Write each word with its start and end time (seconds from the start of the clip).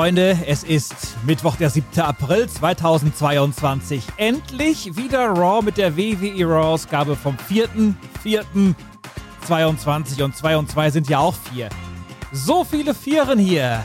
Freunde, 0.00 0.32
es 0.46 0.64
ist 0.64 0.94
Mittwoch, 1.26 1.56
der 1.56 1.68
7. 1.68 2.00
April 2.00 2.48
2022. 2.48 4.02
Endlich 4.16 4.96
wieder 4.96 5.28
Raw 5.28 5.62
mit 5.62 5.76
der 5.76 5.94
WWE 5.94 6.46
Raw-Ausgabe 6.46 7.14
vom 7.14 7.36
4.4.22 7.36 10.24
und 10.24 10.34
2 10.34 10.56
und 10.56 10.70
2 10.70 10.90
sind 10.90 11.10
ja 11.10 11.18
auch 11.18 11.34
vier. 11.34 11.68
So 12.32 12.64
viele 12.64 12.94
Vieren 12.94 13.38
hier 13.38 13.82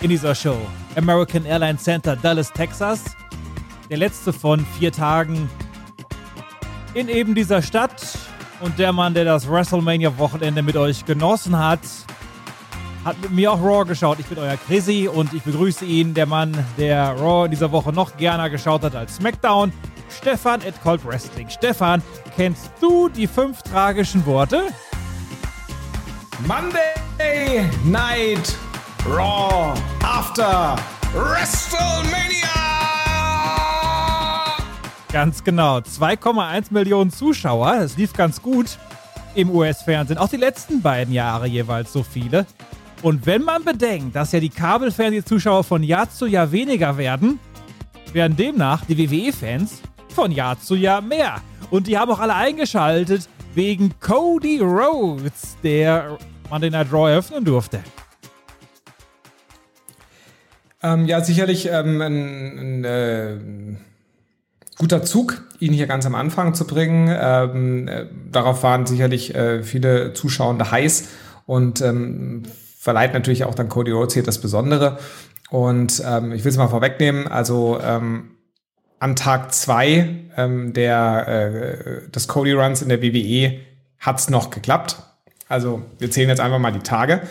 in 0.00 0.08
dieser 0.08 0.34
Show. 0.34 0.58
American 0.96 1.44
Airlines 1.44 1.84
Center, 1.84 2.16
Dallas, 2.16 2.52
Texas. 2.52 3.04
Der 3.88 3.98
letzte 3.98 4.32
von 4.32 4.66
vier 4.76 4.90
Tagen 4.90 5.48
in 6.94 7.08
eben 7.08 7.36
dieser 7.36 7.62
Stadt. 7.62 8.18
Und 8.60 8.76
der 8.80 8.92
Mann, 8.92 9.14
der 9.14 9.24
das 9.24 9.48
WrestleMania-Wochenende 9.48 10.62
mit 10.62 10.76
euch 10.76 11.04
genossen 11.04 11.56
hat, 11.56 11.78
hat 13.04 13.20
mit 13.20 13.32
mir 13.32 13.52
auch 13.52 13.62
Raw 13.62 13.84
geschaut. 13.84 14.18
Ich 14.18 14.26
bin 14.26 14.38
euer 14.38 14.56
Chrissy 14.56 15.08
und 15.12 15.32
ich 15.34 15.42
begrüße 15.42 15.84
ihn, 15.84 16.14
der 16.14 16.26
Mann, 16.26 16.56
der 16.78 17.10
Raw 17.10 17.44
in 17.44 17.50
dieser 17.50 17.70
Woche 17.70 17.92
noch 17.92 18.16
gerne 18.16 18.50
geschaut 18.50 18.82
hat 18.82 18.94
als 18.96 19.16
SmackDown. 19.16 19.72
Stefan 20.08 20.60
at 20.66 20.80
Cold 20.82 21.04
Wrestling. 21.04 21.48
Stefan, 21.50 22.02
kennst 22.36 22.70
du 22.80 23.08
die 23.08 23.26
fünf 23.26 23.62
tragischen 23.62 24.24
Worte? 24.26 24.68
Monday 26.46 27.68
Night 27.84 28.56
Raw 29.06 29.74
after 30.02 30.76
WrestleMania! 31.12 32.48
Ganz 35.12 35.44
genau. 35.44 35.78
2,1 35.78 36.66
Millionen 36.70 37.10
Zuschauer. 37.10 37.74
Es 37.76 37.96
lief 37.96 38.12
ganz 38.14 38.42
gut 38.42 38.78
im 39.34 39.50
US-Fernsehen. 39.50 40.18
Auch 40.18 40.28
die 40.28 40.36
letzten 40.36 40.82
beiden 40.82 41.12
Jahre 41.12 41.46
jeweils 41.46 41.92
so 41.92 42.02
viele. 42.02 42.46
Und 43.04 43.26
wenn 43.26 43.42
man 43.42 43.62
bedenkt, 43.62 44.16
dass 44.16 44.32
ja 44.32 44.40
die 44.40 44.48
Kabelfernsehzuschauer 44.48 45.62
von 45.62 45.82
Jahr 45.82 46.08
zu 46.08 46.24
Jahr 46.24 46.50
weniger 46.50 46.96
werden, 46.96 47.38
werden 48.14 48.34
demnach 48.34 48.86
die 48.86 48.96
WWE-Fans 48.96 49.82
von 50.08 50.32
Jahr 50.32 50.58
zu 50.58 50.74
Jahr 50.74 51.02
mehr. 51.02 51.42
Und 51.68 51.86
die 51.86 51.98
haben 51.98 52.10
auch 52.10 52.18
alle 52.18 52.34
eingeschaltet 52.34 53.28
wegen 53.54 53.92
Cody 54.00 54.58
Rhodes, 54.60 55.58
der 55.62 56.16
Monday 56.48 56.70
Night 56.70 56.90
Raw 56.90 57.10
eröffnen 57.10 57.44
durfte. 57.44 57.80
Ähm, 60.82 61.04
ja, 61.04 61.20
sicherlich 61.20 61.68
ähm, 61.70 62.00
ein, 62.00 62.58
ein 62.58 62.84
äh, 62.86 63.36
guter 64.78 65.02
Zug, 65.02 65.42
ihn 65.60 65.74
hier 65.74 65.86
ganz 65.86 66.06
am 66.06 66.14
Anfang 66.14 66.54
zu 66.54 66.66
bringen. 66.66 67.14
Ähm, 67.14 67.86
äh, 67.86 68.06
darauf 68.32 68.62
waren 68.62 68.86
sicherlich 68.86 69.34
äh, 69.34 69.62
viele 69.62 70.14
Zuschauer 70.14 70.70
heiß 70.70 71.08
und 71.44 71.82
ähm, 71.82 72.44
verleiht 72.84 73.14
natürlich 73.14 73.44
auch 73.44 73.54
dann 73.54 73.70
Cody 73.70 73.92
Rhodes 73.92 74.12
hier 74.12 74.22
das 74.22 74.38
Besondere. 74.38 74.98
Und 75.48 76.02
ähm, 76.06 76.32
ich 76.32 76.44
will 76.44 76.50
es 76.50 76.58
mal 76.58 76.68
vorwegnehmen, 76.68 77.26
also 77.26 77.80
ähm, 77.82 78.32
an 78.98 79.16
Tag 79.16 79.54
zwei 79.54 80.10
ähm, 80.36 80.74
der, 80.74 81.26
äh, 81.26 82.10
des 82.10 82.28
Cody 82.28 82.52
Runs 82.52 82.82
in 82.82 82.90
der 82.90 83.02
WWE 83.02 83.58
hat's 84.00 84.28
noch 84.28 84.50
geklappt. 84.50 84.98
Also 85.48 85.80
wir 85.98 86.10
zählen 86.10 86.28
jetzt 86.28 86.40
einfach 86.40 86.58
mal 86.58 86.72
die 86.72 86.80
Tage. 86.80 87.22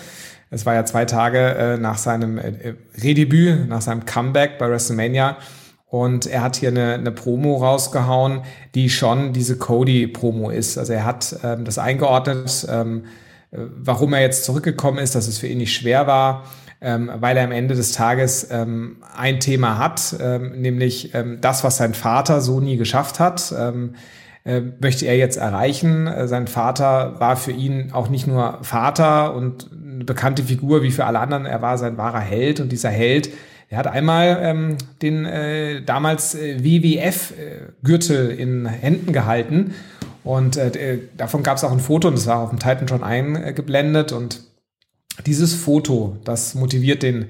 Es 0.50 0.66
war 0.66 0.74
ja 0.74 0.86
zwei 0.86 1.06
Tage 1.06 1.38
äh, 1.38 1.78
nach 1.78 2.00
seinem 2.00 2.40
äh, 2.40 2.50
äh, 2.50 2.76
Redebüt, 3.04 3.68
nach 3.68 3.82
seinem 3.82 4.06
Comeback 4.06 4.58
bei 4.58 4.68
WrestleMania. 4.68 5.38
Und 5.86 6.26
er 6.26 6.42
hat 6.42 6.56
hier 6.56 6.70
eine, 6.70 6.96
eine 6.96 7.12
Promo 7.12 7.58
rausgehauen, 7.58 8.42
die 8.74 8.90
schon 8.90 9.34
diese 9.34 9.60
Cody-Promo 9.60 10.50
ist. 10.50 10.80
Also 10.80 10.94
er 10.94 11.06
hat 11.06 11.36
ähm, 11.44 11.64
das 11.64 11.78
eingeordnet, 11.78 12.66
ähm, 12.68 13.04
äh, 13.06 13.08
warum 13.56 14.14
er 14.14 14.22
jetzt 14.22 14.46
zurückgekommen 14.46 15.00
ist, 15.00 15.16
dass 15.16 15.28
es 15.28 15.38
für 15.38 15.48
ihn 15.48 15.60
nicht 15.60 15.76
schwer 15.76 16.08
war, 16.08 16.46
ähm, 16.82 17.10
weil 17.16 17.38
er 17.38 17.46
am 17.46 17.52
Ende 17.52 17.76
des 17.76 17.92
Tages 17.94 18.48
ähm, 18.52 18.98
ein 19.16 19.40
Thema 19.40 19.78
hat, 19.78 20.16
ähm, 20.20 20.62
nämlich 20.62 21.14
ähm, 21.14 21.38
das, 21.40 21.64
was 21.64 21.78
sein 21.78 21.94
Vater 21.94 22.42
so 22.42 22.60
nie 22.60 22.78
geschafft 22.78 23.20
hat. 23.20 23.54
Ähm, 23.58 23.96
äh, 24.46 24.62
möchte 24.82 25.06
er 25.06 25.16
jetzt 25.16 25.38
erreichen. 25.38 26.08
Äh, 26.08 26.28
sein 26.28 26.48
Vater 26.48 27.20
war 27.20 27.38
für 27.38 27.52
ihn 27.52 27.94
auch 27.94 28.10
nicht 28.10 28.28
nur 28.28 28.60
Vater 28.62 29.34
und 29.34 29.70
eine 29.72 30.04
bekannte 30.04 30.44
Figur 30.44 30.84
wie 30.84 30.92
für 30.92 31.06
alle 31.06 31.20
anderen, 31.20 31.46
er 31.46 31.62
war 31.62 31.78
sein 31.78 31.98
wahrer 31.98 32.20
Held 32.20 32.60
und 32.60 32.72
dieser 32.72 32.90
Held, 32.90 33.30
er 33.70 33.80
hat 33.80 33.88
einmal 33.88 34.38
ähm, 34.42 34.78
den 35.02 35.26
äh, 35.26 35.82
damals 35.82 36.36
äh, 36.36 36.64
WWF-Gürtel 36.64 38.30
äh, 38.30 38.36
in 38.36 38.68
Händen 38.68 39.14
gehalten 39.14 39.74
und 40.24 40.58
äh, 40.58 41.00
davon 41.18 41.44
gab 41.44 41.58
es 41.58 41.64
auch 41.64 41.72
ein 41.72 41.80
Foto 41.80 42.08
und 42.08 42.18
das 42.18 42.28
war 42.28 42.40
auf 42.40 42.50
dem 42.50 42.60
Titan 42.60 42.88
schon 42.88 43.04
eingeblendet 43.04 44.12
und 44.12 44.42
dieses 45.26 45.54
Foto, 45.54 46.18
das 46.24 46.56
motiviert 46.56 47.04
den 47.04 47.30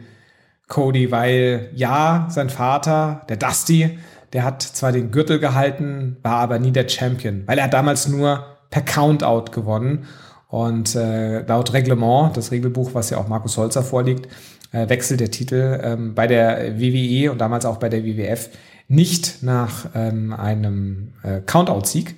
Cody, 0.67 1.11
weil 1.11 1.69
ja, 1.75 2.27
sein 2.29 2.49
Vater, 2.49 3.21
der 3.29 3.37
Dusty, 3.37 3.99
der 4.31 4.43
hat 4.43 4.61
zwar 4.61 4.91
den 4.91 5.11
Gürtel 5.11 5.39
gehalten, 5.39 6.17
war 6.23 6.37
aber 6.37 6.59
nie 6.59 6.71
der 6.71 6.87
Champion, 6.87 7.43
weil 7.45 7.59
er 7.59 7.67
damals 7.67 8.07
nur 8.07 8.45
per 8.69 8.81
Countout 8.81 9.51
gewonnen. 9.51 10.05
Und 10.47 10.95
äh, 10.95 11.41
laut 11.41 11.73
Reglement, 11.73 12.37
das 12.37 12.51
Regelbuch, 12.51 12.93
was 12.93 13.09
ja 13.09 13.17
auch 13.17 13.27
Markus 13.27 13.57
Holzer 13.57 13.81
vorliegt, 13.81 14.27
äh, 14.71 14.87
wechselt 14.87 15.19
der 15.19 15.31
Titel 15.31 15.79
ähm, 15.83 16.13
bei 16.13 16.27
der 16.27 16.79
WWE 16.79 17.31
und 17.31 17.41
damals 17.41 17.65
auch 17.65 17.77
bei 17.77 17.89
der 17.89 18.03
WWF 18.03 18.49
nicht 18.87 19.41
nach 19.41 19.87
ähm, 19.95 20.31
einem 20.31 21.13
äh, 21.23 21.41
Countout-Sieg. 21.41 22.15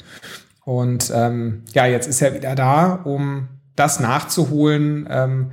Und 0.66 1.12
ähm, 1.16 1.64
ja, 1.74 1.86
jetzt 1.86 2.08
ist 2.08 2.22
er 2.22 2.34
wieder 2.34 2.56
da, 2.56 3.00
um 3.04 3.48
das 3.76 4.00
nachzuholen, 4.00 5.08
ähm, 5.10 5.52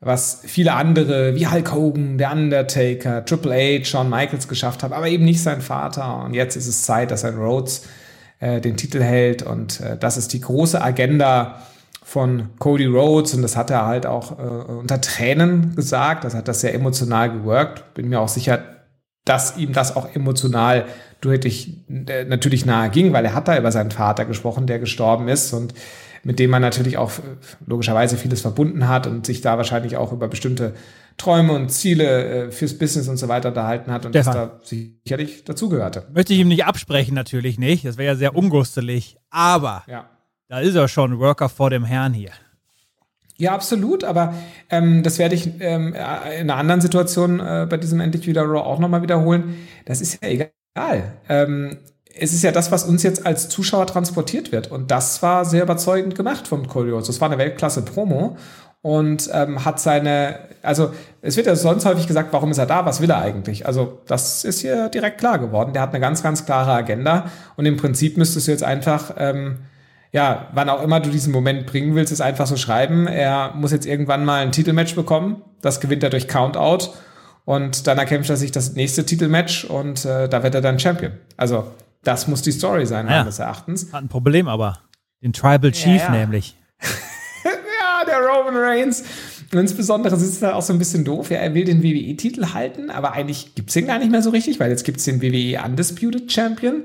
was 0.00 0.42
viele 0.44 0.72
andere 0.72 1.34
wie 1.34 1.46
Hulk 1.46 1.72
Hogan, 1.72 2.18
der 2.18 2.32
Undertaker, 2.32 3.24
Triple 3.24 3.52
H, 3.52 3.84
Shawn 3.84 4.08
Michaels 4.08 4.48
geschafft 4.48 4.82
haben, 4.82 4.92
aber 4.92 5.08
eben 5.08 5.24
nicht 5.24 5.42
sein 5.42 5.60
Vater. 5.60 6.24
Und 6.24 6.34
jetzt 6.34 6.56
ist 6.56 6.68
es 6.68 6.82
Zeit, 6.82 7.10
dass 7.10 7.24
ein 7.24 7.36
Rhodes 7.36 7.86
äh, 8.38 8.60
den 8.60 8.76
Titel 8.76 9.02
hält. 9.02 9.42
Und 9.42 9.80
äh, 9.80 9.98
das 9.98 10.16
ist 10.16 10.32
die 10.32 10.40
große 10.40 10.80
Agenda 10.80 11.62
von 12.04 12.50
Cody 12.58 12.86
Rhodes. 12.86 13.34
Und 13.34 13.42
das 13.42 13.56
hat 13.56 13.70
er 13.70 13.86
halt 13.86 14.06
auch 14.06 14.38
äh, 14.38 14.42
unter 14.42 15.00
Tränen 15.00 15.74
gesagt. 15.74 16.24
Das 16.24 16.34
hat 16.34 16.48
das 16.48 16.60
sehr 16.60 16.74
emotional 16.74 17.30
geworkt. 17.30 17.94
Bin 17.94 18.08
mir 18.08 18.20
auch 18.20 18.28
sicher, 18.28 18.60
dass 19.24 19.56
ihm 19.56 19.72
das 19.72 19.96
auch 19.96 20.14
emotional 20.14 20.86
deutlich 21.20 21.78
äh, 21.88 22.24
natürlich 22.24 22.66
nahe 22.66 22.90
ging, 22.90 23.12
weil 23.12 23.24
er 23.24 23.34
hat 23.34 23.48
da 23.48 23.58
über 23.58 23.72
seinen 23.72 23.90
Vater 23.90 24.24
gesprochen, 24.24 24.66
der 24.66 24.78
gestorben 24.78 25.28
ist. 25.28 25.52
Und 25.52 25.74
mit 26.24 26.38
dem 26.38 26.50
man 26.50 26.62
natürlich 26.62 26.98
auch 26.98 27.10
äh, 27.18 27.22
logischerweise 27.66 28.16
vieles 28.16 28.40
verbunden 28.40 28.88
hat 28.88 29.06
und 29.06 29.26
sich 29.26 29.40
da 29.40 29.56
wahrscheinlich 29.56 29.96
auch 29.96 30.12
über 30.12 30.28
bestimmte 30.28 30.74
Träume 31.16 31.52
und 31.52 31.70
Ziele 31.70 32.46
äh, 32.46 32.50
fürs 32.50 32.78
Business 32.78 33.08
und 33.08 33.16
so 33.16 33.28
weiter 33.28 33.48
unterhalten 33.48 33.90
hat 33.90 34.06
und 34.06 34.12
Stefan. 34.12 34.34
das 34.34 34.50
da 34.50 34.60
sicherlich 35.04 35.44
dazugehörte. 35.44 36.06
Möchte 36.12 36.32
ich 36.32 36.40
ihm 36.40 36.48
nicht 36.48 36.64
absprechen, 36.64 37.14
natürlich 37.14 37.58
nicht. 37.58 37.84
Das 37.84 37.98
wäre 37.98 38.12
ja 38.12 38.16
sehr 38.16 38.36
ungustelig. 38.36 39.16
Aber 39.30 39.84
ja. 39.88 40.08
da 40.48 40.60
ist 40.60 40.74
er 40.74 40.88
schon 40.88 41.18
Worker 41.18 41.48
vor 41.48 41.70
dem 41.70 41.84
Herrn 41.84 42.12
hier. 42.12 42.30
Ja, 43.40 43.52
absolut, 43.52 44.02
aber 44.02 44.34
ähm, 44.68 45.04
das 45.04 45.18
werde 45.18 45.36
ich 45.36 45.48
ähm, 45.60 45.94
in 45.94 46.50
einer 46.50 46.56
anderen 46.56 46.80
Situation 46.80 47.38
äh, 47.38 47.66
bei 47.70 47.76
diesem 47.76 48.00
Endlich 48.00 48.26
wieder 48.26 48.42
Raw 48.42 48.58
auch 48.58 48.80
nochmal 48.80 49.02
wiederholen. 49.02 49.54
Das 49.84 50.00
ist 50.00 50.20
ja 50.22 50.28
egal. 50.28 50.50
Ähm, 51.28 51.78
es 52.20 52.32
ist 52.32 52.42
ja 52.42 52.52
das, 52.52 52.70
was 52.70 52.84
uns 52.84 53.02
jetzt 53.02 53.26
als 53.26 53.48
Zuschauer 53.48 53.86
transportiert 53.86 54.52
wird. 54.52 54.70
Und 54.70 54.90
das 54.90 55.22
war 55.22 55.44
sehr 55.44 55.62
überzeugend 55.62 56.14
gemacht 56.14 56.48
vom 56.48 56.66
Kurios. 56.66 57.06
Das 57.06 57.20
war 57.20 57.28
eine 57.28 57.38
Weltklasse-Promo 57.38 58.36
und 58.82 59.28
ähm, 59.32 59.64
hat 59.64 59.80
seine, 59.80 60.38
also 60.62 60.92
es 61.20 61.36
wird 61.36 61.46
ja 61.46 61.56
sonst 61.56 61.84
häufig 61.84 62.06
gesagt, 62.06 62.32
warum 62.32 62.50
ist 62.50 62.58
er 62.58 62.66
da, 62.66 62.86
was 62.86 63.00
will 63.00 63.10
er 63.10 63.18
eigentlich? 63.18 63.66
Also 63.66 64.00
das 64.06 64.44
ist 64.44 64.60
hier 64.60 64.88
direkt 64.88 65.18
klar 65.18 65.38
geworden. 65.38 65.72
Der 65.72 65.82
hat 65.82 65.90
eine 65.90 66.00
ganz, 66.00 66.22
ganz 66.22 66.46
klare 66.46 66.72
Agenda 66.72 67.30
und 67.56 67.66
im 67.66 67.76
Prinzip 67.76 68.16
müsstest 68.16 68.46
du 68.46 68.52
jetzt 68.52 68.64
einfach, 68.64 69.14
ähm, 69.18 69.58
ja, 70.12 70.48
wann 70.54 70.70
auch 70.70 70.82
immer 70.82 71.00
du 71.00 71.10
diesen 71.10 71.32
Moment 71.32 71.66
bringen 71.66 71.94
willst, 71.94 72.12
ist 72.12 72.20
einfach 72.20 72.46
so 72.46 72.56
schreiben. 72.56 73.06
Er 73.06 73.52
muss 73.54 73.72
jetzt 73.72 73.84
irgendwann 73.84 74.24
mal 74.24 74.40
ein 74.40 74.52
Titelmatch 74.52 74.94
bekommen. 74.94 75.42
Das 75.60 75.80
gewinnt 75.80 76.02
er 76.02 76.10
durch 76.10 76.28
Countout 76.28 76.92
und 77.48 77.86
dann 77.86 77.96
erkämpft 77.96 78.28
er 78.28 78.36
sich 78.36 78.52
das 78.52 78.74
nächste 78.74 79.06
Titelmatch 79.06 79.64
und 79.64 80.04
äh, 80.04 80.28
da 80.28 80.42
wird 80.42 80.54
er 80.54 80.60
dann 80.60 80.78
Champion. 80.78 81.12
Also 81.38 81.72
das 82.04 82.28
muss 82.28 82.42
die 82.42 82.52
Story 82.52 82.84
sein, 82.84 83.06
ja. 83.08 83.20
meines 83.20 83.38
Erachtens. 83.38 83.90
Hat 83.90 84.02
ein 84.02 84.08
Problem 84.08 84.48
aber. 84.48 84.80
Den 85.22 85.32
Tribal 85.32 85.72
Chief 85.72 85.96
ja, 85.96 86.04
ja. 86.04 86.10
nämlich. 86.10 86.56
ja, 87.44 88.04
der 88.06 88.18
Roman 88.18 88.54
Reigns. 88.54 89.02
Und 89.50 89.60
insbesondere 89.60 90.14
ist 90.14 90.20
es 90.24 90.40
da 90.40 90.56
auch 90.56 90.60
so 90.60 90.74
ein 90.74 90.78
bisschen 90.78 91.06
doof. 91.06 91.30
Ja, 91.30 91.38
er 91.38 91.54
will 91.54 91.64
den 91.64 91.82
WWE-Titel 91.82 92.52
halten, 92.52 92.90
aber 92.90 93.12
eigentlich 93.14 93.54
gibt 93.54 93.70
es 93.70 93.74
den 93.74 93.86
gar 93.86 93.98
nicht 93.98 94.10
mehr 94.10 94.20
so 94.20 94.28
richtig, 94.28 94.60
weil 94.60 94.68
jetzt 94.68 94.84
gibt 94.84 94.98
es 94.98 95.06
den 95.06 95.22
WWE 95.22 95.58
Undisputed 95.64 96.30
Champion. 96.30 96.82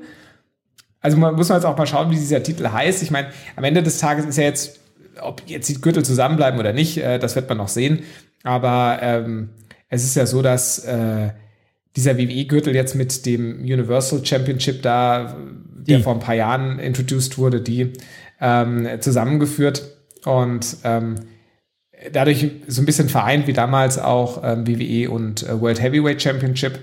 Also 1.01 1.17
man 1.17 1.35
muss 1.35 1.49
man 1.49 1.57
jetzt 1.57 1.65
auch 1.65 1.77
mal 1.77 1.87
schauen, 1.87 2.09
wie 2.09 2.15
dieser 2.15 2.41
Titel 2.41 2.69
heißt. 2.69 3.03
Ich 3.03 3.11
meine, 3.11 3.27
am 3.57 3.65
Ende 3.65 3.83
des 3.83 3.97
Tages 3.97 4.25
ist 4.25 4.37
ja 4.37 4.45
jetzt, 4.45 4.79
ob 5.19 5.41
jetzt 5.45 5.67
die 5.67 5.81
Gürtel 5.81 6.05
zusammenbleiben 6.05 6.57
oder 6.57 6.71
nicht, 6.71 6.99
äh, 6.99 7.19
das 7.19 7.35
wird 7.35 7.49
man 7.49 7.57
noch 7.57 7.67
sehen. 7.67 8.03
Aber 8.43 8.99
ähm, 9.01 9.49
es 9.93 10.03
ist 10.03 10.15
ja 10.15 10.25
so, 10.25 10.41
dass 10.41 10.79
äh, 10.79 11.29
dieser 11.95 12.17
WWE-Gürtel 12.17 12.75
jetzt 12.75 12.95
mit 12.95 13.25
dem 13.25 13.59
Universal 13.59 14.25
Championship 14.25 14.81
da, 14.81 15.35
die. 15.77 15.91
der 15.91 15.99
vor 15.99 16.13
ein 16.13 16.19
paar 16.19 16.35
Jahren 16.35 16.79
introduced 16.79 17.37
wurde, 17.37 17.61
die 17.61 17.93
ähm, 18.41 18.87
zusammengeführt. 18.99 19.83
Und 20.25 20.77
ähm, 20.83 21.15
dadurch 22.11 22.49
so 22.67 22.81
ein 22.81 22.85
bisschen 22.85 23.09
vereint 23.09 23.45
wie 23.45 23.53
damals 23.53 23.99
auch 23.99 24.41
ähm, 24.43 24.67
WWE 24.67 25.11
und 25.11 25.43
äh, 25.43 25.61
World 25.61 25.81
Heavyweight 25.81 26.21
Championship. 26.21 26.79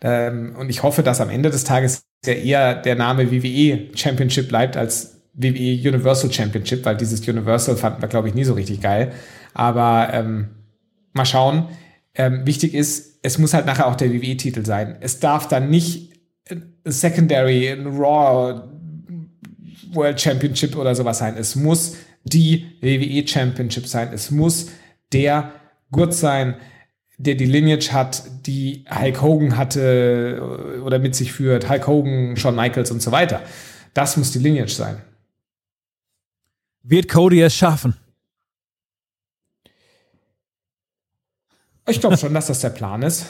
Ähm, 0.00 0.54
und 0.56 0.70
ich 0.70 0.82
hoffe, 0.82 1.02
dass 1.02 1.20
am 1.20 1.30
Ende 1.30 1.50
des 1.50 1.64
Tages 1.64 2.02
ja 2.24 2.34
eher 2.34 2.74
der 2.74 2.94
Name 2.94 3.32
WWE 3.32 3.88
Championship 3.96 4.48
bleibt 4.48 4.76
als 4.76 5.16
WWE 5.34 5.88
Universal 5.88 6.32
Championship, 6.32 6.84
weil 6.84 6.96
dieses 6.96 7.26
Universal 7.26 7.76
fanden 7.76 8.02
wir, 8.02 8.08
glaube 8.08 8.28
ich, 8.28 8.34
nie 8.34 8.44
so 8.44 8.54
richtig 8.54 8.80
geil. 8.80 9.12
Aber 9.54 10.10
ähm, 10.12 10.50
mal 11.12 11.24
schauen. 11.24 11.68
Ähm, 12.14 12.46
wichtig 12.46 12.74
ist, 12.74 13.18
es 13.22 13.38
muss 13.38 13.54
halt 13.54 13.66
nachher 13.66 13.86
auch 13.86 13.94
der 13.94 14.12
WWE-Titel 14.12 14.64
sein. 14.64 14.96
Es 15.00 15.20
darf 15.20 15.48
dann 15.48 15.70
nicht 15.70 16.12
Secondary, 16.84 17.68
ein 17.68 17.86
Raw 17.86 18.62
World 19.92 20.20
Championship 20.20 20.76
oder 20.76 20.94
sowas 20.94 21.18
sein. 21.18 21.36
Es 21.36 21.54
muss 21.54 21.96
die 22.24 22.66
WWE 22.80 23.26
Championship 23.26 23.86
sein. 23.86 24.10
Es 24.12 24.30
muss 24.30 24.70
der 25.12 25.52
Gurt 25.90 26.14
sein, 26.14 26.56
der 27.18 27.34
die 27.34 27.44
Lineage 27.44 27.92
hat, 27.92 28.24
die 28.46 28.84
Hulk 28.90 29.22
Hogan 29.22 29.56
hatte 29.56 30.80
oder 30.84 30.98
mit 30.98 31.14
sich 31.14 31.32
führt. 31.32 31.68
Hulk 31.68 31.86
Hogan, 31.86 32.36
Shawn 32.36 32.56
Michaels 32.56 32.90
und 32.90 33.02
so 33.02 33.12
weiter. 33.12 33.42
Das 33.94 34.16
muss 34.16 34.32
die 34.32 34.38
Lineage 34.38 34.72
sein. 34.72 34.96
Wird 36.82 37.08
Cody 37.08 37.40
es 37.42 37.54
schaffen? 37.54 37.94
Ich 41.88 42.00
glaube 42.00 42.16
schon, 42.16 42.34
dass 42.34 42.46
das 42.46 42.60
der 42.60 42.70
Plan 42.70 43.02
ist. 43.02 43.26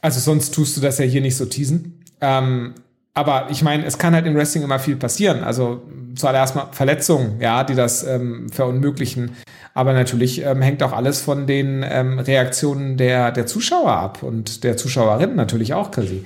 Also 0.00 0.20
sonst 0.20 0.54
tust 0.54 0.76
du 0.76 0.80
das 0.80 0.98
ja 0.98 1.04
hier 1.04 1.20
nicht 1.20 1.36
so 1.36 1.44
teasen. 1.44 2.02
Ähm, 2.20 2.74
aber 3.12 3.48
ich 3.50 3.62
meine, 3.62 3.84
es 3.84 3.98
kann 3.98 4.14
halt 4.14 4.26
im 4.26 4.34
Wrestling 4.34 4.62
immer 4.62 4.78
viel 4.78 4.96
passieren. 4.96 5.42
Also 5.42 5.82
zuallererst 6.14 6.54
mal 6.54 6.68
Verletzungen, 6.72 7.40
ja, 7.40 7.64
die 7.64 7.74
das 7.74 8.04
ähm, 8.04 8.48
verunmöglichen. 8.50 9.36
Aber 9.74 9.92
natürlich 9.92 10.42
ähm, 10.44 10.62
hängt 10.62 10.82
auch 10.82 10.92
alles 10.92 11.20
von 11.20 11.46
den 11.46 11.84
ähm, 11.88 12.18
Reaktionen 12.18 12.96
der, 12.96 13.32
der 13.32 13.46
Zuschauer 13.46 13.92
ab 13.92 14.22
und 14.22 14.64
der 14.64 14.76
Zuschauerinnen 14.76 15.36
natürlich 15.36 15.74
auch, 15.74 15.90
Chrissy. 15.90 16.24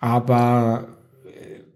Aber 0.00 0.88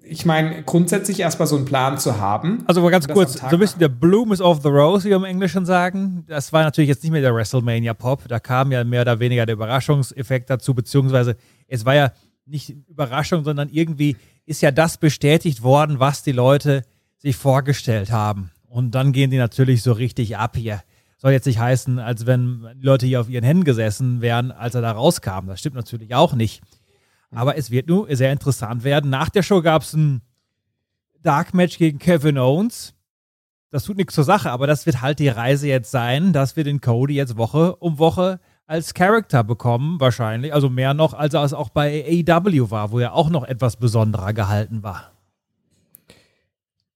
ich 0.09 0.25
meine, 0.25 0.63
grundsätzlich 0.63 1.21
erstmal 1.21 1.47
so 1.47 1.57
einen 1.57 1.65
Plan 1.65 1.99
zu 1.99 2.19
haben. 2.19 2.65
Also 2.67 2.81
mal 2.81 2.91
ganz 2.91 3.07
kurz, 3.07 3.35
so 3.35 3.47
ein 3.47 3.59
bisschen 3.59 3.79
der 3.81 3.89
Bloom 3.89 4.33
is 4.33 4.41
off 4.41 4.61
the 4.63 4.69
rose, 4.69 5.05
wie 5.05 5.11
wir 5.11 5.17
im 5.17 5.25
Englischen 5.25 5.67
sagen. 5.67 6.25
Das 6.27 6.53
war 6.53 6.63
natürlich 6.63 6.89
jetzt 6.89 7.03
nicht 7.03 7.13
mehr 7.13 7.21
der 7.21 7.35
WrestleMania-Pop. 7.35 8.29
Da 8.29 8.41
kam 8.41 8.73
ja 8.73 8.85
mehr 8.85 9.03
oder 9.03 9.21
weniger 9.21 9.47
der 9.47 9.55
Überraschungseffekt 9.55 10.51
dazu, 10.51 10.75
beziehungsweise 10.75 11.37
es 11.67 11.85
war 11.85 11.95
ja 11.95 12.13
nicht 12.47 12.75
Überraschung, 12.89 13.45
sondern 13.45 13.69
irgendwie 13.69 14.17
ist 14.47 14.63
ja 14.63 14.71
das 14.71 14.97
bestätigt 14.97 15.63
worden, 15.63 16.01
was 16.01 16.23
die 16.23 16.33
Leute 16.33 16.85
sich 17.19 17.37
vorgestellt 17.37 18.11
haben. 18.11 18.51
Und 18.69 18.95
dann 18.95 19.13
gehen 19.13 19.31
die 19.31 19.37
natürlich 19.37 19.83
so 19.83 19.93
richtig 19.93 20.37
ab 20.37 20.57
hier. 20.57 20.81
Soll 21.19 21.33
jetzt 21.33 21.47
nicht 21.47 21.59
heißen, 21.59 21.99
als 21.99 22.27
wenn 22.27 22.69
Leute 22.81 23.07
hier 23.07 23.21
auf 23.21 23.29
ihren 23.29 23.45
Händen 23.45 23.65
gesessen 23.65 24.21
wären, 24.21 24.53
als 24.53 24.75
er 24.75 24.83
da 24.83 24.93
rauskam. 24.93 25.49
Das 25.49 25.59
stimmt 25.59 25.75
natürlich 25.75 26.15
auch 26.15 26.35
nicht. 26.35 26.63
Aber 27.31 27.57
es 27.57 27.71
wird 27.71 27.89
nur 27.89 28.15
sehr 28.15 28.33
interessant 28.33 28.85
werden. 28.85 29.11
Nach 29.11 29.29
der 29.29 29.43
Show 29.43 29.63
gab 29.63 29.83
es 29.83 29.93
ein 29.93 30.23
Dark 31.23 31.55
Match 31.55 31.79
gegen 31.79 31.99
Kevin 31.99 32.39
Owens. 32.39 32.95
Das 33.71 33.85
tut 33.85 33.99
nichts 33.99 34.15
zur 34.15 34.25
Sache, 34.25 34.51
aber 34.51 34.67
das 34.67 34.87
wird 34.87 35.03
halt 35.03 35.19
die 35.19 35.29
Reise 35.29 35.69
jetzt 35.69 35.91
sein, 35.91 36.33
dass 36.33 36.57
wir 36.57 36.65
den 36.65 36.81
Cody 36.81 37.15
jetzt 37.15 37.37
Woche 37.37 37.77
um 37.77 37.99
Woche 37.99 38.41
als 38.67 38.95
Charakter 38.95 39.45
bekommen, 39.45 40.01
wahrscheinlich. 40.01 40.55
Also 40.55 40.71
mehr 40.71 40.95
noch, 40.95 41.13
als 41.13 41.35
er 41.35 41.45
es 41.45 41.53
auch 41.53 41.69
bei 41.69 42.05
AEW 42.27 42.71
war, 42.71 42.93
wo 42.93 42.99
er 42.99 43.13
auch 43.13 43.29
noch 43.29 43.45
etwas 43.45 43.77
besonderer 43.77 44.33
gehalten 44.33 44.83
war. 44.83 45.13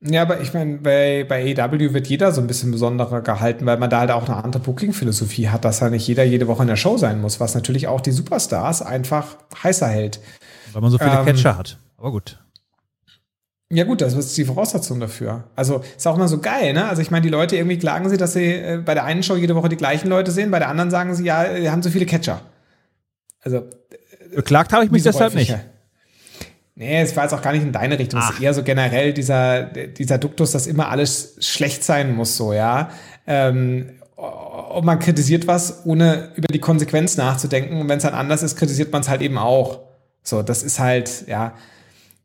Ja, 0.04 0.22
aber 0.22 0.40
ich 0.40 0.52
meine, 0.52 0.78
bei, 0.78 1.24
bei 1.28 1.54
AEW 1.56 1.94
wird 1.94 2.08
jeder 2.08 2.32
so 2.32 2.40
ein 2.40 2.48
bisschen 2.48 2.72
besonderer 2.72 3.20
gehalten, 3.20 3.66
weil 3.66 3.78
man 3.78 3.88
da 3.88 4.00
halt 4.00 4.10
auch 4.10 4.28
eine 4.28 4.42
andere 4.42 4.60
Booking-Philosophie 4.62 5.48
hat, 5.48 5.64
dass 5.64 5.78
ja 5.78 5.90
nicht 5.90 6.06
jeder 6.08 6.24
jede 6.24 6.48
Woche 6.48 6.62
in 6.62 6.68
der 6.68 6.76
Show 6.76 6.98
sein 6.98 7.20
muss, 7.20 7.38
was 7.38 7.54
natürlich 7.54 7.86
auch 7.86 8.00
die 8.00 8.10
Superstars 8.10 8.82
einfach 8.82 9.36
heißer 9.62 9.86
hält. 9.86 10.20
Weil 10.72 10.82
man 10.82 10.90
so 10.90 10.98
viele 10.98 11.12
ähm, 11.12 11.24
Catcher 11.24 11.56
hat. 11.56 11.78
Aber 11.96 12.10
gut. 12.10 12.38
Ja 13.70 13.84
gut, 13.84 14.00
das 14.00 14.14
ist 14.14 14.36
die 14.36 14.44
Voraussetzung 14.44 14.98
dafür. 14.98 15.44
Also 15.54 15.82
ist 15.96 16.06
auch 16.06 16.16
immer 16.16 16.28
so 16.28 16.38
geil, 16.38 16.72
ne? 16.72 16.88
Also 16.88 17.00
ich 17.00 17.10
meine, 17.10 17.22
die 17.22 17.30
Leute 17.30 17.56
irgendwie 17.56 17.78
klagen 17.78 18.08
sie, 18.10 18.16
dass 18.16 18.32
sie 18.32 18.52
äh, 18.52 18.82
bei 18.84 18.94
der 18.94 19.04
einen 19.04 19.22
Show 19.22 19.36
jede 19.36 19.54
Woche 19.54 19.68
die 19.68 19.76
gleichen 19.76 20.08
Leute 20.08 20.32
sehen, 20.32 20.50
bei 20.50 20.58
der 20.58 20.68
anderen 20.68 20.90
sagen 20.90 21.14
sie, 21.14 21.24
ja, 21.24 21.46
wir 21.54 21.70
haben 21.70 21.82
so 21.82 21.90
viele 21.90 22.06
Catcher. 22.06 22.42
Also 23.40 23.58
äh, 23.58 24.34
beklagt 24.34 24.72
habe 24.72 24.84
ich 24.84 24.90
mich 24.90 25.04
deshalb 25.04 25.34
nicht. 25.34 25.56
Nee, 26.74 27.02
es 27.02 27.14
war 27.14 27.24
jetzt 27.24 27.34
auch 27.34 27.42
gar 27.42 27.52
nicht 27.52 27.62
in 27.62 27.72
deine 27.72 27.98
Richtung. 27.98 28.20
Es 28.20 28.30
ist 28.30 28.40
eher 28.40 28.54
so 28.54 28.62
generell 28.62 29.12
dieser, 29.12 29.64
dieser 29.64 30.18
Duktus, 30.18 30.52
dass 30.52 30.66
immer 30.66 30.88
alles 30.88 31.36
schlecht 31.40 31.84
sein 31.84 32.14
muss, 32.14 32.36
so, 32.36 32.52
ja. 32.52 32.90
Ähm, 33.26 33.90
und 34.16 34.84
man 34.84 34.98
kritisiert 34.98 35.46
was, 35.46 35.84
ohne 35.84 36.30
über 36.34 36.48
die 36.48 36.60
Konsequenz 36.60 37.16
nachzudenken. 37.16 37.80
Und 37.80 37.88
wenn 37.88 37.98
es 37.98 38.04
dann 38.04 38.14
anders 38.14 38.42
ist, 38.42 38.56
kritisiert 38.56 38.92
man 38.92 39.02
es 39.02 39.08
halt 39.08 39.20
eben 39.20 39.36
auch. 39.36 39.80
So, 40.22 40.42
das 40.42 40.62
ist 40.62 40.78
halt, 40.78 41.26
ja, 41.26 41.54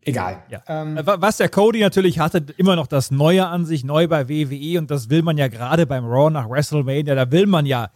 Egal. 0.07 0.41
Ja. 0.50 0.61
Ähm, 0.67 0.97
Was 1.03 1.35
der 1.35 1.50
Cody 1.50 1.81
natürlich 1.81 2.17
hatte, 2.19 2.45
immer 2.55 2.77
noch 2.77 2.88
das 2.88 3.11
Neue 3.11 3.45
an 3.45 3.65
sich, 3.65 3.83
neu 3.83 4.07
bei 4.07 4.29
WWE 4.29 4.79
und 4.79 4.89
das 4.89 5.09
will 5.09 5.21
man 5.21 5.38
ja 5.38 5.50
gerade 5.50 5.85
beim 5.85 6.05
Raw 6.05 6.29
nach 6.29 6.50
WrestleMania, 6.50 7.13
da 7.13 7.29
will 7.29 7.45
man 7.45 7.65
ja 7.65 7.89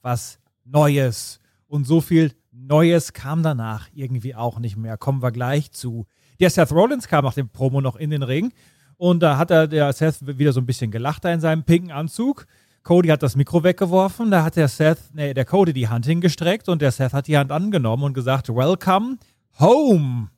was 0.00 0.38
Neues. 0.64 1.40
Und 1.66 1.84
so 1.84 2.00
viel 2.00 2.30
Neues 2.66 3.12
kam 3.12 3.42
danach 3.42 3.88
irgendwie 3.94 4.34
auch 4.34 4.58
nicht 4.58 4.76
mehr. 4.76 4.96
Kommen 4.96 5.22
wir 5.22 5.30
gleich 5.30 5.70
zu. 5.72 6.06
Der 6.40 6.50
Seth 6.50 6.72
Rollins 6.72 7.08
kam 7.08 7.24
nach 7.24 7.34
dem 7.34 7.48
Promo 7.48 7.80
noch 7.80 7.96
in 7.96 8.10
den 8.10 8.22
Ring 8.22 8.52
und 8.96 9.22
da 9.22 9.38
hat 9.38 9.50
er 9.50 9.68
der 9.68 9.92
Seth 9.92 10.26
wieder 10.26 10.52
so 10.52 10.60
ein 10.60 10.66
bisschen 10.66 10.90
gelacht 10.90 11.24
da 11.24 11.32
in 11.32 11.40
seinem 11.40 11.64
pinken 11.64 11.90
Anzug. 11.90 12.46
Cody 12.82 13.08
hat 13.08 13.22
das 13.22 13.36
Mikro 13.36 13.64
weggeworfen, 13.64 14.30
da 14.30 14.44
hat 14.44 14.56
der 14.56 14.68
Seth, 14.68 14.98
nee, 15.12 15.34
der 15.34 15.44
Cody 15.44 15.72
die 15.72 15.88
Hand 15.88 16.06
hingestreckt 16.06 16.68
und 16.68 16.82
der 16.82 16.92
Seth 16.92 17.12
hat 17.12 17.26
die 17.26 17.36
Hand 17.36 17.50
angenommen 17.50 18.04
und 18.04 18.14
gesagt, 18.14 18.48
Welcome 18.48 19.18
home. 19.58 20.28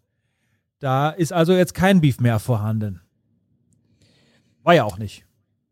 Da 0.78 1.10
ist 1.10 1.32
also 1.32 1.52
jetzt 1.52 1.74
kein 1.74 2.00
Beef 2.00 2.20
mehr 2.20 2.38
vorhanden. 2.38 3.00
War 4.62 4.74
ja 4.74 4.84
auch 4.84 4.98
nicht. 4.98 5.24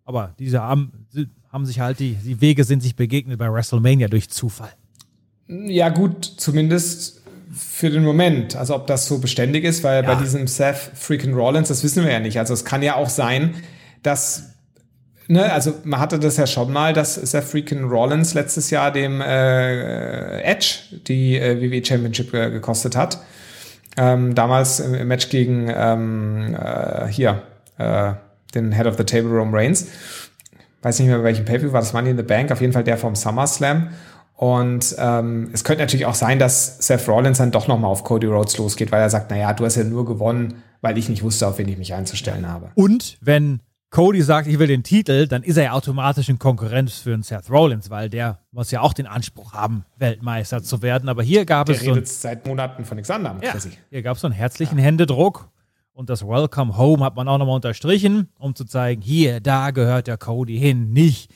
Aber 0.05 0.35
diese 0.38 0.61
haben, 0.61 1.06
haben 1.50 1.67
sich 1.67 1.81
halt, 1.81 1.99
die, 1.99 2.14
die 2.14 2.41
Wege 2.41 2.64
sind 2.64 2.82
sich 2.82 2.97
begegnet 2.97 3.38
bei 3.38 3.52
WrestleMania 3.52 4.09
durch 4.09 4.29
Zufall. 4.29 4.73
Ja, 5.49 5.88
gut, 5.91 6.25
zumindest 6.25 7.23
für 7.53 7.91
den 7.91 8.05
Moment. 8.05 8.57
Also 8.57 8.75
ob 8.75 8.87
das 8.87 9.07
so 9.07 9.19
beständig 9.19 9.65
ist, 9.65 9.85
weil 9.85 10.03
ja. 10.03 10.15
bei 10.15 10.21
diesem 10.21 10.47
Seth 10.47 10.91
freaking 10.95 11.35
Rollins, 11.35 11.69
das 11.69 11.83
wissen 11.85 12.05
wir 12.05 12.12
ja 12.12 12.21
nicht. 12.21 12.38
Also 12.38 12.55
es 12.55 12.65
kann 12.65 12.83
ja 12.83 12.97
auch 12.97 13.09
sein, 13.09 13.55
dass 14.03 14.50
Ne, 15.29 15.53
also 15.53 15.75
man 15.83 15.99
hatte 15.99 16.21
das 16.21 16.37
ja 16.37 16.47
schon 16.47 16.73
mal, 16.73 16.93
dass 16.93 17.17
Seth 17.17 17.43
freaking 17.43 17.88
Rollins 17.88 18.35
letztes 18.35 18.71
Jahr 18.71 18.93
dem 18.93 19.21
äh, 19.21 20.41
Edge 20.43 20.76
die 21.09 21.37
äh, 21.37 21.61
WWE 21.61 21.85
Championship 21.85 22.33
äh, 22.33 22.50
gekostet 22.50 22.95
hat. 22.95 23.19
Ähm, 23.97 24.37
damals 24.37 24.79
im, 24.79 25.09
Match 25.09 25.29
gegen 25.29 25.69
ähm, 25.75 26.55
äh, 26.55 27.09
hier 27.09 27.43
äh, 27.79 28.12
den 28.55 28.71
Head 28.73 28.87
of 28.87 28.97
the 28.99 29.05
Table 29.05 29.31
Rome 29.31 29.57
Reigns. 29.57 29.88
Weiß 30.83 31.00
nicht 31.00 31.09
mehr, 31.09 31.19
bei 31.19 31.25
welchem 31.25 31.45
Pay-Per 31.45 31.73
war 31.73 31.81
das 31.81 31.93
Money 31.93 32.11
in 32.11 32.17
the 32.17 32.23
Bank, 32.23 32.53
auf 32.53 32.61
jeden 32.61 32.73
Fall 32.73 32.85
der 32.85 32.97
vom 32.97 33.17
SummerSlam. 33.17 33.88
Und 34.37 34.95
ähm, 34.99 35.50
es 35.52 35.64
könnte 35.64 35.83
natürlich 35.83 36.07
auch 36.07 36.14
sein, 36.14 36.38
dass 36.38 36.78
Seth 36.78 37.09
Rollins 37.09 37.38
dann 37.38 37.50
doch 37.50 37.69
nochmal 37.69 37.90
auf 37.90 38.05
Cody 38.05 38.26
Rhodes 38.26 38.59
losgeht, 38.59 38.93
weil 38.93 39.00
er 39.00 39.11
sagt, 39.11 39.31
naja, 39.31 39.52
du 39.55 39.64
hast 39.64 39.76
ja 39.76 39.85
nur 39.85 40.05
gewonnen, 40.05 40.62
weil 40.83 40.99
ich 40.99 41.09
nicht 41.09 41.23
wusste, 41.23 41.49
auf 41.49 41.59
wen 41.59 41.69
ich 41.69 41.78
mich 41.78 41.95
einzustellen 41.95 42.47
habe. 42.47 42.71
Und 42.75 43.16
wenn 43.23 43.61
Cody 43.90 44.21
sagt, 44.21 44.47
ich 44.47 44.59
will 44.59 44.66
den 44.66 44.83
Titel, 44.83 45.26
dann 45.26 45.43
ist 45.43 45.57
er 45.57 45.64
ja 45.64 45.73
automatisch 45.73 46.28
in 46.28 46.38
Konkurrenz 46.38 46.99
für 46.99 47.14
einen 47.14 47.23
Seth 47.23 47.49
Rollins, 47.50 47.88
weil 47.88 48.11
der 48.11 48.40
muss 48.50 48.71
ja 48.71 48.83
auch 48.83 48.93
den 48.93 49.07
Anspruch 49.07 49.55
haben, 49.55 49.87
Weltmeister 49.97 50.62
zu 50.62 50.83
werden. 50.83 51.09
Aber 51.09 51.23
hier 51.23 51.47
gab 51.47 51.66
der 51.66 51.76
es. 51.76 51.83
Der 51.83 51.95
redet 51.95 52.09
so 52.09 52.14
seit 52.21 52.47
Monaten 52.47 52.85
von 52.85 52.97
nichts 52.97 53.11
anderem. 53.11 53.38
Ja, 53.43 53.55
hier 53.88 54.02
gab 54.02 54.16
es 54.16 54.21
so 54.21 54.26
einen 54.26 54.35
herzlichen 54.35 54.78
ja. 54.78 54.85
Händedruck. 54.85 55.49
Und 55.95 56.11
das 56.11 56.26
Welcome 56.26 56.76
Home 56.76 57.02
hat 57.02 57.16
man 57.16 57.26
auch 57.26 57.38
nochmal 57.38 57.55
unterstrichen, 57.55 58.28
um 58.38 58.55
zu 58.55 58.66
zeigen, 58.66 59.00
hier, 59.00 59.40
da 59.40 59.71
gehört 59.71 60.09
der 60.09 60.19
Cody 60.19 60.59
hin, 60.59 60.93
nicht 60.93 61.33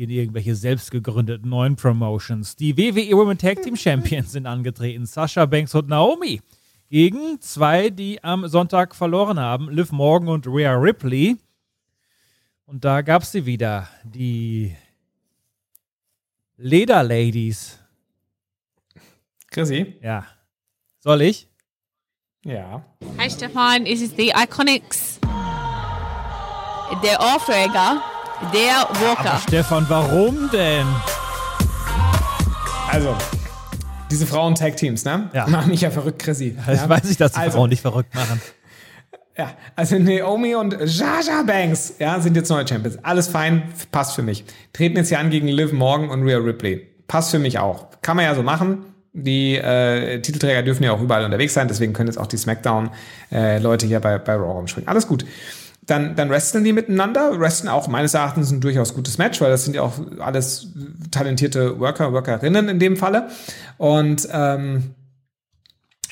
in 0.00 0.08
irgendwelche 0.08 0.54
selbst 0.54 0.90
gegründeten 0.90 1.50
neuen 1.50 1.76
Promotions. 1.76 2.56
Die 2.56 2.74
WWE 2.78 3.18
Women 3.18 3.36
Tag 3.36 3.60
Team 3.60 3.76
Champions 3.76 4.32
sind 4.32 4.46
angetreten, 4.46 5.04
Sasha 5.04 5.44
Banks 5.44 5.74
und 5.74 5.88
Naomi, 5.88 6.40
gegen 6.88 7.38
zwei, 7.40 7.90
die 7.90 8.24
am 8.24 8.48
Sonntag 8.48 8.96
verloren 8.96 9.38
haben, 9.38 9.70
Liv 9.70 9.92
Morgan 9.92 10.28
und 10.30 10.46
Rhea 10.46 10.72
Ripley. 10.72 11.36
Und 12.64 12.82
da 12.82 13.02
gab 13.02 13.22
es 13.22 13.32
sie 13.32 13.44
wieder, 13.44 13.88
die 14.04 14.74
Lederladies. 16.56 17.78
Chrissy? 19.50 19.96
Ja. 20.00 20.24
Soll 21.00 21.20
ich? 21.22 21.46
Ja. 22.42 22.82
Hi 23.18 23.30
Stefan, 23.30 23.84
es 23.84 24.00
ist 24.00 24.16
die 24.16 24.32
Iconics. 24.34 25.20
Der 27.02 27.20
Aufreger, 27.20 28.02
der 28.52 28.88
Walker. 29.00 29.32
Aber 29.32 29.38
Stefan, 29.40 29.86
warum 29.88 30.50
denn? 30.50 30.86
Also, 32.90 33.14
diese 34.10 34.26
Frauen-Tag-Teams, 34.26 35.04
ne? 35.04 35.30
Ja. 35.32 35.46
Machen 35.46 35.70
mich 35.70 35.82
ja 35.82 35.90
verrückt, 35.90 36.20
Chrissy. 36.20 36.56
Ja? 36.66 36.72
Ich 36.74 36.88
weiß 36.88 37.04
nicht, 37.04 37.20
dass 37.20 37.32
die 37.32 37.38
also, 37.38 37.58
Frauen 37.58 37.70
nicht 37.70 37.82
verrückt 37.82 38.14
machen. 38.14 38.40
Ja, 39.36 39.52
also 39.76 39.98
Naomi 39.98 40.54
und 40.54 40.76
Jaja 40.84 41.42
Banks, 41.46 41.94
ja, 41.98 42.20
sind 42.20 42.36
jetzt 42.36 42.50
neue 42.50 42.66
Champions. 42.66 42.98
Alles 43.02 43.28
fein, 43.28 43.62
passt 43.92 44.14
für 44.14 44.22
mich. 44.22 44.44
Treten 44.72 44.96
jetzt 44.96 45.08
hier 45.08 45.18
an 45.18 45.30
gegen 45.30 45.48
Liv 45.48 45.72
Morgan 45.72 46.10
und 46.10 46.24
Rhea 46.24 46.38
Ripley. 46.38 46.86
Passt 47.06 47.30
für 47.30 47.38
mich 47.38 47.58
auch. 47.58 47.86
Kann 48.02 48.16
man 48.16 48.24
ja 48.24 48.34
so 48.34 48.42
machen. 48.42 48.84
Die 49.12 49.56
äh, 49.56 50.20
Titelträger 50.20 50.62
dürfen 50.62 50.84
ja 50.84 50.92
auch 50.92 51.00
überall 51.00 51.24
unterwegs 51.24 51.54
sein, 51.54 51.68
deswegen 51.68 51.92
können 51.92 52.08
jetzt 52.08 52.18
auch 52.18 52.26
die 52.26 52.36
SmackDown-Leute 52.36 53.86
äh, 53.86 53.88
hier 53.88 54.00
bei, 54.00 54.18
bei 54.18 54.34
Raw 54.34 54.52
rumspringen. 54.52 54.88
Alles 54.88 55.06
gut. 55.06 55.24
Dann, 55.90 56.14
dann 56.14 56.30
wresteln 56.30 56.62
die 56.62 56.72
miteinander, 56.72 57.40
wresteln 57.40 57.68
auch 57.68 57.88
meines 57.88 58.14
Erachtens 58.14 58.52
ein 58.52 58.60
durchaus 58.60 58.94
gutes 58.94 59.18
Match, 59.18 59.40
weil 59.40 59.50
das 59.50 59.64
sind 59.64 59.74
ja 59.74 59.82
auch 59.82 59.94
alles 60.20 60.68
talentierte 61.10 61.80
Worker, 61.80 62.12
Workerinnen 62.12 62.68
in 62.68 62.78
dem 62.78 62.96
Falle. 62.96 63.28
Und 63.76 64.28
ähm, 64.32 64.94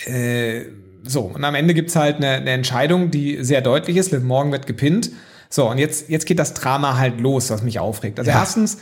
äh, 0.06 0.62
so, 1.04 1.22
und 1.22 1.44
am 1.44 1.54
Ende 1.54 1.74
gibt's 1.74 1.94
halt 1.94 2.16
eine, 2.16 2.30
eine 2.30 2.50
Entscheidung, 2.50 3.12
die 3.12 3.44
sehr 3.44 3.60
deutlich 3.60 3.96
ist. 3.96 4.10
Liv 4.10 4.24
Morgan 4.24 4.50
wird 4.50 4.66
gepinnt. 4.66 5.10
So, 5.48 5.70
und 5.70 5.78
jetzt, 5.78 6.08
jetzt 6.08 6.26
geht 6.26 6.40
das 6.40 6.54
Drama 6.54 6.98
halt 6.98 7.20
los, 7.20 7.50
was 7.50 7.62
mich 7.62 7.78
aufregt. 7.78 8.18
Also 8.18 8.32
ja. 8.32 8.38
erstens, 8.40 8.78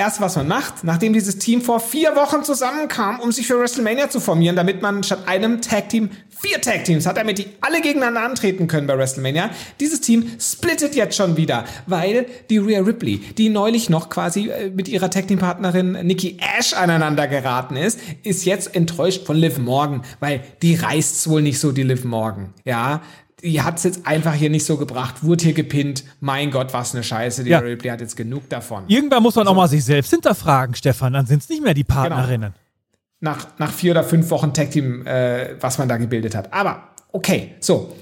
erst 0.00 0.22
was 0.22 0.34
man 0.34 0.48
macht, 0.48 0.82
nachdem 0.82 1.12
dieses 1.12 1.36
Team 1.36 1.60
vor 1.60 1.78
vier 1.78 2.16
Wochen 2.16 2.42
zusammenkam, 2.42 3.20
um 3.20 3.32
sich 3.32 3.46
für 3.46 3.60
WrestleMania 3.60 4.08
zu 4.08 4.18
formieren, 4.18 4.56
damit 4.56 4.80
man 4.80 5.02
statt 5.02 5.28
einem 5.28 5.60
Tag-Team 5.60 6.08
vier 6.40 6.58
Tag-Teams 6.58 7.04
hat, 7.04 7.18
damit 7.18 7.36
die 7.36 7.48
alle 7.60 7.82
gegeneinander 7.82 8.22
antreten 8.22 8.66
können 8.66 8.86
bei 8.86 8.96
WrestleMania. 8.96 9.50
Dieses 9.78 10.00
Team 10.00 10.30
splittet 10.40 10.94
jetzt 10.94 11.16
schon 11.16 11.36
wieder, 11.36 11.66
weil 11.86 12.24
die 12.48 12.56
Rhea 12.56 12.80
Ripley, 12.80 13.18
die 13.18 13.50
neulich 13.50 13.90
noch 13.90 14.08
quasi 14.08 14.48
äh, 14.48 14.70
mit 14.70 14.88
ihrer 14.88 15.10
Tag-Team-Partnerin 15.10 15.92
Nikki 16.06 16.38
Ash 16.58 16.72
aneinander 16.72 17.28
geraten 17.28 17.76
ist, 17.76 18.00
ist 18.22 18.46
jetzt 18.46 18.74
enttäuscht 18.74 19.26
von 19.26 19.36
Liv 19.36 19.58
Morgan, 19.58 20.00
weil 20.18 20.40
die 20.62 20.76
reißt's 20.76 21.28
wohl 21.28 21.42
nicht 21.42 21.60
so, 21.60 21.72
die 21.72 21.82
Liv 21.82 22.04
Morgan. 22.04 22.54
Ja, 22.64 23.02
die 23.42 23.62
hat 23.62 23.78
es 23.78 23.84
jetzt 23.84 24.06
einfach 24.06 24.34
hier 24.34 24.50
nicht 24.50 24.64
so 24.64 24.76
gebracht, 24.76 25.22
wurde 25.22 25.44
hier 25.44 25.52
gepinnt. 25.52 26.04
Mein 26.20 26.50
Gott, 26.50 26.72
was 26.72 26.94
eine 26.94 27.04
Scheiße. 27.04 27.44
Die 27.44 27.50
ja. 27.50 27.58
Ripley 27.58 27.90
hat 27.90 28.00
jetzt 28.00 28.16
genug 28.16 28.48
davon. 28.48 28.84
Irgendwann 28.88 29.22
muss 29.22 29.34
man 29.34 29.46
so. 29.46 29.52
auch 29.52 29.56
mal 29.56 29.68
sich 29.68 29.84
selbst 29.84 30.10
hinterfragen, 30.10 30.74
Stefan. 30.74 31.12
Dann 31.12 31.26
sind 31.26 31.42
es 31.42 31.48
nicht 31.48 31.62
mehr 31.62 31.74
die. 31.74 31.84
Partnerinnen. 31.84 32.52
Genau. 32.52 33.32
Nach, 33.34 33.58
nach 33.58 33.72
vier 33.72 33.90
oder 33.92 34.04
fünf 34.04 34.30
Wochen 34.30 34.54
Tag 34.54 34.70
Team, 34.70 35.06
äh, 35.06 35.56
was 35.60 35.78
man 35.78 35.88
da 35.88 35.96
gebildet 35.98 36.34
hat. 36.34 36.52
Aber 36.52 36.94
okay, 37.12 37.54
so. 37.60 37.94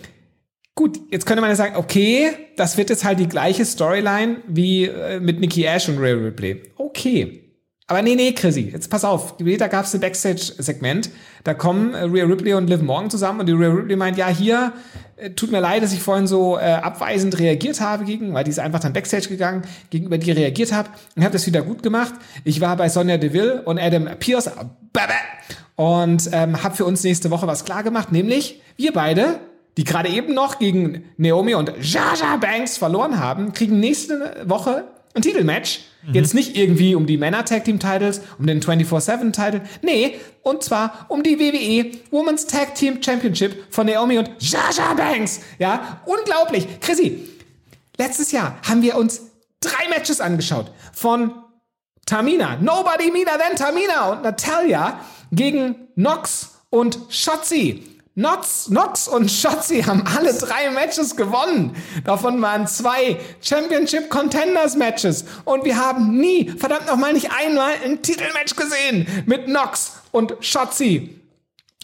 Gut, 0.75 1.01
jetzt 1.11 1.27
könnte 1.27 1.41
man 1.41 1.51
ja 1.51 1.57
sagen, 1.57 1.75
okay, 1.75 2.31
das 2.57 2.77
wird 2.77 2.91
jetzt 2.91 3.05
halt 3.05 3.19
die 3.19 3.27
gleiche 3.27 3.65
Storyline 3.65 4.43
wie 4.47 4.85
äh, 4.85 5.19
mit 5.19 5.41
Nikki 5.41 5.65
Ash 5.65 5.89
und 5.89 5.99
Ray 5.99 6.13
Ripley. 6.13 6.63
Okay. 6.77 7.48
Aber 7.89 8.03
nee, 8.03 8.15
nee, 8.15 8.33
Chrissy, 8.33 8.69
jetzt 8.73 8.91
pass 8.91 9.03
auf. 9.03 9.35
Da 9.39 9.67
gab 9.67 9.87
es 9.87 9.95
ein 9.95 10.01
Backstage-Segment. 10.01 11.11
Da 11.43 11.55
kommen 11.55 11.95
äh, 11.95 12.05
Rhea 12.05 12.27
Ripley 12.27 12.53
und 12.53 12.69
Liv 12.69 12.83
Morgan 12.83 13.11
zusammen 13.11 13.41
und 13.41 13.47
die 13.47 13.53
Rhea 13.53 13.71
Ripley 13.71 13.97
meint, 13.97 14.19
ja, 14.19 14.29
hier, 14.29 14.75
äh, 15.17 15.31
tut 15.31 15.51
mir 15.51 15.61
leid, 15.61 15.83
dass 15.83 15.95
ich 15.95 16.01
vorhin 16.01 16.27
so 16.27 16.59
äh, 16.59 16.61
abweisend 16.61 17.39
reagiert 17.39 17.81
habe 17.81 18.05
gegen, 18.05 18.35
weil 18.35 18.45
die 18.45 18.51
ist 18.51 18.59
einfach 18.59 18.81
dann 18.81 18.93
Backstage 18.93 19.29
gegangen, 19.29 19.63
gegenüber 19.89 20.19
die 20.19 20.31
reagiert 20.31 20.71
habe 20.73 20.91
und 21.17 21.23
habe 21.23 21.33
das 21.33 21.47
wieder 21.47 21.63
gut 21.63 21.83
gemacht. 21.83 22.13
Ich 22.45 22.61
war 22.61 22.77
bei 22.77 22.91
Sonja 22.91 23.17
Deville 23.17 23.63
und 23.63 23.79
Adam 23.79 24.07
Pierce 24.19 24.51
und 25.77 26.29
ähm, 26.33 26.63
habe 26.63 26.77
für 26.77 26.85
uns 26.85 27.03
nächste 27.05 27.31
Woche 27.31 27.47
was 27.47 27.65
klar 27.65 27.83
gemacht, 27.83 28.13
nämlich 28.13 28.61
wir 28.77 28.93
beide 28.93 29.41
die 29.79 29.85
gerade 29.85 30.09
eben 30.09 30.35
noch 30.35 30.59
gegen 30.59 31.05
Naomi 31.19 31.55
und 31.55 31.73
Jaja 31.81 32.37
Banks 32.41 32.77
verloren 32.77 33.21
haben, 33.21 33.53
kriegen 33.53 33.79
nächste 33.79 34.35
Woche 34.45 34.89
ein 35.15 35.23
Titelmatch. 35.23 35.83
Mhm. 36.03 36.15
Jetzt 36.15 36.35
nicht 36.35 36.57
irgendwie 36.57 36.95
um 36.95 37.07
die 37.07 37.17
Männer 37.17 37.45
Tag 37.45 37.65
Team 37.65 37.79
Titles, 37.79 38.21
um 38.39 38.47
den 38.47 38.61
24-7 38.61 39.33
Title. 39.33 39.63
Nee, 39.83 40.19
und 40.43 40.63
zwar 40.63 41.07
um 41.09 41.23
die 41.23 41.39
WWE 41.39 41.99
Women's 42.11 42.47
Tag 42.47 42.75
Team 42.75 43.03
Championship 43.03 43.67
von 43.71 43.87
Naomi 43.87 44.19
und 44.19 44.31
Jaja 44.39 44.95
Banks. 44.95 45.41
Ja, 45.59 46.01
unglaublich. 46.07 46.81
Chrissy, 46.81 47.29
letztes 47.97 48.33
Jahr 48.33 48.59
haben 48.69 48.83
wir 48.83 48.97
uns 48.97 49.23
drei 49.61 49.89
Matches 49.89 50.21
angeschaut 50.21 50.71
von 50.93 51.33
Tamina, 52.07 52.57
Nobody 52.57 53.11
Meaner 53.11 53.39
Than 53.39 53.57
Tamina 53.57 54.13
und 54.13 54.23
Natalia 54.23 55.01
gegen 55.31 55.89
Nox 55.95 56.59
und 56.71 56.99
Shotzi. 57.11 57.98
Nox, 58.19 58.69
Nox 58.69 59.07
und 59.07 59.31
Shotzi 59.31 59.83
haben 59.83 60.03
alle 60.05 60.35
drei 60.35 60.71
Matches 60.71 61.15
gewonnen. 61.15 61.77
Davon 62.05 62.43
waren 62.43 62.67
zwei 62.67 63.17
Championship 63.41 64.11
Contenders 64.11 64.75
Matches. 64.75 65.25
Und 65.45 65.65
wir 65.65 65.77
haben 65.77 66.19
nie, 66.19 66.51
verdammt 66.51 66.89
nochmal 66.89 67.13
nicht 67.13 67.31
einmal 67.31 67.75
ein 67.85 68.03
Titelmatch 68.03 68.57
gesehen 68.57 69.07
mit 69.27 69.47
Nox 69.47 70.01
und 70.11 70.35
Shotzi. 70.41 71.21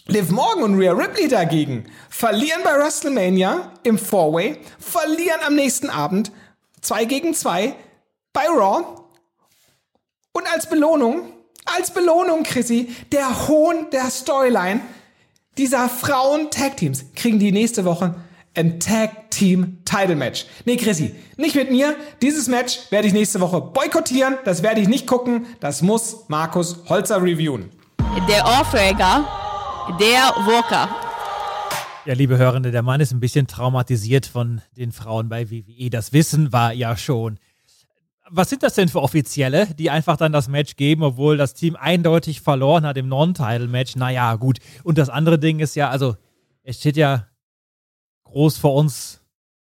Liv 0.07 0.29
Morgan 0.29 0.63
und 0.63 0.77
Rhea 0.77 0.91
Ripley 0.91 1.29
dagegen 1.29 1.85
verlieren 2.09 2.59
bei 2.65 2.77
WrestleMania 2.77 3.71
im 3.83 3.97
Four-Way, 3.97 4.57
verlieren 4.77 5.39
am 5.47 5.55
nächsten 5.55 5.89
Abend 5.89 6.33
zwei 6.81 7.05
gegen 7.05 7.33
zwei 7.33 7.77
bei 8.33 8.45
Raw. 8.49 8.83
Und 10.33 10.53
als 10.53 10.67
Belohnung, 10.67 11.31
als 11.63 11.91
Belohnung, 11.91 12.43
Chrissy, 12.43 12.93
der 13.13 13.47
Hohn 13.47 13.89
der 13.91 14.09
Storyline 14.09 14.81
dieser 15.57 15.87
Frauen-Tag-Teams 15.89 17.05
kriegen 17.15 17.39
die 17.39 17.51
nächste 17.51 17.85
Woche 17.85 18.15
ein 18.55 18.79
Tag-Team-Title-Match. 18.79 20.45
Nee, 20.65 20.77
Chrissy, 20.77 21.15
nicht 21.37 21.55
mit 21.55 21.71
mir. 21.71 21.95
Dieses 22.21 22.47
Match 22.47 22.79
werde 22.89 23.07
ich 23.07 23.13
nächste 23.13 23.41
Woche 23.41 23.61
boykottieren. 23.61 24.35
Das 24.45 24.63
werde 24.63 24.81
ich 24.81 24.87
nicht 24.87 25.07
gucken. 25.07 25.45
Das 25.59 25.81
muss 25.81 26.25
Markus 26.27 26.83
Holzer 26.89 27.21
reviewen. 27.21 27.69
Der 28.29 28.45
Aufreger, 28.45 29.27
der 29.99 30.33
Walker. 30.45 30.89
Ja, 32.05 32.13
liebe 32.13 32.37
Hörende, 32.37 32.71
der 32.71 32.83
Mann 32.83 33.01
ist 33.01 33.11
ein 33.11 33.19
bisschen 33.19 33.47
traumatisiert 33.47 34.25
von 34.25 34.61
den 34.77 34.91
Frauen 34.91 35.27
bei 35.27 35.49
WWE. 35.49 35.89
Das 35.89 36.13
Wissen 36.13 36.53
war 36.53 36.71
ja 36.71 36.95
schon 36.97 37.39
was 38.29 38.49
sind 38.49 38.63
das 38.63 38.73
denn 38.73 38.89
für 38.89 39.01
Offizielle, 39.01 39.67
die 39.75 39.89
einfach 39.89 40.17
dann 40.17 40.31
das 40.31 40.47
Match 40.47 40.75
geben, 40.75 41.03
obwohl 41.03 41.37
das 41.37 41.53
Team 41.53 41.75
eindeutig 41.75 42.41
verloren 42.41 42.85
hat 42.85 42.97
im 42.97 43.07
Non-Title-Match? 43.07 43.95
Naja, 43.95 44.35
gut. 44.35 44.59
Und 44.83 44.97
das 44.97 45.09
andere 45.09 45.39
Ding 45.39 45.59
ist 45.59 45.75
ja, 45.75 45.89
also, 45.89 46.15
es 46.63 46.79
steht 46.79 46.97
ja 46.97 47.27
groß 48.23 48.57
vor 48.57 48.73
uns 48.75 49.21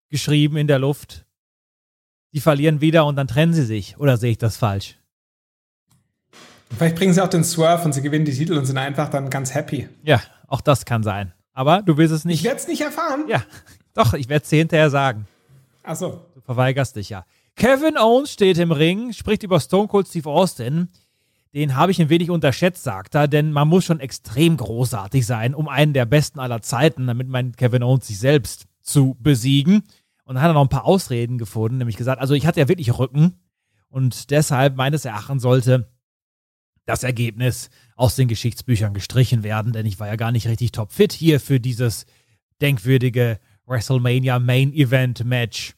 geschrieben 0.10 0.58
in 0.58 0.67
der 0.67 0.79
Luft. 0.79 1.25
Die 2.34 2.39
verlieren 2.39 2.82
wieder 2.82 3.05
und 3.05 3.15
dann 3.15 3.27
trennen 3.27 3.53
sie 3.53 3.65
sich. 3.65 3.98
Oder 3.98 4.17
sehe 4.17 4.32
ich 4.32 4.38
das 4.38 4.58
falsch? 4.58 4.98
Vielleicht 6.75 6.96
bringen 6.96 7.13
sie 7.13 7.22
auch 7.22 7.27
den 7.27 7.43
Swerve 7.43 7.84
und 7.86 7.93
sie 7.93 8.01
gewinnen 8.01 8.25
die 8.25 8.34
Titel 8.34 8.58
und 8.58 8.65
sind 8.65 8.77
einfach 8.77 9.10
dann 9.10 9.29
ganz 9.29 9.53
happy. 9.53 9.88
Ja, 10.03 10.22
auch 10.48 10.62
das 10.62 10.86
kann 10.86 11.03
sein. 11.03 11.34
Aber 11.53 11.84
du 11.84 11.98
willst 11.98 12.13
es 12.13 12.25
nicht. 12.25 12.39
Ich 12.39 12.46
werde 12.46 12.58
es 12.58 12.67
nicht 12.67 12.82
erfahren. 12.82 13.25
Ja, 13.27 13.43
doch, 13.93 14.13
ich 14.13 14.29
werde 14.29 14.43
es 14.43 14.50
dir 14.50 14.58
hinterher 14.58 14.89
sagen. 14.89 15.27
Ach 15.84 15.96
so. 15.96 16.25
Du 16.34 16.41
verweigerst 16.41 16.96
dich 16.96 17.10
ja. 17.10 17.25
Kevin 17.55 17.98
Owens 17.98 18.31
steht 18.31 18.57
im 18.57 18.72
Ring, 18.72 19.13
spricht 19.13 19.43
über 19.43 19.60
Stone 19.60 19.88
Cold 19.88 20.07
Steve 20.07 20.29
Austin. 20.29 20.89
Den 21.53 21.75
habe 21.75 21.91
ich 21.91 22.01
ein 22.01 22.10
wenig 22.10 22.31
unterschätzt, 22.31 22.83
sagt 22.83 23.13
er, 23.13 23.27
denn 23.27 23.51
man 23.51 23.67
muss 23.67 23.86
schon 23.86 24.00
extrem 24.00 24.57
großartig 24.57 25.25
sein, 25.25 25.53
um 25.53 25.67
einen 25.67 25.93
der 25.93 26.05
besten 26.05 26.39
aller 26.39 26.62
Zeiten, 26.62 27.05
damit 27.05 27.27
mein 27.27 27.55
Kevin 27.55 27.83
Owens 27.83 28.07
sich 28.07 28.17
selbst 28.17 28.65
zu 28.81 29.15
besiegen. 29.19 29.83
Und 30.25 30.36
dann 30.36 30.41
hat 30.41 30.50
er 30.50 30.53
noch 30.53 30.63
ein 30.63 30.69
paar 30.69 30.86
Ausreden 30.86 31.38
gefunden, 31.38 31.77
nämlich 31.77 31.98
gesagt, 31.98 32.19
also 32.19 32.33
ich 32.33 32.48
hatte 32.48 32.60
ja 32.60 32.67
wirklich 32.67 32.98
Rücken 32.98 33.39
und 33.89 34.31
deshalb 34.31 34.75
meines 34.75 35.05
Erachtens 35.05 35.43
sollte 35.43 35.88
das 36.86 37.03
Ergebnis 37.03 37.69
aus 37.95 38.15
den 38.15 38.27
Geschichtsbüchern 38.27 38.93
gestrichen 38.93 39.43
werden, 39.43 39.72
denn 39.72 39.86
ich 39.86 40.00
war 40.00 40.07
ja 40.07 40.15
gar 40.15 40.31
nicht 40.31 40.48
richtig 40.48 40.72
topfit 40.72 41.13
hier 41.13 41.39
für 41.39 41.60
dieses 41.60 42.05
denkwürdige 42.62 43.39
WrestleMania 43.67 44.39
Main 44.39 44.74
Event 44.74 45.24
Match. 45.24 45.75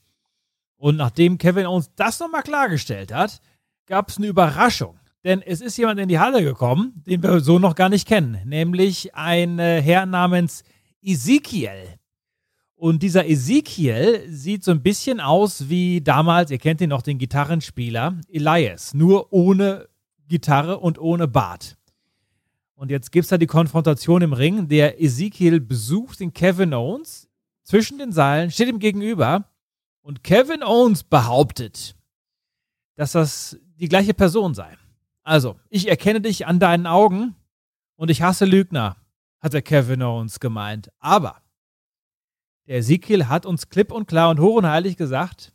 Und 0.77 0.97
nachdem 0.97 1.37
Kevin 1.37 1.65
Owens 1.65 1.91
das 1.95 2.19
nochmal 2.19 2.43
klargestellt 2.43 3.13
hat, 3.13 3.41
gab 3.85 4.09
es 4.09 4.17
eine 4.17 4.27
Überraschung. 4.27 4.99
Denn 5.23 5.41
es 5.41 5.61
ist 5.61 5.77
jemand 5.77 5.99
in 5.99 6.07
die 6.07 6.19
Halle 6.19 6.43
gekommen, 6.43 7.01
den 7.07 7.23
wir 7.23 7.39
so 7.39 7.57
noch 7.57 7.75
gar 7.75 7.89
nicht 7.89 8.07
kennen, 8.07 8.39
nämlich 8.45 9.15
ein 9.15 9.57
äh, 9.57 9.81
Herr 9.81 10.05
namens 10.05 10.63
Ezekiel. 11.01 11.97
Und 12.75 13.01
dieser 13.01 13.27
Ezekiel 13.27 14.25
sieht 14.27 14.63
so 14.63 14.71
ein 14.71 14.83
bisschen 14.83 15.19
aus 15.19 15.69
wie 15.69 16.01
damals, 16.01 16.51
ihr 16.51 16.57
kennt 16.57 16.81
ihn 16.81 16.89
noch, 16.89 17.01
den 17.01 17.17
Gitarrenspieler 17.17 18.19
Elias, 18.29 18.93
nur 18.93 19.33
ohne 19.33 19.87
Gitarre 20.27 20.77
und 20.77 20.99
ohne 20.99 21.27
Bart. 21.27 21.77
Und 22.75 22.91
jetzt 22.91 23.11
gibt 23.11 23.23
es 23.23 23.29
da 23.29 23.37
die 23.37 23.47
Konfrontation 23.47 24.21
im 24.21 24.33
Ring. 24.33 24.67
Der 24.67 25.01
Ezekiel 25.01 25.61
besucht 25.61 26.19
den 26.19 26.33
Kevin 26.33 26.73
Owens 26.73 27.29
zwischen 27.63 27.97
den 27.97 28.11
Seilen, 28.11 28.51
steht 28.51 28.67
ihm 28.67 28.79
gegenüber 28.79 29.49
und 30.05 30.23
Kevin 30.23 30.61
Owens 30.61 31.03
behauptet, 31.03 31.95
dass 32.95 33.13
das 33.13 33.57
die 33.79 33.89
gleiche 33.89 34.13
Person 34.13 34.53
sei. 34.53 34.77
Also, 35.23 35.59
ich 35.69 35.87
erkenne 35.87 36.21
dich 36.21 36.45
an 36.45 36.59
deinen 36.59 36.85
Augen 36.85 37.35
und 37.95 38.11
ich 38.11 38.21
hasse 38.21 38.45
Lügner, 38.45 38.97
hat 39.41 39.53
der 39.53 39.63
Kevin 39.63 40.03
Owens 40.03 40.39
gemeint. 40.39 40.91
Aber 40.99 41.41
der 42.67 42.77
Ezekiel 42.77 43.27
hat 43.27 43.47
uns 43.47 43.69
klipp 43.69 43.91
und 43.91 44.07
klar 44.07 44.29
und 44.29 44.39
hoch 44.39 44.57
und 44.57 44.67
heilig 44.67 44.95
gesagt, 44.95 45.53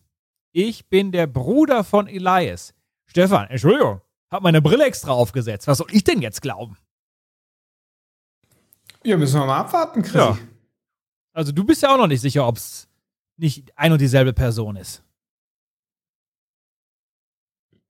ich 0.50 0.88
bin 0.88 1.12
der 1.12 1.28
Bruder 1.28 1.84
von 1.84 2.08
Elias. 2.08 2.74
Stefan, 3.06 3.46
Entschuldigung, 3.50 4.00
hab 4.32 4.42
meine 4.42 4.60
Brille 4.60 4.84
extra 4.84 5.12
aufgesetzt. 5.12 5.68
Was 5.68 5.78
soll 5.78 5.92
ich 5.92 6.02
denn 6.02 6.22
jetzt 6.22 6.42
glauben? 6.42 6.76
Ja, 9.04 9.16
müssen 9.16 9.38
wir 9.38 9.46
mal 9.46 9.60
abwarten, 9.60 10.02
Chris. 10.02 10.14
Ja. 10.14 10.36
Also 11.32 11.52
du 11.52 11.62
bist 11.62 11.82
ja 11.82 11.94
auch 11.94 11.98
noch 11.98 12.08
nicht 12.08 12.20
sicher, 12.20 12.48
ob 12.48 12.56
es 12.56 12.89
nicht 13.40 13.72
ein 13.76 13.92
und 13.92 14.00
dieselbe 14.00 14.32
Person 14.32 14.76
ist. 14.76 15.02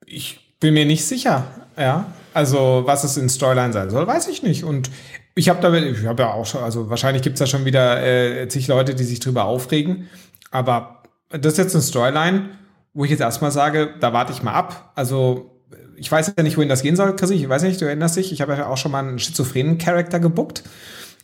Ich 0.06 0.56
bin 0.60 0.74
mir 0.74 0.84
nicht 0.84 1.04
sicher, 1.04 1.46
ja. 1.76 2.12
Also, 2.32 2.82
was 2.84 3.04
es 3.04 3.16
in 3.16 3.28
Storyline 3.28 3.72
sein 3.72 3.90
soll, 3.90 4.06
weiß 4.06 4.28
ich 4.28 4.42
nicht. 4.42 4.64
Und 4.64 4.90
ich 5.34 5.48
habe 5.48 5.60
da, 5.60 5.72
ich 5.74 6.06
habe 6.06 6.22
ja 6.22 6.32
auch 6.32 6.46
schon, 6.46 6.62
also 6.62 6.90
wahrscheinlich 6.90 7.22
gibt 7.22 7.34
es 7.34 7.40
da 7.40 7.46
schon 7.46 7.64
wieder 7.64 8.02
äh, 8.02 8.48
zig 8.48 8.68
Leute, 8.68 8.94
die 8.94 9.04
sich 9.04 9.20
drüber 9.20 9.44
aufregen. 9.44 10.08
Aber 10.50 11.02
das 11.30 11.52
ist 11.52 11.58
jetzt 11.58 11.74
eine 11.74 11.82
Storyline, 11.82 12.50
wo 12.92 13.04
ich 13.04 13.10
jetzt 13.10 13.20
erstmal 13.20 13.50
sage, 13.50 13.94
da 14.00 14.12
warte 14.12 14.32
ich 14.32 14.42
mal 14.42 14.52
ab. 14.52 14.92
Also, 14.94 15.62
ich 15.96 16.10
weiß 16.10 16.32
ja 16.36 16.42
nicht, 16.42 16.56
wohin 16.56 16.68
das 16.68 16.82
gehen 16.82 16.96
soll, 16.96 17.14
Chris. 17.16 17.30
Ich 17.30 17.48
weiß 17.48 17.62
nicht, 17.62 17.80
du 17.80 17.84
erinnerst 17.84 18.16
dich, 18.16 18.32
ich 18.32 18.40
habe 18.40 18.54
ja 18.54 18.66
auch 18.66 18.76
schon 18.76 18.92
mal 18.92 19.00
einen 19.00 19.18
schizophrenen 19.18 19.78
Charakter 19.78 20.20
gebuckt. 20.20 20.62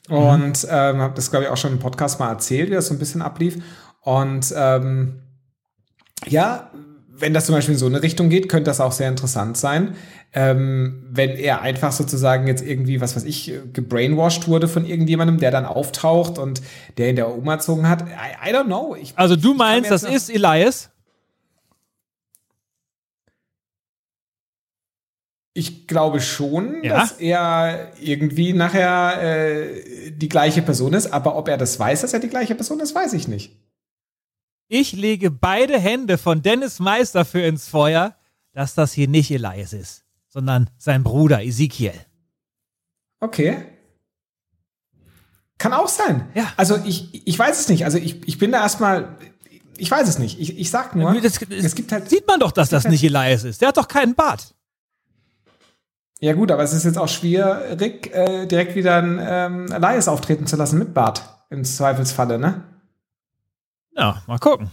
Mhm. 0.08 0.16
Und 0.16 0.66
ähm, 0.70 1.00
habe 1.00 1.14
das, 1.14 1.30
glaube 1.30 1.46
ich, 1.46 1.50
auch 1.50 1.56
schon 1.56 1.72
im 1.72 1.78
Podcast 1.78 2.20
mal 2.20 2.30
erzählt, 2.30 2.70
wie 2.70 2.74
das 2.74 2.86
so 2.86 2.94
ein 2.94 2.98
bisschen 2.98 3.22
ablief. 3.22 3.58
Und 4.06 4.54
ähm, 4.56 5.20
ja, 6.28 6.70
wenn 7.08 7.34
das 7.34 7.46
zum 7.46 7.56
Beispiel 7.56 7.74
in 7.74 7.78
so 7.80 7.86
eine 7.86 8.04
Richtung 8.04 8.28
geht, 8.28 8.48
könnte 8.48 8.70
das 8.70 8.80
auch 8.80 8.92
sehr 8.92 9.08
interessant 9.08 9.56
sein. 9.56 9.96
Ähm, 10.32 11.08
wenn 11.10 11.30
er 11.30 11.62
einfach 11.62 11.90
sozusagen 11.90 12.46
jetzt 12.46 12.64
irgendwie, 12.64 13.00
was 13.00 13.16
weiß 13.16 13.24
ich, 13.24 13.52
gebrainwashed 13.72 14.46
wurde 14.46 14.68
von 14.68 14.86
irgendjemandem, 14.86 15.38
der 15.38 15.50
dann 15.50 15.64
auftaucht 15.64 16.38
und 16.38 16.62
der 16.98 17.10
ihn 17.10 17.16
der 17.16 17.34
umgezogen 17.34 17.88
hat. 17.88 18.02
I, 18.02 18.50
I 18.50 18.54
don't 18.54 18.66
know. 18.66 18.94
Ich, 18.94 19.12
also 19.16 19.34
du 19.34 19.54
meinst, 19.54 19.90
das 19.90 20.04
ist 20.04 20.30
Elias? 20.30 20.90
Ich 25.52 25.88
glaube 25.88 26.20
schon, 26.20 26.84
ja? 26.84 27.00
dass 27.00 27.12
er 27.12 27.90
irgendwie 28.00 28.52
nachher 28.52 29.20
äh, 29.20 30.12
die 30.12 30.28
gleiche 30.28 30.62
Person 30.62 30.94
ist, 30.94 31.12
aber 31.12 31.34
ob 31.34 31.48
er 31.48 31.56
das 31.56 31.80
weiß, 31.80 32.02
dass 32.02 32.12
er 32.12 32.20
die 32.20 32.28
gleiche 32.28 32.54
Person 32.54 32.78
ist, 32.78 32.94
weiß 32.94 33.12
ich 33.14 33.26
nicht. 33.26 33.65
Ich 34.68 34.92
lege 34.92 35.30
beide 35.30 35.78
Hände 35.78 36.18
von 36.18 36.42
Dennis 36.42 36.80
Meister 36.80 37.24
für 37.24 37.40
ins 37.40 37.68
Feuer, 37.68 38.16
dass 38.52 38.74
das 38.74 38.92
hier 38.92 39.06
nicht 39.06 39.30
Elias 39.30 39.72
ist, 39.72 40.04
sondern 40.28 40.70
sein 40.76 41.04
Bruder 41.04 41.42
Ezekiel. 41.42 41.92
Okay. 43.20 43.64
Kann 45.58 45.72
auch 45.72 45.88
sein. 45.88 46.28
Ja. 46.34 46.52
Also 46.56 46.76
ich, 46.84 47.26
ich 47.26 47.38
weiß 47.38 47.60
es 47.60 47.68
nicht. 47.68 47.84
Also 47.84 47.98
ich, 47.98 48.26
ich 48.26 48.38
bin 48.38 48.52
da 48.52 48.60
erstmal. 48.60 49.16
Ich 49.78 49.90
weiß 49.90 50.08
es 50.08 50.18
nicht. 50.18 50.40
Ich, 50.40 50.58
ich 50.58 50.70
sag 50.70 50.94
nur. 50.96 51.18
Das, 51.20 51.34
das, 51.34 51.48
es 51.50 51.74
gibt 51.74 51.92
halt. 51.92 52.10
Sieht 52.10 52.26
man 52.26 52.40
doch, 52.40 52.52
dass 52.52 52.68
das 52.68 52.84
halt 52.84 52.92
nicht 52.92 53.04
Elias 53.04 53.44
ist. 53.44 53.60
Der 53.60 53.68
hat 53.68 53.76
doch 53.76 53.88
keinen 53.88 54.14
Bart. 54.14 54.54
Ja 56.20 56.32
gut, 56.32 56.50
aber 56.50 56.62
es 56.62 56.72
ist 56.72 56.84
jetzt 56.84 56.98
auch 56.98 57.08
schwierig, 57.08 58.14
äh, 58.14 58.46
direkt 58.46 58.74
wieder 58.74 58.96
einen 58.96 59.18
ähm, 59.20 59.70
Elias 59.70 60.08
auftreten 60.08 60.46
zu 60.46 60.56
lassen 60.56 60.78
mit 60.78 60.94
Bart. 60.94 61.22
Im 61.50 61.62
Zweifelsfalle, 61.62 62.38
ne? 62.38 62.64
Ja, 63.96 64.22
mal 64.26 64.38
gucken. 64.38 64.70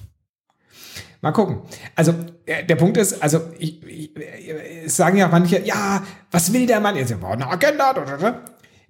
Mal 1.21 1.31
gucken. 1.31 1.61
Also 1.95 2.13
äh, 2.45 2.65
der 2.65 2.75
Punkt 2.75 2.97
ist, 2.97 3.23
also 3.23 3.39
ich, 3.57 3.81
ich, 3.83 4.11
ich, 4.17 4.93
sagen 4.93 5.17
ja 5.17 5.29
manche, 5.29 5.61
ja, 5.61 6.03
was 6.31 6.51
will 6.51 6.67
der 6.67 6.81
Mann? 6.81 6.97
Jetzt 6.97 7.13
eine 7.13 7.47
Agenda. 7.47 7.93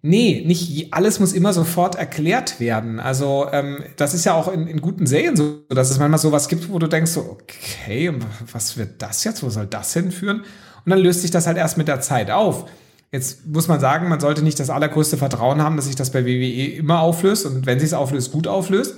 Nee, 0.01 0.43
nicht 0.45 0.93
alles 0.93 1.19
muss 1.19 1.31
immer 1.31 1.53
sofort 1.53 1.95
erklärt 1.95 2.59
werden. 2.59 2.99
Also 2.99 3.47
ähm, 3.51 3.83
das 3.97 4.15
ist 4.15 4.25
ja 4.25 4.33
auch 4.33 4.51
in, 4.51 4.67
in 4.67 4.81
guten 4.81 5.05
Serien 5.05 5.37
so, 5.37 5.59
dass 5.69 5.91
es 5.91 5.99
manchmal 5.99 6.19
sowas 6.19 6.47
gibt, 6.47 6.69
wo 6.69 6.79
du 6.79 6.87
denkst 6.87 7.11
so, 7.11 7.21
okay, 7.21 8.11
was 8.51 8.77
wird 8.77 9.01
das 9.01 9.23
jetzt? 9.23 9.43
Wo 9.43 9.49
soll 9.49 9.67
das 9.67 9.93
hinführen? 9.93 10.39
Und 10.85 10.89
dann 10.89 10.99
löst 10.99 11.21
sich 11.21 11.31
das 11.31 11.45
halt 11.45 11.57
erst 11.57 11.77
mit 11.77 11.87
der 11.87 12.01
Zeit 12.01 12.31
auf. 12.31 12.65
Jetzt 13.11 13.45
muss 13.45 13.67
man 13.67 13.79
sagen, 13.79 14.09
man 14.09 14.19
sollte 14.19 14.41
nicht 14.41 14.59
das 14.59 14.71
allergrößte 14.71 15.17
Vertrauen 15.17 15.61
haben, 15.61 15.75
dass 15.75 15.85
sich 15.85 15.96
das 15.96 16.11
bei 16.11 16.25
WWE 16.25 16.77
immer 16.77 17.00
auflöst 17.00 17.46
und 17.46 17.67
wenn 17.67 17.79
sich 17.79 17.89
es 17.89 17.93
auflöst, 17.93 18.31
gut 18.31 18.48
auflöst. 18.48 18.98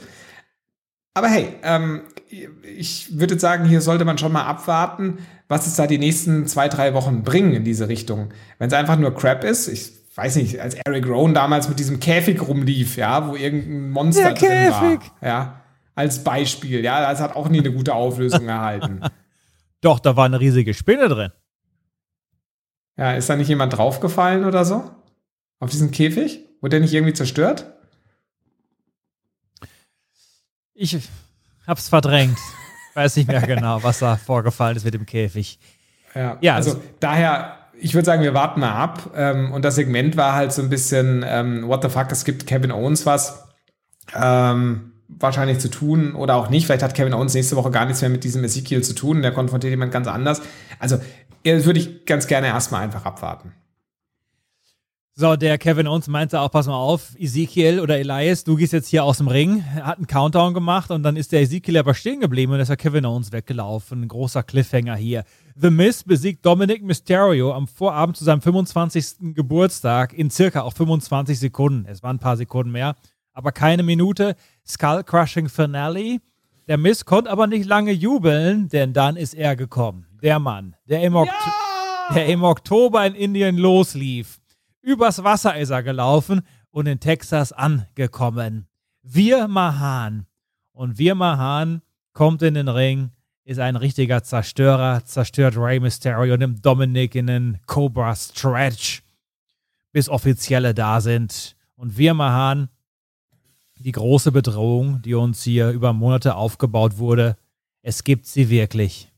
Aber 1.15 1.29
hey, 1.29 1.47
ähm, 1.63 2.01
ich 2.77 3.17
würde 3.17 3.39
sagen, 3.39 3.65
hier 3.65 3.81
sollte 3.81 4.03
man 4.05 4.17
schon 4.17 4.33
mal 4.33 4.43
abwarten, 4.43 5.19
was 5.47 5.65
es 5.65 5.75
da 5.75 5.87
die 5.87 5.97
nächsten 5.97 6.45
zwei, 6.45 6.67
drei 6.67 6.93
Wochen 6.93 7.23
bringen 7.23 7.53
in 7.53 7.63
diese 7.63 7.87
Richtung. 7.87 8.33
Wenn 8.59 8.67
es 8.67 8.73
einfach 8.73 8.97
nur 8.97 9.15
Crap 9.15 9.43
ist, 9.45 9.67
ich 9.69 9.93
weiß 10.15 10.35
nicht, 10.35 10.59
als 10.59 10.75
Eric 10.85 11.07
Rowan 11.07 11.33
damals 11.33 11.69
mit 11.69 11.79
diesem 11.79 11.99
Käfig 12.01 12.41
rumlief, 12.45 12.97
ja, 12.97 13.27
wo 13.27 13.35
irgendein 13.35 13.89
Monster 13.91 14.33
Der 14.33 14.33
drin 14.33 14.49
Käfig. 14.49 15.11
war, 15.21 15.27
ja, 15.27 15.61
als 15.95 16.23
Beispiel, 16.23 16.83
ja, 16.83 17.09
das 17.09 17.21
hat 17.21 17.35
auch 17.35 17.47
nie 17.47 17.59
eine 17.59 17.71
gute 17.71 17.93
Auflösung 17.93 18.47
erhalten. 18.49 19.01
Doch, 19.79 19.99
da 19.99 20.17
war 20.17 20.25
eine 20.25 20.39
riesige 20.41 20.73
Spinne 20.73 21.07
drin. 21.07 21.31
Ja, 22.97 23.13
ist 23.13 23.29
da 23.29 23.35
nicht 23.37 23.47
jemand 23.49 23.77
draufgefallen 23.77 24.45
oder 24.45 24.65
so? 24.65 24.89
Auf 25.59 25.69
diesen 25.69 25.91
Käfig? 25.91 26.41
Wurde 26.59 26.71
der 26.71 26.79
nicht 26.81 26.93
irgendwie 26.93 27.13
zerstört? 27.13 27.73
Ich 30.75 30.97
hab's 31.65 31.89
verdrängt. 31.89 32.37
Weiß 32.93 33.15
nicht 33.15 33.27
mehr 33.27 33.41
genau, 33.41 33.81
was 33.81 33.99
da 33.99 34.17
vorgefallen 34.17 34.75
ist 34.75 34.83
mit 34.85 34.93
dem 34.93 35.05
Käfig. 35.05 35.57
Ja, 36.13 36.37
ja 36.41 36.55
also, 36.55 36.71
also 36.71 36.83
daher, 36.99 37.57
ich 37.79 37.93
würde 37.93 38.05
sagen, 38.05 38.23
wir 38.23 38.33
warten 38.33 38.59
mal 38.59 38.73
ab. 38.73 39.11
Ähm, 39.15 39.51
und 39.51 39.63
das 39.63 39.75
Segment 39.75 40.17
war 40.17 40.33
halt 40.33 40.53
so 40.53 40.61
ein 40.61 40.69
bisschen, 40.69 41.23
ähm, 41.27 41.67
what 41.67 41.81
the 41.81 41.89
fuck, 41.89 42.11
es 42.11 42.25
gibt 42.25 42.45
Kevin 42.45 42.71
Owens 42.71 43.05
was. 43.05 43.47
Ähm, 44.13 44.91
wahrscheinlich 45.07 45.59
zu 45.59 45.69
tun 45.69 46.13
oder 46.13 46.35
auch 46.35 46.49
nicht. 46.49 46.65
Vielleicht 46.65 46.83
hat 46.83 46.93
Kevin 46.93 47.13
Owens 47.13 47.33
nächste 47.33 47.55
Woche 47.55 47.71
gar 47.71 47.85
nichts 47.85 48.01
mehr 48.01 48.09
mit 48.09 48.23
diesem 48.23 48.43
Ezekiel 48.43 48.83
zu 48.83 48.93
tun. 48.93 49.21
Der 49.21 49.31
konfrontiert 49.31 49.71
jemand 49.71 49.91
ganz 49.91 50.07
anders. 50.07 50.41
Also, 50.79 50.99
würde 51.43 51.79
ich 51.79 52.05
ganz 52.05 52.27
gerne 52.27 52.47
erstmal 52.47 52.83
einfach 52.83 53.05
abwarten. 53.05 53.53
So, 55.17 55.37
der 55.37 55.57
Kevin 55.57 55.87
Owens 55.87 56.09
meinte 56.09 56.41
auch, 56.41 56.51
pass 56.51 56.67
mal 56.67 56.75
auf, 56.75 57.15
Ezekiel 57.17 57.79
oder 57.79 57.97
Elias, 57.97 58.43
du 58.43 58.57
gehst 58.57 58.73
jetzt 58.73 58.89
hier 58.89 59.05
aus 59.05 59.19
dem 59.19 59.29
Ring, 59.29 59.63
hat 59.63 59.95
einen 59.95 60.07
Countdown 60.07 60.53
gemacht 60.53 60.91
und 60.91 61.03
dann 61.03 61.15
ist 61.15 61.31
der 61.31 61.39
Ezekiel 61.39 61.77
aber 61.77 61.93
stehen 61.93 62.19
geblieben 62.19 62.51
und 62.51 62.59
ist 62.59 62.67
der 62.67 62.75
Kevin 62.75 63.05
Owens 63.05 63.31
weggelaufen. 63.31 64.01
Ein 64.01 64.07
großer 64.09 64.43
Cliffhanger 64.43 64.97
hier. 64.97 65.23
The 65.55 65.69
Miz 65.69 66.03
besiegt 66.03 66.45
Dominic 66.45 66.83
Mysterio 66.83 67.53
am 67.53 67.65
Vorabend 67.65 68.17
zu 68.17 68.25
seinem 68.25 68.41
25. 68.41 69.33
Geburtstag 69.33 70.11
in 70.11 70.29
circa 70.29 70.63
auch 70.63 70.73
25 70.73 71.39
Sekunden. 71.39 71.85
Es 71.87 72.03
waren 72.03 72.17
ein 72.17 72.19
paar 72.19 72.35
Sekunden 72.35 72.73
mehr, 72.73 72.97
aber 73.31 73.53
keine 73.53 73.83
Minute. 73.83 74.35
Skull 74.67 75.01
Crushing 75.05 75.47
Finale. 75.47 76.17
Der 76.67 76.77
Miz 76.77 77.05
konnte 77.05 77.31
aber 77.31 77.47
nicht 77.47 77.65
lange 77.65 77.93
jubeln, 77.93 78.67
denn 78.67 78.91
dann 78.91 79.15
ist 79.15 79.33
er 79.33 79.55
gekommen. 79.55 80.07
Der 80.21 80.39
Mann, 80.39 80.75
der 80.89 81.03
im, 81.03 81.15
Okt 81.15 81.29
ja! 81.29 82.15
der 82.15 82.25
im 82.25 82.43
Oktober 82.43 83.05
in 83.05 83.15
Indien 83.15 83.55
loslief 83.55 84.41
Übers 84.85 85.23
Wasser 85.23 85.57
ist 85.57 85.71
er 85.71 85.81
gelaufen 85.81 86.43
und 86.69 86.85
in 86.85 86.99
Texas 86.99 87.51
angekommen. 87.51 88.67
Wir 89.01 89.47
Mahan. 89.47 90.27
Und 90.73 90.99
Wir 90.99 91.15
Mahan 91.15 91.81
kommt 92.13 92.43
in 92.43 92.53
den 92.53 92.67
Ring, 92.67 93.09
ist 93.45 93.59
ein 93.59 93.77
richtiger 93.77 94.21
Zerstörer, 94.21 95.03
zerstört 95.03 95.57
Rey 95.57 95.79
Mysterio, 95.79 96.37
nimmt 96.37 96.63
Dominic 96.63 97.15
in 97.15 97.25
den 97.25 97.59
Cobra 97.65 98.15
Stretch, 98.15 99.01
bis 99.91 100.07
Offizielle 100.07 100.75
da 100.75 101.01
sind. 101.01 101.55
Und 101.75 101.97
Wir 101.97 102.13
Mahan, 102.13 102.69
die 103.79 103.91
große 103.91 104.31
Bedrohung, 104.31 105.01
die 105.01 105.15
uns 105.15 105.41
hier 105.41 105.71
über 105.71 105.93
Monate 105.93 106.35
aufgebaut 106.35 106.99
wurde, 106.99 107.37
es 107.81 108.03
gibt 108.03 108.27
sie 108.27 108.51
wirklich. 108.51 109.11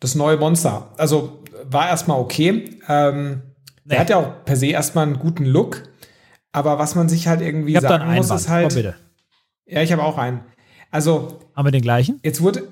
Das 0.00 0.16
neue 0.16 0.36
Monster. 0.36 0.88
Also 0.96 1.39
war 1.72 1.88
erstmal 1.88 2.18
okay. 2.18 2.78
Ähm, 2.88 3.42
nee. 3.84 3.94
Er 3.94 4.00
hat 4.00 4.10
ja 4.10 4.16
auch 4.18 4.44
per 4.44 4.56
se 4.56 4.66
erstmal 4.66 5.06
einen 5.06 5.18
guten 5.18 5.44
Look. 5.44 5.82
Aber 6.52 6.78
was 6.78 6.94
man 6.94 7.08
sich 7.08 7.28
halt 7.28 7.40
irgendwie 7.40 7.74
ich 7.74 7.80
sagen 7.80 8.12
muss, 8.14 8.30
ist 8.30 8.48
halt. 8.48 8.74
Bitte. 8.74 8.94
Ja, 9.66 9.82
ich 9.82 9.92
habe 9.92 10.02
auch 10.02 10.18
einen. 10.18 10.40
Also. 10.90 11.38
Haben 11.54 11.66
wir 11.66 11.72
den 11.72 11.82
gleichen? 11.82 12.18
Jetzt 12.24 12.40
wurde, 12.40 12.64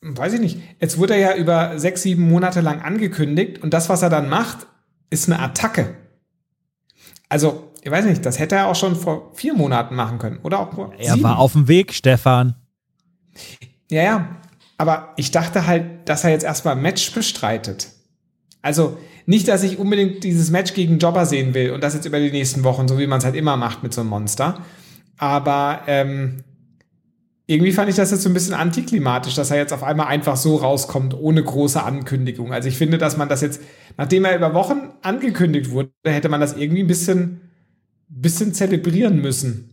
weiß 0.00 0.32
ich 0.32 0.40
nicht, 0.40 0.58
jetzt 0.80 0.98
wurde 0.98 1.14
er 1.14 1.20
ja 1.20 1.36
über 1.36 1.78
sechs, 1.78 2.02
sieben 2.02 2.28
Monate 2.28 2.60
lang 2.60 2.80
angekündigt 2.82 3.62
und 3.62 3.72
das, 3.72 3.88
was 3.88 4.02
er 4.02 4.10
dann 4.10 4.28
macht, 4.28 4.66
ist 5.10 5.28
eine 5.30 5.40
Attacke. 5.40 5.94
Also, 7.28 7.70
ich 7.82 7.90
weiß 7.90 8.04
nicht, 8.06 8.26
das 8.26 8.38
hätte 8.40 8.56
er 8.56 8.66
auch 8.66 8.74
schon 8.74 8.96
vor 8.96 9.30
vier 9.34 9.54
Monaten 9.54 9.94
machen 9.94 10.18
können 10.18 10.38
oder 10.42 10.58
auch 10.58 10.74
vor 10.74 10.92
Er 10.98 11.12
sieben. 11.12 11.22
war 11.22 11.38
auf 11.38 11.52
dem 11.52 11.68
Weg, 11.68 11.92
Stefan. 11.94 12.56
Ja, 13.90 14.02
ja. 14.02 14.36
Aber 14.76 15.12
ich 15.16 15.30
dachte 15.30 15.66
halt, 15.66 16.08
dass 16.08 16.24
er 16.24 16.30
jetzt 16.30 16.42
erstmal 16.44 16.74
ein 16.74 16.82
Match 16.82 17.12
bestreitet. 17.12 17.88
Also 18.62 18.98
nicht, 19.26 19.48
dass 19.48 19.62
ich 19.62 19.78
unbedingt 19.78 20.24
dieses 20.24 20.50
Match 20.50 20.74
gegen 20.74 20.98
Jobber 20.98 21.26
sehen 21.26 21.54
will 21.54 21.70
und 21.70 21.82
das 21.82 21.94
jetzt 21.94 22.06
über 22.06 22.18
die 22.18 22.30
nächsten 22.30 22.64
Wochen, 22.64 22.88
so 22.88 22.98
wie 22.98 23.06
man 23.06 23.18
es 23.18 23.24
halt 23.24 23.36
immer 23.36 23.56
macht 23.56 23.82
mit 23.82 23.94
so 23.94 24.00
einem 24.00 24.10
Monster. 24.10 24.64
Aber 25.16 25.82
ähm, 25.86 26.42
irgendwie 27.46 27.72
fand 27.72 27.90
ich 27.90 27.96
das 27.96 28.10
jetzt 28.10 28.22
so 28.22 28.30
ein 28.30 28.34
bisschen 28.34 28.54
antiklimatisch, 28.54 29.34
dass 29.34 29.50
er 29.50 29.56
jetzt 29.56 29.72
auf 29.72 29.82
einmal 29.82 30.06
einfach 30.06 30.36
so 30.36 30.56
rauskommt, 30.56 31.14
ohne 31.14 31.42
große 31.42 31.82
Ankündigung. 31.82 32.52
Also 32.52 32.68
ich 32.68 32.76
finde, 32.76 32.96
dass 32.96 33.16
man 33.16 33.28
das 33.28 33.40
jetzt, 33.40 33.60
nachdem 33.96 34.24
er 34.24 34.36
über 34.36 34.54
Wochen 34.54 34.90
angekündigt 35.02 35.70
wurde, 35.70 35.90
hätte 36.04 36.28
man 36.28 36.40
das 36.40 36.56
irgendwie 36.56 36.82
ein 36.82 36.86
bisschen, 36.86 37.40
bisschen 38.08 38.54
zelebrieren 38.54 39.20
müssen. 39.20 39.70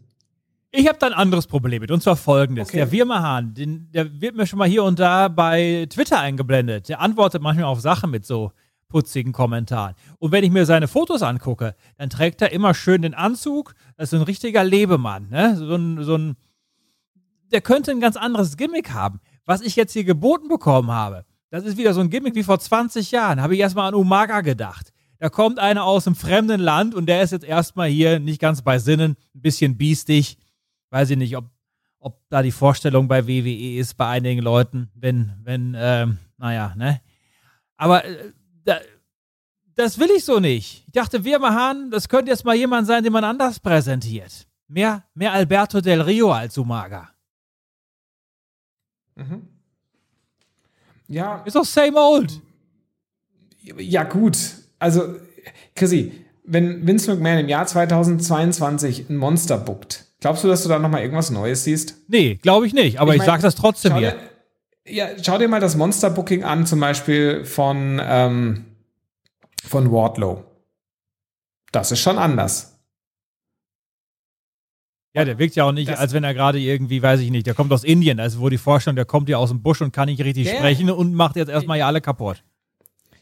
Ich 0.71 0.87
habe 0.87 0.97
da 0.99 1.07
ein 1.07 1.13
anderes 1.13 1.47
Problem 1.47 1.81
mit, 1.81 1.91
und 1.91 2.01
zwar 2.01 2.15
folgendes. 2.15 2.69
Okay. 2.69 2.77
Der 2.77 2.91
Wirmahahn, 2.91 3.53
den, 3.53 3.89
der 3.91 4.21
wird 4.21 4.35
mir 4.35 4.47
schon 4.47 4.59
mal 4.59 4.67
hier 4.67 4.83
und 4.83 4.99
da 4.99 5.27
bei 5.27 5.87
Twitter 5.89 6.19
eingeblendet. 6.19 6.89
Der 6.89 6.99
antwortet 6.99 7.41
manchmal 7.41 7.65
auf 7.65 7.79
Sachen 7.79 8.09
mit 8.11 8.25
so 8.25 8.51
putzigen 8.89 9.33
Kommentaren. 9.33 9.95
Und 10.19 10.31
wenn 10.31 10.43
ich 10.43 10.51
mir 10.51 10.65
seine 10.65 10.87
Fotos 10.87 11.21
angucke, 11.21 11.75
dann 11.97 12.09
trägt 12.09 12.41
er 12.41 12.51
immer 12.51 12.73
schön 12.73 13.01
den 13.01 13.13
Anzug. 13.13 13.73
Das 13.95 14.11
ist 14.11 14.19
ein 14.19 14.23
richtiger 14.23 14.63
Lebemann, 14.63 15.29
ne? 15.29 15.55
So 15.55 15.75
ein, 15.75 16.03
so 16.03 16.15
ein, 16.15 16.37
der 17.51 17.61
könnte 17.61 17.91
ein 17.91 17.99
ganz 17.99 18.15
anderes 18.17 18.57
Gimmick 18.57 18.93
haben. 18.93 19.19
Was 19.45 19.61
ich 19.61 19.75
jetzt 19.75 19.93
hier 19.93 20.03
geboten 20.03 20.47
bekommen 20.47 20.91
habe, 20.91 21.25
das 21.49 21.63
ist 21.63 21.77
wieder 21.77 21.93
so 21.93 22.01
ein 22.01 22.09
Gimmick 22.09 22.35
wie 22.35 22.43
vor 22.43 22.59
20 22.59 23.11
Jahren. 23.11 23.41
Habe 23.41 23.55
ich 23.55 23.61
erstmal 23.61 23.87
an 23.87 23.95
Umaga 23.95 24.41
gedacht. 24.41 24.91
Da 25.19 25.29
kommt 25.29 25.57
einer 25.57 25.83
aus 25.83 26.05
einem 26.05 26.15
fremden 26.15 26.59
Land 26.59 26.93
und 26.93 27.07
der 27.07 27.21
ist 27.23 27.31
jetzt 27.31 27.45
erstmal 27.45 27.87
hier 27.89 28.19
nicht 28.19 28.39
ganz 28.39 28.61
bei 28.61 28.77
Sinnen, 28.77 29.15
ein 29.33 29.41
bisschen 29.41 29.77
biestig. 29.77 30.37
Weiß 30.89 31.09
ich 31.09 31.17
nicht, 31.17 31.35
ob, 31.35 31.49
ob 31.99 32.21
da 32.29 32.43
die 32.43 32.51
Vorstellung 32.51 33.07
bei 33.07 33.27
WWE 33.27 33.77
ist 33.79 33.95
bei 33.95 34.07
einigen 34.07 34.41
Leuten, 34.41 34.89
wenn, 34.93 35.33
wenn, 35.43 35.75
ähm, 35.77 36.17
naja, 36.37 36.73
ne? 36.75 37.01
Aber 37.77 38.05
äh, 38.05 38.33
da, 38.67 38.79
das 39.75 39.99
will 39.99 40.09
ich 40.15 40.25
so 40.25 40.39
nicht. 40.39 40.83
Ich 40.87 40.93
dachte, 40.93 41.23
wir 41.23 41.39
machen, 41.39 41.91
das 41.91 42.09
könnte 42.09 42.31
jetzt 42.31 42.45
mal 42.45 42.55
jemand 42.55 42.87
sein, 42.87 43.03
den 43.03 43.13
man 43.13 43.23
anders 43.23 43.59
präsentiert. 43.59 44.47
Mehr, 44.67 45.03
mehr 45.13 45.33
Alberto 45.33 45.81
Del 45.81 46.01
Rio 46.01 46.31
als 46.31 46.57
Umaga. 46.57 47.09
Mhm. 49.15 49.47
Ja. 51.07 51.43
Ist 51.45 51.55
doch 51.55 51.65
same 51.65 51.97
old. 51.97 52.41
Ja, 53.77 54.03
gut 54.03 54.37
also, 54.79 55.15
Chrissy, 55.75 56.11
wenn 56.43 56.85
Vince 56.85 57.11
McMahon 57.11 57.39
im 57.39 57.49
Jahr 57.49 57.65
2022 57.65 59.09
ein 59.09 59.17
Monster 59.17 59.57
bookt, 59.57 60.05
glaubst 60.19 60.43
du, 60.43 60.47
dass 60.47 60.63
du 60.63 60.69
da 60.69 60.79
nochmal 60.79 61.01
irgendwas 61.01 61.31
Neues 61.31 61.63
siehst? 61.63 61.95
Nee, 62.07 62.35
glaube 62.35 62.67
ich 62.67 62.73
nicht, 62.73 62.99
aber 62.99 63.13
ich, 63.13 63.19
mein, 63.19 63.25
ich 63.25 63.31
sage 63.31 63.41
das 63.41 63.55
trotzdem 63.55 63.95
hier. 63.95 64.15
Ja, 64.89 65.07
schau 65.21 65.37
dir 65.37 65.47
mal 65.47 65.59
das 65.59 65.75
Monster-Booking 65.75 66.43
an, 66.43 66.65
zum 66.65 66.79
Beispiel 66.79 67.43
von, 67.45 68.01
ähm, 68.03 68.65
von 69.65 69.91
Wardlow. 69.91 70.43
Das 71.71 71.91
ist 71.91 71.99
schon 71.99 72.17
anders. 72.17 72.77
Ja, 75.13 75.25
der 75.25 75.39
wirkt 75.39 75.55
ja 75.55 75.63
auch 75.63 75.71
nicht, 75.71 75.89
das 75.89 75.99
als 75.99 76.13
wenn 76.13 76.23
er 76.23 76.33
gerade 76.33 76.59
irgendwie, 76.59 77.01
weiß 77.01 77.19
ich 77.21 77.31
nicht, 77.31 77.47
der 77.47 77.55
kommt 77.55 77.73
aus 77.73 77.83
Indien, 77.83 78.19
also 78.19 78.39
wo 78.39 78.49
die 78.49 78.59
Vorstellung, 78.59 78.95
der 78.95 79.05
kommt 79.05 79.29
ja 79.29 79.37
aus 79.37 79.49
dem 79.49 79.63
Busch 79.63 79.81
und 79.81 79.91
kann 79.91 80.09
nicht 80.09 80.23
richtig 80.23 80.49
sprechen 80.49 80.91
und 80.91 81.13
macht 81.13 81.35
jetzt 81.35 81.49
erstmal 81.49 81.79
ja 81.79 81.87
alle 81.87 82.01
kaputt. 82.01 82.43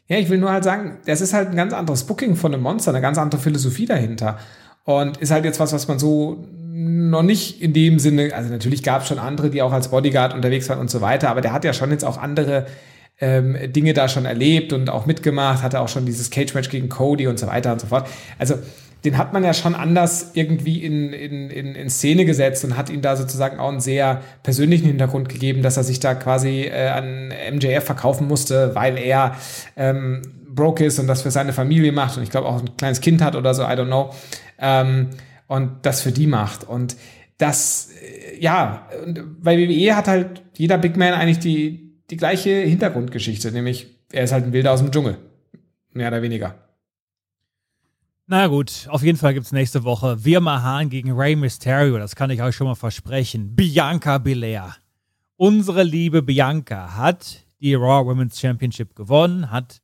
Ja, 0.08 0.18
ich 0.18 0.30
will 0.30 0.38
nur 0.38 0.52
halt 0.52 0.64
sagen, 0.64 1.00
das 1.06 1.22
ist 1.22 1.34
halt 1.34 1.50
ein 1.50 1.56
ganz 1.56 1.74
anderes 1.74 2.04
Booking 2.04 2.36
von 2.36 2.54
einem 2.54 2.62
Monster, 2.62 2.92
eine 2.92 3.02
ganz 3.02 3.18
andere 3.18 3.42
Philosophie 3.42 3.86
dahinter. 3.86 4.38
Und 4.84 5.18
ist 5.18 5.32
halt 5.32 5.46
jetzt 5.46 5.60
was, 5.60 5.74
was 5.74 5.88
man 5.88 5.98
so 5.98 6.46
noch 6.78 7.24
nicht 7.24 7.62
in 7.62 7.72
dem 7.72 8.00
Sinne, 8.00 8.32
also 8.34 8.50
natürlich 8.50 8.84
gab 8.84 9.04
es 9.04 9.08
schon 9.08 9.18
andere, 9.18 9.50
die 9.50 9.62
auch 9.62 9.72
als 9.72 9.88
Bodyguard 9.90 10.34
unterwegs 10.34 10.68
waren 10.68 10.80
und 10.80 10.90
so 10.90 11.00
weiter, 11.00 11.30
aber 11.30 11.40
der 11.40 11.54
hat 11.54 11.64
ja 11.64 11.72
schon 11.72 11.90
jetzt 11.92 12.04
auch 12.04 12.18
andere 12.18 12.66
ähm, 13.22 13.56
Dinge 13.72 13.94
da 13.94 14.10
schon 14.10 14.26
erlebt 14.26 14.74
und 14.74 14.90
auch 14.90 15.06
mitgemacht, 15.06 15.64
hatte 15.64 15.80
auch 15.80 15.88
schon 15.88 16.06
dieses 16.06 16.32
Cage-Match 16.32 16.70
gegen 16.70 16.90
Cody 16.90 17.28
und 17.28 17.40
so 17.40 17.48
weiter 17.48 17.72
und 17.72 17.80
so 17.80 17.88
fort. 17.88 18.10
Also 18.38 18.56
den 19.06 19.18
hat 19.18 19.32
man 19.32 19.44
ja 19.44 19.54
schon 19.54 19.74
anders 19.74 20.32
irgendwie 20.34 20.84
in, 20.84 21.14
in, 21.14 21.50
in, 21.50 21.76
in 21.76 21.90
Szene 21.90 22.26
gesetzt 22.26 22.66
und 22.66 22.76
hat 22.76 22.90
ihm 22.90 23.02
da 23.02 23.16
sozusagen 23.16 23.58
auch 23.58 23.70
einen 23.70 23.80
sehr 23.80 24.22
persönlichen 24.44 24.88
Hintergrund 24.88 25.30
gegeben, 25.30 25.62
dass 25.62 25.78
er 25.78 25.84
sich 25.84 26.02
da 26.02 26.14
quasi 26.14 26.64
äh, 26.64 26.90
an 26.90 27.32
MJF 27.54 27.86
verkaufen 27.86 28.28
musste, 28.28 28.76
weil 28.76 28.98
er 28.98 29.36
ähm, 29.78 30.24
broke 30.50 30.84
ist 30.84 31.00
und 31.00 31.08
das 31.08 31.22
für 31.22 31.32
seine 31.32 31.54
Familie 31.54 31.94
macht 31.94 32.18
und 32.18 32.24
ich 32.24 32.32
glaube 32.32 32.48
auch 32.48 32.60
ein 32.60 32.76
kleines 32.76 33.00
Kind 33.00 33.22
hat 33.22 33.36
oder 33.38 33.54
so, 33.54 33.64
I 33.64 33.68
don't 33.68 33.86
know. 33.86 34.10
Ähm, 34.60 35.12
und 35.48 35.86
das 35.86 36.02
für 36.02 36.12
die 36.12 36.28
macht. 36.28 36.64
Und 36.64 36.96
das, 37.38 37.90
äh, 38.02 38.40
ja, 38.40 38.90
bei 39.42 39.58
WWE 39.58 39.96
hat 39.96 40.08
halt 40.08 40.44
jeder 40.56 40.78
Big 40.78 40.98
Man 40.98 41.14
eigentlich 41.14 41.40
die, 41.40 41.94
die 42.10 42.18
gleiche 42.18 42.62
Hintergrundgeschichte, 42.62 43.52
nämlich 43.52 43.88
er 44.12 44.24
ist 44.24 44.32
halt 44.32 44.46
ein 44.46 44.54
Wilder 44.54 44.72
aus 44.72 44.82
dem 44.82 44.92
Dschungel. 44.92 45.18
Mehr 45.92 46.10
oder 46.10 46.22
weniger. 46.22 46.56
Na 48.28 48.48
gut, 48.48 48.88
auf 48.90 49.04
jeden 49.04 49.20
Fall 49.20 49.34
gibt 49.34 49.46
es 49.46 49.52
nächste 49.52 49.84
Woche 49.84 50.26
Wirma 50.26 50.64
Hahn 50.64 50.90
gegen 50.90 51.12
Rey 51.12 51.36
Mysterio. 51.36 51.98
Das 52.00 52.16
kann 52.16 52.32
ich 52.32 52.42
euch 52.42 52.56
schon 52.56 52.66
mal 52.66 52.76
versprechen. 52.76 53.56
Bianca 53.56 54.18
Belair. 54.18 54.76
Unsere 55.38 55.84
liebe 55.84 56.24
Bianca 56.24 56.96
hat 56.96 57.46
die 57.60 57.76
Raw 57.76 58.06
Women's 58.06 58.40
Championship 58.40 58.96
gewonnen, 58.96 59.52
hat 59.52 59.82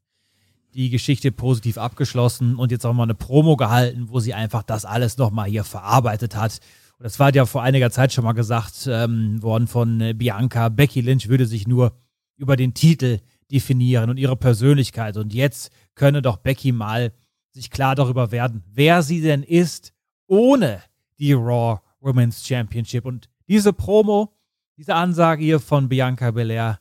die 0.73 0.89
Geschichte 0.89 1.31
positiv 1.31 1.77
abgeschlossen 1.77 2.55
und 2.55 2.71
jetzt 2.71 2.85
auch 2.85 2.93
mal 2.93 3.03
eine 3.03 3.15
Promo 3.15 3.57
gehalten, 3.57 4.07
wo 4.09 4.19
sie 4.19 4.33
einfach 4.33 4.63
das 4.63 4.85
alles 4.85 5.17
nochmal 5.17 5.49
hier 5.49 5.63
verarbeitet 5.63 6.35
hat. 6.35 6.59
Und 6.97 7.03
das 7.03 7.19
war 7.19 7.33
ja 7.33 7.45
vor 7.45 7.63
einiger 7.63 7.91
Zeit 7.91 8.13
schon 8.13 8.23
mal 8.23 8.33
gesagt 8.33 8.87
ähm, 8.87 9.41
worden 9.41 9.67
von 9.67 9.99
äh, 10.01 10.13
Bianca. 10.13 10.69
Becky 10.69 11.01
Lynch 11.01 11.27
würde 11.29 11.45
sich 11.45 11.67
nur 11.67 11.93
über 12.37 12.55
den 12.55 12.73
Titel 12.73 13.19
definieren 13.51 14.09
und 14.09 14.17
ihre 14.17 14.35
Persönlichkeit. 14.35 15.17
Und 15.17 15.33
jetzt 15.33 15.71
könne 15.95 16.21
doch 16.21 16.37
Becky 16.37 16.71
mal 16.71 17.11
sich 17.51 17.69
klar 17.69 17.95
darüber 17.95 18.31
werden, 18.31 18.63
wer 18.71 19.03
sie 19.03 19.21
denn 19.21 19.43
ist 19.43 19.93
ohne 20.27 20.81
die 21.19 21.33
Raw 21.33 21.79
Women's 21.99 22.47
Championship. 22.47 23.05
Und 23.05 23.29
diese 23.47 23.73
Promo, 23.73 24.33
diese 24.77 24.95
Ansage 24.95 25.43
hier 25.43 25.59
von 25.59 25.89
Bianca 25.89 26.31
Belair, 26.31 26.79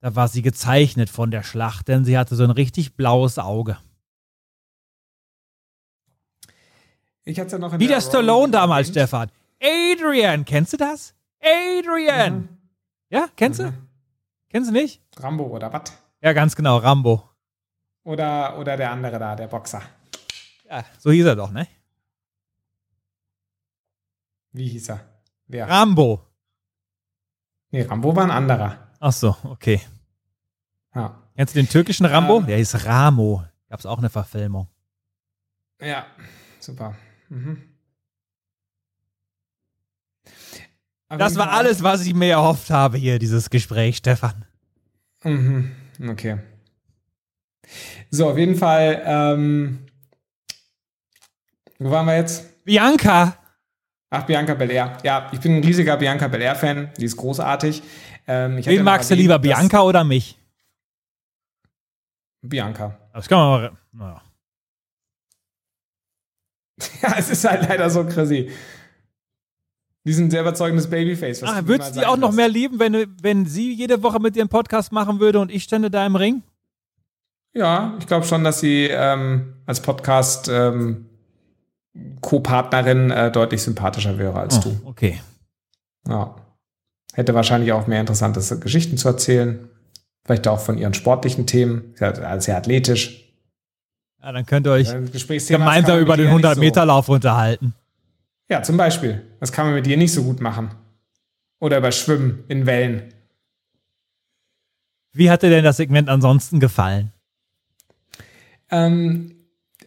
da 0.00 0.14
war 0.14 0.28
sie 0.28 0.42
gezeichnet 0.42 1.10
von 1.10 1.30
der 1.30 1.42
Schlacht, 1.42 1.88
denn 1.88 2.04
sie 2.04 2.18
hatte 2.18 2.36
so 2.36 2.44
ein 2.44 2.50
richtig 2.50 2.96
blaues 2.96 3.38
Auge. 3.38 3.78
Ich 7.24 7.40
hatte 7.40 7.52
ja 7.52 7.58
noch 7.58 7.72
Wie 7.72 7.86
der, 7.86 7.96
der 7.96 8.00
Stallone 8.00 8.52
damals, 8.52 8.88
Stefan. 8.88 9.30
Adrian, 9.60 10.44
kennst 10.44 10.72
du 10.74 10.76
das? 10.76 11.14
Adrian! 11.40 12.36
Mhm. 12.36 12.48
Ja, 13.10 13.28
kennst 13.34 13.60
mhm. 13.60 13.64
du? 13.64 13.72
Kennst 14.48 14.70
du 14.70 14.72
nicht? 14.72 15.02
Rambo 15.16 15.44
oder 15.44 15.72
was? 15.72 15.92
Ja, 16.20 16.32
ganz 16.32 16.54
genau, 16.54 16.76
Rambo. 16.76 17.28
Oder, 18.04 18.58
oder 18.58 18.76
der 18.76 18.92
andere 18.92 19.18
da, 19.18 19.34
der 19.34 19.48
Boxer. 19.48 19.82
Ja, 20.68 20.84
so 20.98 21.10
hieß 21.10 21.26
er 21.26 21.36
doch, 21.36 21.50
ne? 21.50 21.66
Wie 24.52 24.68
hieß 24.68 24.90
er? 24.90 25.00
Wer? 25.48 25.68
Rambo. 25.68 26.24
Nee, 27.70 27.82
Rambo 27.82 28.14
war 28.14 28.24
ein 28.24 28.30
anderer. 28.30 28.85
Ach 29.06 29.12
so, 29.12 29.36
okay. 29.44 29.80
Ja. 30.92 31.22
Kennst 31.36 31.54
du 31.54 31.60
den 31.60 31.68
türkischen 31.68 32.06
Rambo? 32.06 32.38
Ähm, 32.40 32.46
Der 32.46 32.56
hieß 32.56 32.86
Ramo. 32.86 33.44
Gab 33.68 33.78
es 33.78 33.86
auch 33.86 33.98
eine 33.98 34.10
Verfilmung. 34.10 34.66
Ja, 35.80 36.06
super. 36.58 36.96
Mhm. 37.28 37.62
Das 41.08 41.36
war 41.36 41.52
alles, 41.52 41.84
was 41.84 42.04
ich 42.04 42.14
mir 42.14 42.32
erhofft 42.32 42.70
habe 42.70 42.98
hier, 42.98 43.20
dieses 43.20 43.48
Gespräch, 43.48 43.98
Stefan. 43.98 44.44
Mhm. 45.22 45.70
Okay. 46.08 46.38
So, 48.10 48.28
auf 48.28 48.38
jeden 48.38 48.56
Fall 48.56 49.02
ähm, 49.06 49.86
wo 51.78 51.92
waren 51.92 52.06
wir 52.06 52.16
jetzt? 52.16 52.64
Bianca. 52.64 53.36
Ach, 54.10 54.24
Bianca 54.24 54.54
Belair. 54.54 54.98
Ja, 55.04 55.28
ich 55.32 55.40
bin 55.40 55.56
ein 55.58 55.64
riesiger 55.64 55.96
Bianca 55.96 56.26
Belair-Fan. 56.26 56.90
Die 56.98 57.04
ist 57.04 57.16
großartig. 57.16 57.82
Ähm, 58.26 58.58
Wen 58.64 58.82
magst 58.82 59.10
du 59.10 59.14
lieber, 59.14 59.38
Bianca 59.38 59.82
oder 59.82 60.04
mich? 60.04 60.38
Bianca. 62.42 62.96
Das 63.12 63.28
kann 63.28 63.38
man 63.38 63.48
mal. 63.48 63.72
Naja. 63.92 64.22
ja, 67.02 67.14
es 67.18 67.30
ist 67.30 67.44
halt 67.44 67.68
leider 67.68 67.88
so 67.88 68.04
crazy. 68.04 68.50
Die 70.04 70.12
sind 70.12 70.26
ein 70.26 70.30
sehr 70.30 70.42
überzeugendes 70.42 70.88
Babyface. 70.88 71.42
Ach, 71.42 71.66
würdest 71.66 71.96
du 71.96 72.00
die 72.00 72.06
auch 72.06 72.16
noch 72.16 72.32
mehr 72.32 72.48
lieben, 72.48 72.78
wenn, 72.78 73.06
wenn 73.22 73.46
sie 73.46 73.72
jede 73.72 74.02
Woche 74.02 74.20
mit 74.20 74.38
einen 74.38 74.48
Podcast 74.48 74.92
machen 74.92 75.18
würde 75.18 75.40
und 75.40 75.50
ich 75.50 75.64
stände 75.64 75.90
da 75.90 76.06
im 76.06 76.14
Ring? 76.14 76.42
Ja, 77.54 77.96
ich 77.98 78.06
glaube 78.06 78.26
schon, 78.26 78.44
dass 78.44 78.60
sie 78.60 78.86
ähm, 78.90 79.54
als 79.64 79.80
Podcast 79.80 80.48
ähm, 80.48 81.06
Co-Partnerin 82.20 83.10
äh, 83.10 83.32
deutlich 83.32 83.62
sympathischer 83.62 84.18
wäre 84.18 84.38
als 84.38 84.58
oh, 84.58 84.60
du. 84.60 84.80
Okay. 84.84 85.20
Ja. 86.06 86.36
Hätte 87.16 87.32
wahrscheinlich 87.32 87.72
auch 87.72 87.86
mehr 87.86 87.98
interessante 87.98 88.58
Geschichten 88.58 88.98
zu 88.98 89.08
erzählen. 89.08 89.70
Vielleicht 90.26 90.46
auch 90.48 90.60
von 90.60 90.76
ihren 90.76 90.92
sportlichen 90.92 91.46
Themen. 91.46 91.94
Sehr, 91.94 92.42
sehr 92.42 92.58
athletisch. 92.58 93.32
Ja, 94.22 94.32
dann 94.32 94.44
könnt 94.44 94.66
ihr 94.66 94.72
euch 94.72 94.88
gemeinsam 95.48 95.98
über 95.98 96.18
den 96.18 96.28
100-Meter-Lauf 96.28 97.06
so. 97.06 97.14
unterhalten. 97.14 97.72
Ja, 98.50 98.62
zum 98.62 98.76
Beispiel. 98.76 99.22
Das 99.40 99.50
kann 99.50 99.64
man 99.64 99.76
mit 99.76 99.86
dir 99.86 99.96
nicht 99.96 100.12
so 100.12 100.24
gut 100.24 100.42
machen. 100.42 100.72
Oder 101.58 101.78
über 101.78 101.90
Schwimmen 101.90 102.44
in 102.48 102.66
Wellen. 102.66 103.14
Wie 105.14 105.30
hat 105.30 105.42
dir 105.42 105.48
denn 105.48 105.64
das 105.64 105.78
Segment 105.78 106.10
ansonsten 106.10 106.60
gefallen? 106.60 107.12
Ähm, 108.70 109.36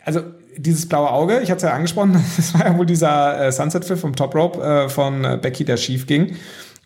also 0.04 0.24
dieses 0.58 0.90
blaue 0.90 1.12
Auge, 1.12 1.42
ich 1.42 1.52
hatte 1.52 1.58
es 1.58 1.64
ja 1.70 1.74
angesprochen, 1.74 2.14
das 2.38 2.56
war 2.56 2.66
ja 2.66 2.76
wohl 2.76 2.88
dieser 2.88 3.40
äh, 3.40 3.52
Sunset-Pfiff 3.52 4.00
vom 4.00 4.16
Top 4.16 4.34
Rope 4.34 4.60
äh, 4.64 4.90
von 4.90 5.24
äh, 5.24 5.38
Becky, 5.40 5.64
der 5.64 5.78
schief 5.78 6.08
ging 6.08 6.36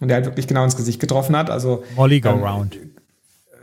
und 0.04 0.10
der 0.10 0.18
halt 0.18 0.26
wirklich 0.26 0.48
genau 0.48 0.63
ins 0.63 0.76
Gesicht 0.76 1.00
getroffen 1.00 1.36
hat. 1.36 1.50
Also 1.50 1.84
Molly 1.96 2.20
Go 2.20 2.30
ähm, 2.30 2.44
Round. 2.44 2.78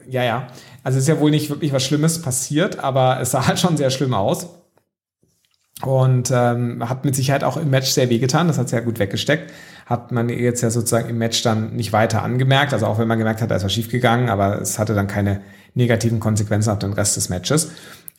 Ja, 0.09 0.25
ja. 0.25 0.47
Also 0.83 0.97
es 0.97 1.05
ist 1.05 1.09
ja 1.09 1.21
wohl 1.21 1.31
nicht 1.31 1.51
wirklich 1.51 1.73
was 1.73 1.85
Schlimmes 1.85 2.21
passiert, 2.23 2.81
aber 2.81 3.21
es 3.21 3.31
sah 3.31 3.47
halt 3.47 3.61
schon 3.61 3.77
sehr 3.77 3.91
schlimm 3.91 4.15
aus. 4.15 4.49
Und 5.83 6.31
ähm, 6.35 6.89
hat 6.89 7.05
mit 7.05 7.15
Sicherheit 7.15 7.45
auch 7.45 7.57
im 7.57 7.71
Match 7.71 7.89
sehr 7.89 8.11
wehgetan, 8.11 8.49
das 8.49 8.59
hat 8.59 8.69
sehr 8.69 8.83
gut 8.83 8.99
weggesteckt. 8.99 9.53
Hat 9.87 10.13
man 10.13 10.29
jetzt 10.29 10.63
ja 10.63 10.71
sozusagen 10.71 11.09
im 11.09 11.19
Match 11.19 11.43
dann 11.43 11.75
nicht 11.77 11.93
weiter 11.93 12.23
angemerkt, 12.23 12.73
also 12.73 12.87
auch 12.87 12.99
wenn 12.99 13.09
man 13.09 13.19
gemerkt 13.19 13.41
hat, 13.41 13.51
da 13.51 13.57
ist 13.57 13.65
was 13.65 13.73
schiefgegangen, 13.73 14.29
aber 14.29 14.61
es 14.61 14.79
hatte 14.79 14.95
dann 14.95 15.07
keine 15.07 15.43
negativen 15.75 16.21
Konsequenzen 16.21 16.71
auf 16.71 16.79
den 16.79 16.93
Rest 16.93 17.17
des 17.17 17.29
Matches. 17.29 17.71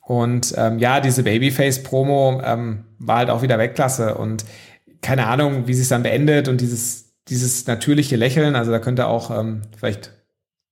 Und 0.02 0.54
ähm, 0.58 0.80
ja, 0.80 1.00
diese 1.00 1.24
Babyface-Promo 1.24 2.42
ähm, 2.44 2.86
war 2.98 3.18
halt 3.18 3.30
auch 3.30 3.42
wieder 3.44 3.58
Weltklasse 3.60 4.16
und 4.16 4.44
keine 5.02 5.28
Ahnung, 5.28 5.68
wie 5.68 5.74
sie 5.74 5.84
es 5.84 5.90
dann 5.90 6.04
beendet 6.04 6.48
und 6.48 6.62
dieses, 6.62 7.11
dieses 7.32 7.65
natürliche 7.65 8.17
Lächeln, 8.17 8.56
also 8.56 8.72
da 8.72 8.80
könnte 8.80 9.08
auch 9.08 9.32
ähm, 9.32 9.62
vielleicht 9.76 10.12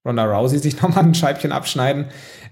Ronda 0.05 0.25
Rousey 0.25 0.59
sich 0.59 0.79
nochmal 0.81 1.05
ein 1.05 1.15
Scheibchen 1.15 1.51
abschneiden. 1.51 2.05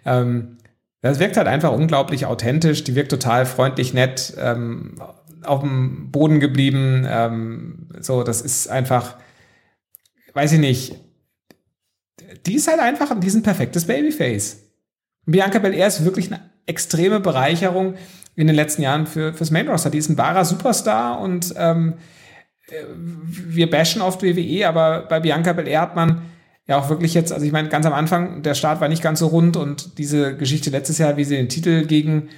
Ähm, 0.05 0.57
das 1.01 1.19
wirkt 1.19 1.37
halt 1.37 1.47
einfach 1.47 1.71
unglaublich 1.71 2.25
authentisch, 2.25 2.83
die 2.83 2.95
wirkt 2.95 3.11
total 3.11 3.45
freundlich, 3.45 3.93
nett, 3.93 4.33
ähm, 4.39 4.95
auf 5.43 5.61
dem 5.61 6.09
Boden 6.11 6.39
geblieben. 6.39 7.05
Ähm, 7.07 7.89
so, 7.99 8.23
das 8.23 8.41
ist 8.41 8.67
einfach, 8.67 9.17
weiß 10.33 10.53
ich 10.53 10.59
nicht, 10.59 10.95
die 12.45 12.55
ist 12.55 12.67
halt 12.67 12.79
einfach, 12.79 13.17
die 13.19 13.27
ist 13.27 13.35
ein 13.35 13.43
perfektes 13.43 13.85
Babyface. 13.85 14.63
Bianca 15.25 15.59
Belair 15.59 15.87
ist 15.87 16.03
wirklich 16.03 16.31
eine 16.31 16.41
extreme 16.65 17.19
Bereicherung 17.19 17.95
in 18.35 18.47
den 18.47 18.55
letzten 18.55 18.81
Jahren 18.81 19.05
für, 19.07 19.33
fürs 19.33 19.51
Main 19.51 19.67
Roster. 19.67 19.89
Die 19.89 19.97
ist 19.97 20.09
ein 20.09 20.17
wahrer 20.17 20.45
Superstar 20.45 21.19
und 21.19 21.53
ähm, 21.57 21.95
wir 22.69 23.69
bashen 23.69 24.01
oft 24.01 24.23
WWE, 24.23 24.67
aber 24.67 25.01
bei 25.07 25.19
Bianca 25.19 25.53
Belair 25.53 25.81
hat 25.81 25.95
man 25.95 26.21
ja 26.67 26.77
auch 26.77 26.89
wirklich 26.89 27.13
jetzt, 27.13 27.31
also 27.31 27.45
ich 27.45 27.51
meine, 27.51 27.69
ganz 27.69 27.85
am 27.85 27.93
Anfang, 27.93 28.43
der 28.43 28.53
Start 28.53 28.81
war 28.81 28.89
nicht 28.89 29.01
ganz 29.01 29.19
so 29.19 29.27
rund 29.27 29.55
und 29.55 29.97
diese 29.97 30.35
Geschichte 30.35 30.69
letztes 30.69 30.97
Jahr, 30.97 31.17
wie 31.17 31.23
sie 31.23 31.37
den 31.37 31.49
Titel 31.49 31.85
gegen 31.85 32.29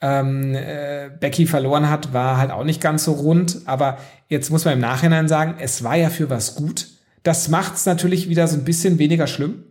ähm, 0.00 0.54
äh, 0.54 1.10
Becky 1.20 1.46
verloren 1.46 1.88
hat, 1.88 2.12
war 2.12 2.36
halt 2.36 2.50
auch 2.50 2.64
nicht 2.64 2.80
ganz 2.80 3.04
so 3.04 3.12
rund. 3.12 3.62
Aber 3.66 3.98
jetzt 4.28 4.50
muss 4.50 4.64
man 4.64 4.74
im 4.74 4.80
Nachhinein 4.80 5.28
sagen, 5.28 5.54
es 5.58 5.84
war 5.84 5.96
ja 5.96 6.10
für 6.10 6.30
was 6.30 6.56
gut. 6.56 6.88
Das 7.22 7.48
macht 7.48 7.74
es 7.74 7.86
natürlich 7.86 8.28
wieder 8.28 8.46
so 8.48 8.56
ein 8.56 8.64
bisschen 8.64 8.98
weniger 8.98 9.26
schlimm. 9.26 9.64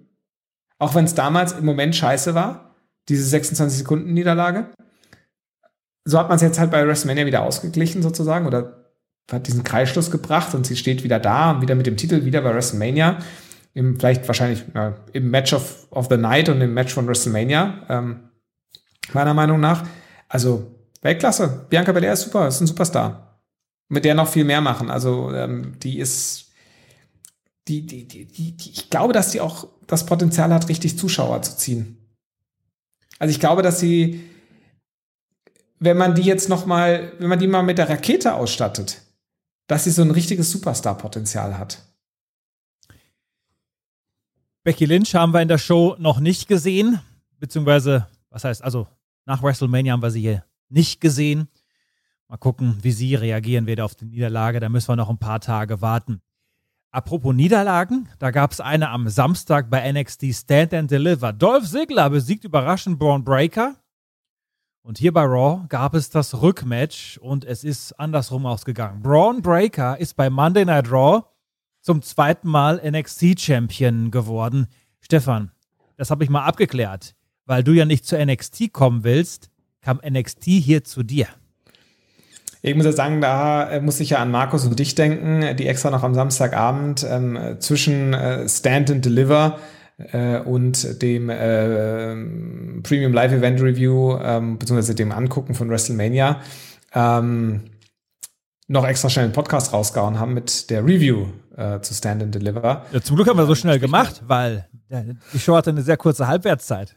Auch 0.80 0.96
wenn 0.96 1.06
es 1.06 1.16
damals 1.16 1.54
im 1.54 1.66
Moment 1.66 1.96
scheiße 1.96 2.36
war, 2.36 2.76
diese 3.08 3.24
26 3.24 3.80
Sekunden 3.80 4.14
Niederlage. 4.14 4.68
So 6.06 6.20
hat 6.20 6.28
man 6.28 6.36
es 6.36 6.42
jetzt 6.42 6.60
halt 6.60 6.72
bei 6.72 6.86
WrestleMania 6.86 7.26
wieder 7.26 7.44
ausgeglichen 7.44 8.02
sozusagen 8.02 8.46
oder 8.46 8.85
hat 9.32 9.48
diesen 9.48 9.64
Kreisschluss 9.64 10.12
gebracht 10.12 10.54
und 10.54 10.66
sie 10.66 10.76
steht 10.76 11.04
wieder 11.04 11.20
da 11.20 11.52
und 11.52 11.62
wieder 11.62 11.76
mit 11.76 11.88
dem 11.88 11.98
Titel 11.98 12.26
wieder 12.26 12.42
bei 12.42 12.54
WrestleMania. 12.54 13.20
Im, 13.74 14.00
vielleicht 14.00 14.28
wahrscheinlich 14.28 14.64
äh, 14.74 14.94
im 15.14 15.30
Match 15.30 15.54
of, 15.54 15.88
of 15.92 16.08
the 16.10 16.18
Night 16.18 16.48
und 16.48 16.62
im 16.62 16.74
Match 16.74 16.94
von 16.94 17.08
WrestleMania, 17.08 17.86
ähm, 17.90 18.30
meiner 19.14 19.34
Meinung 19.34 19.60
nach. 19.60 19.86
Also 20.30 20.76
Weltklasse. 21.02 21.66
Bianca 21.70 21.92
Belair 21.92 22.14
ist 22.14 22.22
super, 22.22 22.48
ist 22.48 22.62
ein 22.62 22.68
Superstar. 22.68 23.42
Mit 23.90 24.06
der 24.06 24.16
noch 24.16 24.28
viel 24.28 24.46
mehr 24.46 24.62
machen. 24.62 24.90
Also 24.90 25.32
ähm, 25.34 25.78
die 25.80 26.00
ist, 26.00 26.52
die, 27.68 27.86
die, 27.86 28.08
die, 28.08 28.26
die, 28.26 28.56
ich 28.58 28.90
glaube, 28.90 29.14
dass 29.14 29.32
sie 29.32 29.42
auch 29.42 29.68
das 29.88 30.06
Potenzial 30.06 30.54
hat, 30.54 30.70
richtig 30.70 30.98
Zuschauer 30.98 31.42
zu 31.42 31.58
ziehen. 31.58 31.98
Also 33.20 33.32
ich 33.32 33.40
glaube, 33.40 33.62
dass 33.62 33.80
sie, 33.80 34.24
wenn 35.80 35.98
man 35.98 36.16
die 36.16 36.24
jetzt 36.24 36.50
noch 36.50 36.66
mal, 36.66 37.14
wenn 37.20 37.30
man 37.30 37.40
die 37.40 37.48
mal 37.48 37.64
mit 37.64 37.78
der 37.78 37.90
Rakete 37.90 38.34
ausstattet, 38.34 39.02
dass 39.68 39.86
sie 39.86 39.92
so 39.92 40.02
ein 40.02 40.12
richtiges 40.12 40.52
Superstar-Potenzial 40.52 41.58
hat. 41.58 41.82
Becky 44.64 44.86
Lynch 44.86 45.14
haben 45.14 45.34
wir 45.34 45.42
in 45.42 45.48
der 45.48 45.58
Show 45.58 45.96
noch 46.00 46.20
nicht 46.20 46.48
gesehen, 46.48 47.00
beziehungsweise, 47.40 48.08
was 48.30 48.44
heißt, 48.44 48.64
also 48.64 48.88
nach 49.26 49.44
WrestleMania 49.44 49.94
haben 49.94 50.02
wir 50.02 50.12
sie 50.12 50.22
hier 50.22 50.44
nicht 50.70 51.02
gesehen. 51.02 51.48
Mal 52.28 52.38
gucken, 52.38 52.78
wie 52.82 52.92
sie 52.92 53.16
reagieren 53.16 53.68
wird 53.68 53.80
auf 53.80 53.94
die 53.96 54.06
Niederlage. 54.06 54.60
Da 54.60 54.70
müssen 54.70 54.88
wir 54.88 54.96
noch 54.96 55.10
ein 55.10 55.20
paar 55.20 55.40
Tage 55.40 55.82
warten. 55.82 56.22
Apropos 56.92 57.36
Niederlagen, 57.36 58.08
da 58.20 58.32
gab 58.32 58.54
es 58.54 58.62
eine 58.62 58.90
am 58.90 59.10
Samstag 59.10 59.70
bei 59.70 59.92
NXT 59.92 60.34
Stand 60.34 60.74
and 60.74 60.90
Deliver. 60.90 61.34
Dolph 61.34 61.70
Ziggler 61.70 62.10
besiegt 62.10 62.46
überraschend 62.46 62.98
Braun 62.98 63.24
Breaker. 63.24 63.76
Und 64.86 65.00
hier 65.00 65.12
bei 65.12 65.24
Raw 65.24 65.66
gab 65.68 65.96
es 65.96 66.10
das 66.10 66.42
Rückmatch 66.42 67.18
und 67.18 67.44
es 67.44 67.64
ist 67.64 68.00
andersrum 68.00 68.46
ausgegangen. 68.46 69.02
Braun 69.02 69.42
Breaker 69.42 70.00
ist 70.00 70.16
bei 70.16 70.30
Monday 70.30 70.64
Night 70.64 70.90
Raw 70.92 71.24
zum 71.82 72.02
zweiten 72.02 72.48
Mal 72.48 72.80
NXT 72.90 73.40
Champion 73.40 74.12
geworden. 74.12 74.68
Stefan, 75.02 75.52
das 75.98 76.10
habe 76.12 76.24
ich 76.24 76.30
mal 76.30 76.46
abgeklärt 76.46 77.16
weil 77.46 77.64
du 77.64 77.72
ja 77.72 77.86
nicht 77.86 78.06
zu 78.06 78.18
NXT 78.18 78.74
kommen 78.74 79.04
willst, 79.04 79.50
kam 79.82 80.02
NXT 80.08 80.46
hier 80.46 80.84
zu 80.84 81.04
dir. 81.04 81.28
Ich 82.62 82.76
muss 82.76 82.86
ja 82.86 82.92
sagen, 82.92 83.22
da 83.22 83.70
äh, 83.70 83.82
muss 83.82 84.00
ich 84.00 84.12
ja 84.12 84.18
an 84.18 84.32
Markus 84.32 84.66
und 84.66 84.80
dich 84.80 84.96
denken, 84.96 85.56
die 85.56 85.68
extra 85.68 85.92
noch 85.92 86.02
am 86.02 86.16
Samstagabend 86.16 87.06
ähm, 87.08 87.58
zwischen 87.60 88.14
äh, 88.14 88.50
Stand 88.50 88.90
and 88.90 89.06
Deliver 89.06 89.60
äh, 89.98 90.40
und 90.40 91.02
dem 91.02 91.30
äh, 91.30 92.16
Premium 92.82 93.14
Live 93.14 93.32
Event 93.32 93.62
Review, 93.62 94.18
ähm, 94.22 94.58
beziehungsweise 94.58 94.96
dem 94.96 95.12
Angucken 95.12 95.56
von 95.56 95.70
WrestleMania, 95.70 96.42
ähm, 96.94 97.62
noch 98.68 98.86
extra 98.86 99.10
schnell 99.10 99.26
einen 99.26 99.34
Podcast 99.34 99.74
rausgehauen 99.74 100.20
haben 100.20 100.34
mit 100.34 100.70
der 100.70 100.84
Review 100.84 101.28
äh, 101.56 101.80
zu 101.82 101.94
Stand 101.94 102.24
and 102.24 102.36
Deliver. 102.36 102.86
Ja, 102.92 103.02
zum 103.02 103.16
Glück 103.16 103.28
haben 103.28 103.38
wir 103.38 103.46
so 103.46 103.56
schnell 103.56 103.80
gemacht, 103.80 104.24
weil 104.28 104.68
die 105.34 105.40
Show 105.40 105.56
hatte 105.56 105.70
eine 105.70 105.82
sehr 105.82 105.98
kurze 105.98 106.28
Halbwertszeit. 106.28 106.96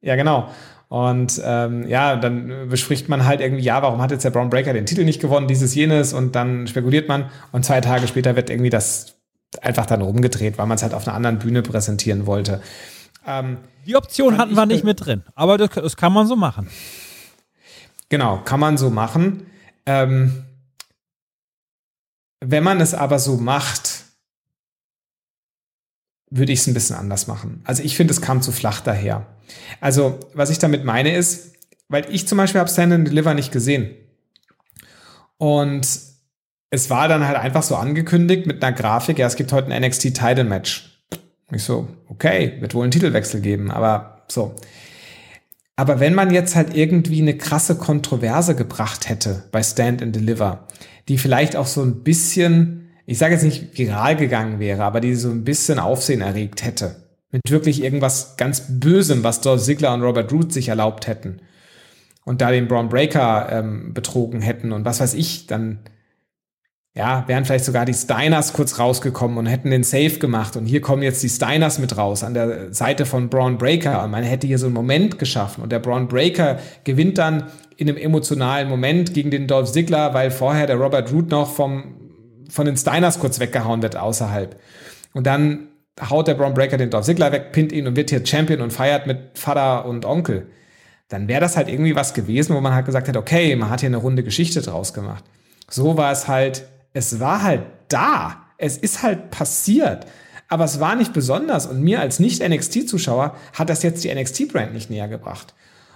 Ja, 0.00 0.16
genau. 0.16 0.48
Und 0.88 1.40
ähm, 1.44 1.86
ja, 1.86 2.16
dann 2.16 2.68
bespricht 2.68 3.08
man 3.08 3.26
halt 3.26 3.40
irgendwie, 3.40 3.62
ja, 3.62 3.82
warum 3.82 4.00
hat 4.00 4.10
jetzt 4.10 4.24
der 4.24 4.30
Brown 4.30 4.48
Breaker 4.48 4.72
den 4.72 4.86
Titel 4.86 5.04
nicht 5.04 5.20
gewonnen, 5.20 5.46
dieses, 5.46 5.74
jenes, 5.74 6.14
und 6.14 6.34
dann 6.34 6.66
spekuliert 6.66 7.08
man 7.08 7.26
und 7.52 7.64
zwei 7.64 7.80
Tage 7.80 8.06
später 8.08 8.36
wird 8.36 8.48
irgendwie 8.48 8.70
das 8.70 9.17
einfach 9.62 9.86
dann 9.86 10.02
rumgedreht, 10.02 10.58
weil 10.58 10.66
man 10.66 10.76
es 10.76 10.82
halt 10.82 10.94
auf 10.94 11.06
einer 11.06 11.16
anderen 11.16 11.38
Bühne 11.38 11.62
präsentieren 11.62 12.26
wollte. 12.26 12.60
Ähm, 13.26 13.58
Die 13.86 13.96
Option 13.96 14.38
hatten 14.38 14.54
wir 14.54 14.66
nicht 14.66 14.84
mit 14.84 15.04
drin, 15.04 15.22
aber 15.34 15.58
das, 15.58 15.70
das, 15.70 15.96
kann 15.96 16.12
man 16.12 16.26
so 16.26 16.36
machen. 16.36 16.68
Genau, 18.08 18.38
kann 18.38 18.60
man 18.60 18.78
so 18.78 18.90
machen. 18.90 19.46
Ähm, 19.86 20.44
wenn 22.40 22.62
man 22.62 22.80
es 22.80 22.94
aber 22.94 23.18
so 23.18 23.36
macht, 23.36 24.04
würde 26.30 26.52
ich 26.52 26.60
es 26.60 26.66
ein 26.66 26.74
bisschen 26.74 26.96
anders 26.96 27.26
machen. 27.26 27.62
Also 27.64 27.82
ich 27.82 27.96
finde, 27.96 28.12
es 28.12 28.20
kam 28.20 28.42
zu 28.42 28.52
flach 28.52 28.80
daher. 28.80 29.26
Also, 29.80 30.20
was 30.34 30.50
ich 30.50 30.58
damit 30.58 30.84
meine 30.84 31.14
ist, 31.16 31.54
weil 31.88 32.06
ich 32.10 32.28
zum 32.28 32.38
Beispiel 32.38 32.60
habe 32.60 32.70
Stand 32.70 32.92
and 32.92 33.08
Deliver 33.08 33.34
nicht 33.34 33.50
gesehen. 33.50 33.94
Und 35.38 36.07
es 36.70 36.90
war 36.90 37.08
dann 37.08 37.26
halt 37.26 37.38
einfach 37.38 37.62
so 37.62 37.76
angekündigt 37.76 38.46
mit 38.46 38.62
einer 38.62 38.76
Grafik, 38.76 39.18
ja, 39.18 39.26
es 39.26 39.36
gibt 39.36 39.52
heute 39.52 39.72
ein 39.72 39.82
NXT 39.82 40.14
Title 40.14 40.44
Match. 40.44 41.02
Ich 41.50 41.62
so, 41.62 41.88
okay, 42.08 42.56
wird 42.60 42.74
wohl 42.74 42.82
einen 42.82 42.90
Titelwechsel 42.90 43.40
geben, 43.40 43.70
aber 43.70 44.24
so. 44.28 44.54
Aber 45.76 46.00
wenn 46.00 46.14
man 46.14 46.32
jetzt 46.32 46.56
halt 46.56 46.74
irgendwie 46.76 47.22
eine 47.22 47.38
krasse 47.38 47.76
Kontroverse 47.76 48.54
gebracht 48.54 49.08
hätte 49.08 49.44
bei 49.52 49.62
Stand 49.62 50.02
and 50.02 50.14
Deliver, 50.14 50.66
die 51.08 51.16
vielleicht 51.16 51.56
auch 51.56 51.66
so 51.66 51.82
ein 51.82 52.02
bisschen, 52.02 52.90
ich 53.06 53.16
sage 53.16 53.34
jetzt 53.34 53.44
nicht 53.44 53.78
viral 53.78 54.16
gegangen 54.16 54.58
wäre, 54.58 54.84
aber 54.84 55.00
die 55.00 55.14
so 55.14 55.30
ein 55.30 55.44
bisschen 55.44 55.78
Aufsehen 55.78 56.20
erregt 56.20 56.64
hätte, 56.64 57.08
mit 57.30 57.42
wirklich 57.48 57.82
irgendwas 57.82 58.36
ganz 58.36 58.64
Bösem, 58.68 59.22
was 59.24 59.40
Dolph 59.40 59.62
Ziggler 59.62 59.94
und 59.94 60.02
Robert 60.02 60.32
Root 60.32 60.52
sich 60.52 60.68
erlaubt 60.68 61.06
hätten 61.06 61.40
und 62.24 62.42
da 62.42 62.50
den 62.50 62.68
Braun 62.68 62.90
Breaker 62.90 63.48
ähm, 63.50 63.94
betrogen 63.94 64.42
hätten 64.42 64.72
und 64.72 64.84
was 64.84 65.00
weiß 65.00 65.14
ich, 65.14 65.46
dann 65.46 65.78
ja, 66.98 67.22
wären 67.28 67.44
vielleicht 67.44 67.64
sogar 67.64 67.84
die 67.84 67.94
Steiners 67.94 68.52
kurz 68.52 68.80
rausgekommen 68.80 69.38
und 69.38 69.46
hätten 69.46 69.70
den 69.70 69.84
Safe 69.84 70.18
gemacht 70.18 70.56
und 70.56 70.66
hier 70.66 70.80
kommen 70.80 71.04
jetzt 71.04 71.22
die 71.22 71.28
Steiners 71.28 71.78
mit 71.78 71.96
raus 71.96 72.24
an 72.24 72.34
der 72.34 72.74
Seite 72.74 73.06
von 73.06 73.28
Braun 73.28 73.56
Breaker 73.56 74.02
und 74.02 74.10
man 74.10 74.24
hätte 74.24 74.48
hier 74.48 74.58
so 74.58 74.66
einen 74.66 74.74
Moment 74.74 75.16
geschaffen 75.16 75.62
und 75.62 75.70
der 75.70 75.78
Braun 75.78 76.08
Breaker 76.08 76.58
gewinnt 76.82 77.16
dann 77.18 77.44
in 77.76 77.88
einem 77.88 77.98
emotionalen 77.98 78.68
Moment 78.68 79.14
gegen 79.14 79.30
den 79.30 79.46
Dolph 79.46 79.70
Ziggler, 79.70 80.12
weil 80.12 80.32
vorher 80.32 80.66
der 80.66 80.74
Robert 80.74 81.12
Root 81.12 81.30
noch 81.30 81.48
vom, 81.54 81.94
von 82.50 82.66
den 82.66 82.76
Steiners 82.76 83.20
kurz 83.20 83.38
weggehauen 83.38 83.80
wird 83.80 83.96
außerhalb. 83.96 84.58
Und 85.12 85.24
dann 85.24 85.68
haut 86.10 86.26
der 86.26 86.34
Braun 86.34 86.54
Breaker 86.54 86.78
den 86.78 86.90
Dolph 86.90 87.06
Ziggler 87.06 87.30
weg, 87.30 87.52
pinnt 87.52 87.70
ihn 87.70 87.86
und 87.86 87.94
wird 87.94 88.10
hier 88.10 88.26
Champion 88.26 88.60
und 88.60 88.72
feiert 88.72 89.06
mit 89.06 89.38
Vater 89.38 89.86
und 89.86 90.04
Onkel. 90.04 90.48
Dann 91.06 91.28
wäre 91.28 91.40
das 91.40 91.56
halt 91.56 91.68
irgendwie 91.68 91.94
was 91.94 92.12
gewesen, 92.12 92.56
wo 92.56 92.60
man 92.60 92.74
halt 92.74 92.86
gesagt 92.86 93.06
hätte, 93.06 93.20
okay, 93.20 93.54
man 93.54 93.70
hat 93.70 93.80
hier 93.80 93.88
eine 93.88 93.98
runde 93.98 94.24
Geschichte 94.24 94.62
draus 94.62 94.92
gemacht. 94.92 95.22
So 95.70 95.96
war 95.96 96.10
es 96.10 96.26
halt, 96.26 96.64
es 96.92 97.20
war 97.20 97.42
halt 97.42 97.62
da. 97.88 98.44
Es 98.56 98.76
ist 98.76 99.02
halt 99.02 99.30
passiert. 99.30 100.06
Aber 100.48 100.64
es 100.64 100.80
war 100.80 100.96
nicht 100.96 101.12
besonders 101.12 101.66
und 101.66 101.82
mir 101.82 102.00
als 102.00 102.20
Nicht-NXT-Zuschauer 102.20 103.36
hat 103.52 103.68
das 103.68 103.82
jetzt 103.82 104.02
die 104.02 104.14
NXT-Brand 104.14 104.72
nicht 104.72 104.90
näher 104.90 105.08
gebracht. 105.08 105.54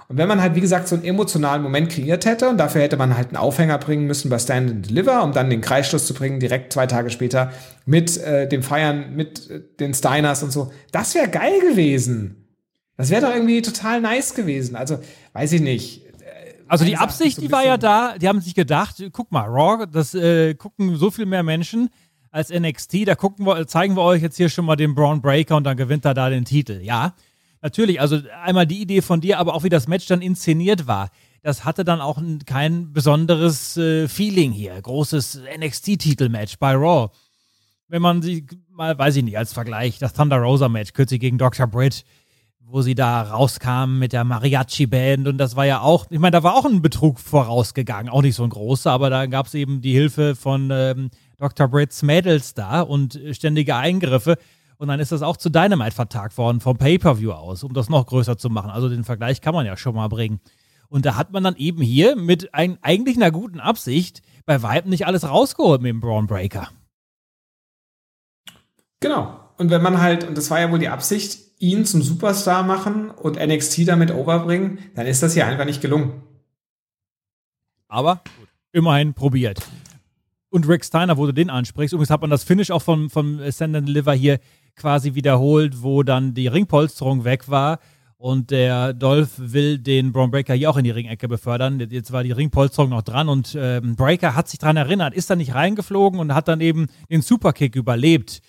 Und 0.09 0.19
wenn 0.19 0.29
man 0.29 0.43
halt, 0.43 0.55
wie 0.55 0.61
gesagt, 0.61 0.89
so 0.89 0.95
einen 0.95 1.07
emotionalen 1.07 1.63
Moment 1.63 1.91
kreiert 1.91 2.27
hätte 2.27 2.51
und 2.51 2.59
dafür 2.59 2.83
hätte 2.83 2.99
man 2.99 3.17
halt 3.17 3.29
einen 3.29 3.39
Aufhänger 3.39 3.79
bringen 3.79 4.07
müssen 4.07 4.29
bei 4.29 4.39
Stand 4.39 4.71
and 4.71 4.91
Deliver, 4.91 5.23
um 5.23 5.33
dann 5.33 5.49
den 5.49 5.63
Kreisschluss 5.63 6.07
zu 6.07 6.13
bringen, 6.13 6.39
direkt 6.39 6.75
zwei 6.75 6.87
Tage 6.87 7.09
später 7.09 7.51
mit 7.87 8.19
äh, 8.19 8.47
dem 8.47 8.63
Feiern, 8.63 9.17
mit 9.17 9.49
äh, 9.49 9.63
den 9.81 9.95
Steiners 9.95 10.43
und 10.43 10.53
so, 10.53 10.71
das 10.91 11.15
wäre 11.15 11.29
geil 11.29 11.59
gewesen. 11.61 12.45
Das 12.99 13.09
wäre 13.09 13.23
doch 13.23 13.35
irgendwie 13.35 13.63
total 13.63 14.03
nice 14.03 14.35
gewesen. 14.35 14.77
Also, 14.77 14.99
weiß 15.33 15.53
ich 15.53 15.63
nicht. 15.63 16.12
Also 16.73 16.87
die 16.87 16.97
Absicht, 16.97 17.39
die 17.43 17.53
war 17.53 17.67
ja 17.67 17.77
da, 17.77 18.17
die 18.17 18.27
haben 18.27 18.41
sich 18.41 18.55
gedacht, 18.55 18.97
guck 19.13 19.31
mal, 19.31 19.45
Raw, 19.45 19.85
das 19.85 20.15
äh, 20.15 20.55
gucken 20.55 20.97
so 20.97 21.11
viel 21.11 21.27
mehr 21.27 21.43
Menschen 21.43 21.91
als 22.31 22.49
NXT, 22.49 23.07
da 23.09 23.15
gucken 23.15 23.45
wir, 23.45 23.67
zeigen 23.67 23.95
wir 23.95 24.01
euch 24.01 24.23
jetzt 24.23 24.39
hier 24.39 24.49
schon 24.49 24.65
mal 24.65 24.77
den 24.77 24.95
Braun 24.95 25.21
Breaker 25.21 25.57
und 25.57 25.65
dann 25.65 25.77
gewinnt 25.77 26.07
er 26.07 26.15
da 26.15 26.31
den 26.31 26.47
Titel. 26.47 26.81
Ja, 26.81 27.15
natürlich, 27.61 28.01
also 28.01 28.21
einmal 28.43 28.67
die 28.67 28.81
Idee 28.81 29.03
von 29.03 29.21
dir, 29.21 29.39
aber 29.39 29.53
auch 29.53 29.65
wie 29.65 29.69
das 29.69 29.87
Match 29.87 30.07
dann 30.07 30.23
inszeniert 30.23 30.87
war. 30.87 31.11
Das 31.43 31.67
hatte 31.67 31.85
dann 31.85 32.01
auch 32.01 32.23
kein 32.47 32.95
besonderes 32.95 33.77
äh, 33.77 34.09
Feeling 34.09 34.53
hier. 34.53 34.81
Großes 34.81 35.43
NXT-Titelmatch 35.55 36.59
bei 36.59 36.73
Raw. 36.73 37.11
Wenn 37.89 38.01
man 38.01 38.23
sie 38.23 38.47
mal, 38.71 38.99
weiß 38.99 39.17
ich 39.17 39.25
nicht, 39.25 39.37
als 39.37 39.53
Vergleich, 39.53 39.99
das 39.99 40.15
Thunder 40.15 40.39
Rosa 40.39 40.71
Match 40.71 40.95
kürzlich 40.95 41.21
gegen 41.21 41.37
Dr. 41.37 41.67
Britt, 41.67 42.07
wo 42.73 42.81
sie 42.81 42.95
da 42.95 43.21
rauskamen 43.21 43.99
mit 43.99 44.15
der 44.15 44.25
Mariachi-Band 44.25 45.29
und 45.29 45.37
das 45.37 45.57
war 45.57 45.67
ja 45.67 45.83
auch, 45.83 46.07
ich 46.09 46.19
meine, 46.19 46.31
da 46.31 46.43
war 46.43 46.55
auch 46.55 46.65
ein 46.65 46.81
Betrug 46.81 47.19
vorausgegangen, 47.21 48.11
auch 48.11 48.23
nicht 48.23 48.35
so 48.35 48.45
ein 48.45 48.49
großer, 48.49 48.91
aber 48.91 49.11
da 49.11 49.27
gab 49.27 49.47
es 49.47 49.53
eben 49.53 49.83
die 49.83 49.93
Hilfe 49.93 50.35
von 50.35 50.71
ähm, 50.73 51.11
Dr. 51.37 51.69
Britts 51.69 52.03
Mädels 52.03 52.55
da 52.55 52.81
und 52.81 53.21
ständige 53.33 53.77
Eingriffe. 53.77 54.39
Und 54.79 54.89
dann 54.89 55.01
ist 55.01 55.13
das 55.13 55.21
auch 55.21 55.37
zu 55.37 55.51
Dynamite 55.51 55.95
vertagt 55.95 56.39
worden 56.39 56.61
vom 56.61 56.79
Pay-Per-View 56.79 57.33
aus, 57.33 57.63
um 57.63 57.75
das 57.75 57.91
noch 57.91 58.07
größer 58.07 58.39
zu 58.39 58.49
machen. 58.49 58.71
Also 58.71 58.89
den 58.89 59.05
Vergleich 59.05 59.43
kann 59.43 59.55
man 59.55 59.67
ja 59.67 59.77
schon 59.77 59.95
mal 59.95 60.09
bringen. 60.09 60.41
Und 60.89 61.05
da 61.05 61.17
hat 61.17 61.31
man 61.31 61.45
dann 61.45 61.57
eben 61.57 61.83
hier 61.83 62.17
mit 62.17 62.55
ein, 62.55 62.79
eigentlich 62.81 63.17
einer 63.17 63.31
guten 63.31 63.61
Absicht 63.61 64.23
bei 64.47 64.63
Weitem 64.63 64.89
nicht 64.89 65.07
alles 65.07 65.29
rausgeholt 65.29 65.83
mit 65.83 65.91
dem 65.91 66.01
Braun 66.01 66.27
Breaker. 66.27 66.71
Genau. 69.01 69.41
Und 69.59 69.69
wenn 69.69 69.83
man 69.83 70.01
halt, 70.01 70.25
und 70.25 70.39
das 70.39 70.51
war 70.51 70.59
ja 70.59 70.71
wohl 70.71 70.79
die 70.79 70.89
Absicht, 70.89 71.52
ihn 71.63 71.85
zum 71.85 72.03
Superstar 72.03 72.65
machen 72.65 73.11
und 73.11 73.39
NXT 73.39 73.87
damit 73.87 74.11
overbringen, 74.11 74.81
dann 74.95 75.07
ist 75.07 75.23
das 75.23 75.35
hier 75.35 75.47
einfach 75.47 75.65
nicht 75.65 75.81
gelungen. 75.81 76.23
Aber 77.87 78.23
gut, 78.39 78.49
immerhin 78.73 79.15
probiert. 79.15 79.61
Und 80.51 80.69
Rick 80.69 80.85
Steiner, 80.85 81.17
wo 81.17 81.25
du 81.25 81.33
den 81.33 81.51
ansprichst, 81.51 81.93
übrigens 81.93 82.11
hat 82.11 82.21
man 82.21 82.31
das 82.31 82.43
Finish 82.43 82.71
auch 82.71 82.83
von, 82.83 83.09
von 83.09 83.41
Send 83.51 83.77
and 83.77 83.89
Deliver 83.89 84.13
hier 84.13 84.41
quasi 84.75 85.15
wiederholt, 85.15 85.83
wo 85.83 86.03
dann 86.03 86.35
die 86.35 86.49
Ringpolsterung 86.49 87.25
weg 87.25 87.49
war 87.49 87.79
und 88.17 88.51
der 88.51 88.93
Dolph 88.93 89.31
will 89.37 89.79
den 89.79 90.13
Braun 90.13 90.31
Breaker 90.31 90.55
hier 90.55 90.71
auch 90.71 90.77
in 90.77 90.85
die 90.85 90.91
Ringecke 90.91 91.29
befördern. 91.29 91.81
Jetzt 91.91 92.13
war 92.13 92.23
die 92.23 92.33
Ringpolsterung 92.33 92.91
noch 92.91 93.03
dran 93.03 93.29
und 93.29 93.57
ähm, 93.59 93.95
Breaker 93.95 94.35
hat 94.35 94.49
sich 94.49 94.59
daran 94.59 94.77
erinnert, 94.77 95.15
ist 95.15 95.31
dann 95.31 95.39
nicht 95.39 95.55
reingeflogen 95.55 96.19
und 96.19 96.35
hat 96.35 96.49
dann 96.49 96.61
eben 96.61 96.87
den 97.11 97.23
Superkick 97.23 97.77
überlebt 97.77 98.41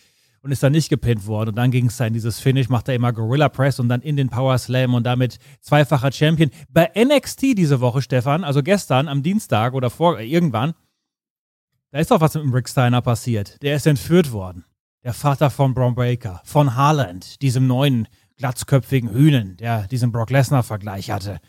und 0.44 0.52
ist 0.52 0.62
dann 0.62 0.74
nicht 0.74 0.90
gepinnt 0.90 1.26
worden. 1.26 1.50
Und 1.50 1.56
dann 1.56 1.72
ging 1.72 1.88
es 1.88 1.98
dann 1.98 2.14
dieses 2.14 2.40
Finish, 2.40 2.68
macht 2.70 2.90
er 2.90 2.96
immer 2.96 3.14
Gorilla 3.14 3.50
Press 3.50 3.80
und 3.80 3.88
dann 3.88 4.02
in 4.02 4.18
den 4.18 4.30
Power 4.30 4.58
Slam 4.58 4.94
und 4.94 5.06
damit 5.06 5.40
zweifacher 5.62 6.12
Champion. 6.12 6.52
Bei 6.70 6.92
NXT 6.96 7.58
diese 7.58 7.80
Woche, 7.80 8.02
Stefan, 8.02 8.44
also 8.44 8.62
gestern 8.62 9.08
am 9.08 9.24
Dienstag 9.24 9.74
oder 9.74 9.90
vor 9.90 10.20
äh, 10.20 10.28
irgendwann, 10.28 10.74
da 11.92 12.00
ist 12.00 12.12
doch 12.12 12.20
was 12.20 12.36
mit 12.36 12.44
dem 12.44 12.54
Rick 12.54 12.68
Steiner 12.68 13.02
passiert. 13.02 13.62
Der 13.62 13.76
ist 13.76 13.88
entführt 13.88 14.32
worden. 14.32 14.66
Der 15.04 15.14
Vater 15.14 15.50
von 15.50 15.74
Braun 15.74 15.96
Breaker, 15.96 16.42
von 16.44 16.76
Harland, 16.76 17.42
diesem 17.42 17.68
neuen 17.68 18.08
glatzköpfigen 18.38 19.12
Hühnen, 19.12 19.58
der 19.58 19.88
diesen 19.88 20.12
Brock 20.12 20.30
Lesnar-Vergleich 20.30 21.12
hatte. 21.12 21.40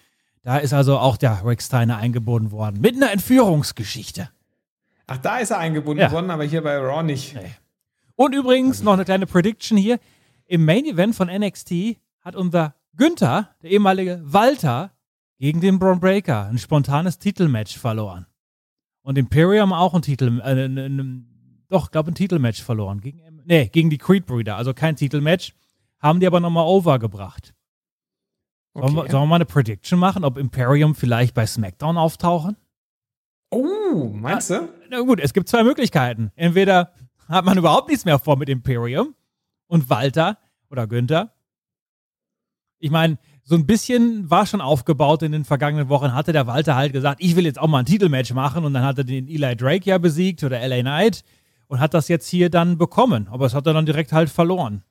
Da 0.43 0.59
ist 0.59 0.73
also 0.73 0.99
auch 0.99 1.17
der 1.17 1.45
Rick 1.45 1.63
Steiner 1.63 1.97
eingebunden 1.97 2.53
worden. 2.53 2.81
Mit 2.81 2.95
einer 2.95 3.11
Entführungsgeschichte. 3.11 4.29
Ach, 5.07 5.17
da 5.19 5.39
ist 5.39 5.51
er 5.51 5.59
eingebunden 5.59 6.03
ja. 6.03 6.13
worden, 6.13 6.31
aber 6.31 6.45
hier 6.45 6.63
bei 6.63 6.77
Raw 6.77 7.03
nicht. 7.03 7.35
Nee. 7.35 7.51
Und 8.17 8.35
übrigens 8.35 8.83
noch 8.83 8.93
eine 8.93 9.05
kleine 9.05 9.27
Prediction 9.27 9.77
hier. 9.77 9.99
Im 10.47 10.65
Main 10.65 10.85
Event 10.85 11.15
von 11.15 11.29
NXT 11.29 11.99
hat 12.21 12.37
unser 12.37 12.75
Günther, 12.97 13.51
der 13.63 13.71
ehemalige 13.71 14.21
Walter, 14.25 14.93
gegen 15.39 15.61
den 15.61 15.79
Braun 15.79 16.01
Breaker 16.01 16.47
ein 16.47 16.59
spontanes 16.59 17.19
Titelmatch 17.19 17.77
verloren. 17.77 18.27
Und 19.03 19.19
Imperium 19.19 19.73
auch 19.73 19.95
ein 19.95 20.03
Titel, 20.03 20.41
äh, 20.41 20.65
ein, 20.65 20.79
ein, 20.79 21.67
doch, 21.69 21.91
glaube 21.91 22.13
ein 22.13 22.15
Titelmatch 22.15 22.63
verloren. 22.63 23.01
Gegen, 23.01 23.21
nee, 23.45 23.67
gegen 23.67 23.91
die 23.91 23.99
Creed 23.99 24.27
Brüder, 24.27 24.57
also 24.57 24.73
kein 24.73 24.97
Titelmatch. 24.97 25.53
Haben 25.99 26.21
die 26.21 26.27
aber 26.27 26.41
nochmal 26.41 26.67
overgebracht. 26.67 27.55
Okay. 28.75 28.87
Sollen, 28.87 28.97
wir, 28.97 29.11
sollen 29.11 29.23
wir 29.25 29.27
mal 29.27 29.37
eine 29.37 29.47
Prediction 29.47 29.99
machen, 29.99 30.25
ob 30.25 30.37
Imperium 30.37 30.95
vielleicht 30.95 31.35
bei 31.35 31.47
SmackDown 31.47 31.97
auftauchen? 31.97 32.57
Oh, 33.51 34.11
meinst 34.13 34.51
du? 34.51 34.69
Na 34.91 35.01
gut, 35.01 35.21
es 35.21 35.33
gibt 35.33 35.49
zwei 35.49 35.63
Möglichkeiten. 35.63 36.33
Entweder 36.35 36.93
hat 37.35 37.45
man 37.45 37.59
überhaupt 37.59 37.89
nichts 37.89 38.05
mehr 38.05 38.19
vor 38.19 38.37
mit 38.37 38.49
Imperium 38.49 39.15
und 39.67 39.91
Walter 39.91 40.39
oder 40.71 40.87
Günther. 40.87 41.33
Ich 42.79 42.91
meine, 42.91 43.19
so 43.43 43.55
ein 43.55 43.67
bisschen 43.67 44.31
war 44.31 44.47
schon 44.47 44.61
aufgebaut 44.61 45.23
in 45.23 45.33
den 45.33 45.45
vergangenen 45.45 45.89
Wochen, 45.89 46.15
hatte 46.15 46.33
der 46.33 46.47
Walter 46.47 46.75
halt 46.77 46.93
gesagt, 46.93 47.21
ich 47.23 47.37
will 47.37 47.45
jetzt 47.45 47.59
auch 47.59 47.67
mal 47.67 47.81
ein 47.81 47.87
Titelmatch 47.87 48.33
machen 48.33 48.65
und 48.65 48.73
dann 48.75 48.85
hat 48.85 48.99
er 48.99 49.05
den 49.05 49.29
Eli 49.29 49.57
Drake 49.57 49.89
ja 49.89 49.99
besiegt 49.99 50.43
oder 50.45 50.67
LA 50.67 50.81
Knight 50.81 51.25
und 51.67 51.81
hat 51.81 51.95
das 51.95 52.09
jetzt 52.09 52.29
hier 52.29 52.51
dann 52.51 52.79
bekommen, 52.79 53.29
aber 53.31 53.47
es 53.47 53.55
hat 53.55 53.67
er 53.67 53.75
dann 53.75 53.87
direkt 53.87 54.13
halt 54.13 54.31
verloren. 54.31 54.83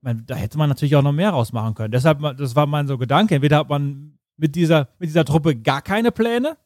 Meine, 0.00 0.22
da 0.22 0.36
hätte 0.36 0.58
man 0.58 0.68
natürlich 0.68 0.96
auch 0.96 1.02
noch 1.02 1.12
mehr 1.12 1.30
rausmachen 1.30 1.74
können. 1.74 1.92
Deshalb, 1.92 2.20
das 2.36 2.54
war 2.54 2.66
mein 2.66 2.86
so 2.86 2.98
Gedanke. 2.98 3.34
Entweder 3.34 3.58
hat 3.58 3.68
man 3.68 4.16
mit 4.36 4.54
dieser, 4.54 4.88
mit 4.98 5.08
dieser 5.08 5.24
Truppe 5.24 5.56
gar 5.56 5.82
keine 5.82 6.12
Pläne 6.12 6.56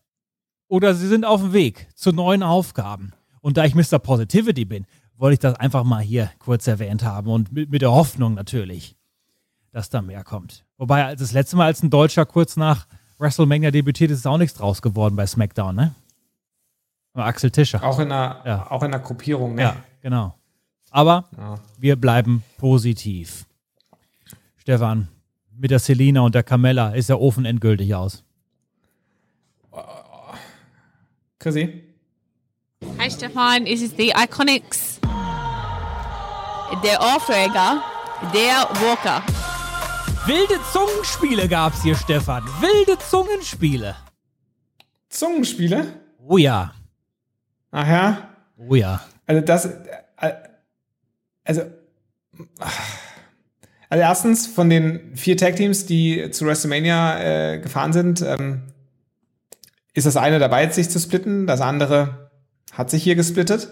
oder 0.69 0.95
sie 0.95 1.09
sind 1.09 1.25
auf 1.25 1.41
dem 1.41 1.53
Weg 1.53 1.89
zu 1.95 2.13
neuen 2.13 2.43
Aufgaben. 2.43 3.13
Und 3.43 3.59
da 3.59 3.65
ich 3.65 3.75
Mr. 3.75 3.99
Positivity 3.99 4.65
bin, 4.65 4.87
wollte 5.17 5.35
ich 5.35 5.41
das 5.41 5.57
einfach 5.57 5.85
mal 5.85 6.01
hier 6.01 6.31
kurz 6.39 6.67
erwähnt 6.67 7.05
haben 7.05 7.31
und 7.31 7.53
mit, 7.53 7.71
mit 7.71 7.83
der 7.83 7.93
Hoffnung 7.93 8.35
natürlich, 8.35 8.97
dass 9.73 9.91
da 9.91 10.01
mehr 10.01 10.25
kommt. 10.25 10.65
Wobei, 10.79 11.05
als 11.05 11.21
das 11.21 11.33
letzte 11.33 11.57
Mal, 11.57 11.67
als 11.67 11.83
ein 11.83 11.91
Deutscher 11.91 12.25
kurz 12.25 12.57
nach 12.57 12.87
WrestleMania 13.19 13.71
debütiert, 13.71 14.11
ist 14.11 14.27
auch 14.27 14.39
nichts 14.39 14.57
draus 14.57 14.81
geworden 14.81 15.17
bei 15.17 15.27
SmackDown, 15.27 15.75
ne? 15.75 15.95
Axel 17.15 17.51
Tischer. 17.51 17.83
Auch 17.85 17.99
in 17.99 18.09
der, 18.09 18.43
ja. 18.47 18.71
auch 18.71 18.83
in 18.83 18.91
der 18.91 19.01
Gruppierung, 19.01 19.55
ne? 19.55 19.63
Ja, 19.63 19.77
genau. 20.01 20.35
Aber 20.91 21.27
ja. 21.37 21.59
wir 21.79 21.97
bleiben 21.97 22.43
positiv. 22.59 23.47
Stefan, 24.57 25.09
mit 25.57 25.71
der 25.71 25.79
Selina 25.79 26.21
und 26.21 26.35
der 26.35 26.43
Camella 26.43 26.91
ist 26.95 27.09
der 27.09 27.21
Ofen 27.21 27.45
endgültig 27.45 27.95
aus. 27.95 28.25
Chrissy? 31.39 31.92
Hi 32.99 33.11
Stefan, 33.11 33.67
es 33.67 33.81
ist 33.81 33.97
the 33.97 34.13
Iconics. 34.17 35.01
Der 36.83 37.01
Aufreger, 37.01 37.83
der 38.35 38.69
Walker. 38.81 39.23
Wilde 40.27 40.59
Zungenspiele 40.73 41.49
gab's 41.49 41.83
hier, 41.83 41.95
Stefan. 41.95 42.45
Wilde 42.61 42.99
Zungenspiele. 42.99 43.97
Zungenspiele? 45.09 45.87
Oh 46.27 46.39
ja. 46.39 46.73
Ach 47.71 47.87
ja? 47.87 48.29
Oh 48.57 48.75
ja. 48.75 49.01
Also 49.27 49.41
das, 49.43 49.67
äh, 49.67 50.33
also, 51.45 51.63
also 53.89 54.03
erstens 54.03 54.47
von 54.47 54.71
den 54.71 55.17
vier 55.17 55.37
Tag-Teams, 55.37 55.87
die 55.87 56.31
zu 56.31 56.47
WrestleMania 56.47 57.21
äh, 57.21 57.59
gefahren 57.59 57.93
sind, 57.93 58.23
ähm, 58.23 58.63
ist 59.95 60.07
das 60.07 60.17
eine 60.17 60.39
dabei, 60.39 60.69
sich 60.71 60.89
zu 60.89 60.99
splitten, 60.99 61.47
das 61.47 61.61
andere 61.61 62.22
hat 62.73 62.91
sich 62.91 63.03
hier 63.03 63.15
gesplittet. 63.15 63.69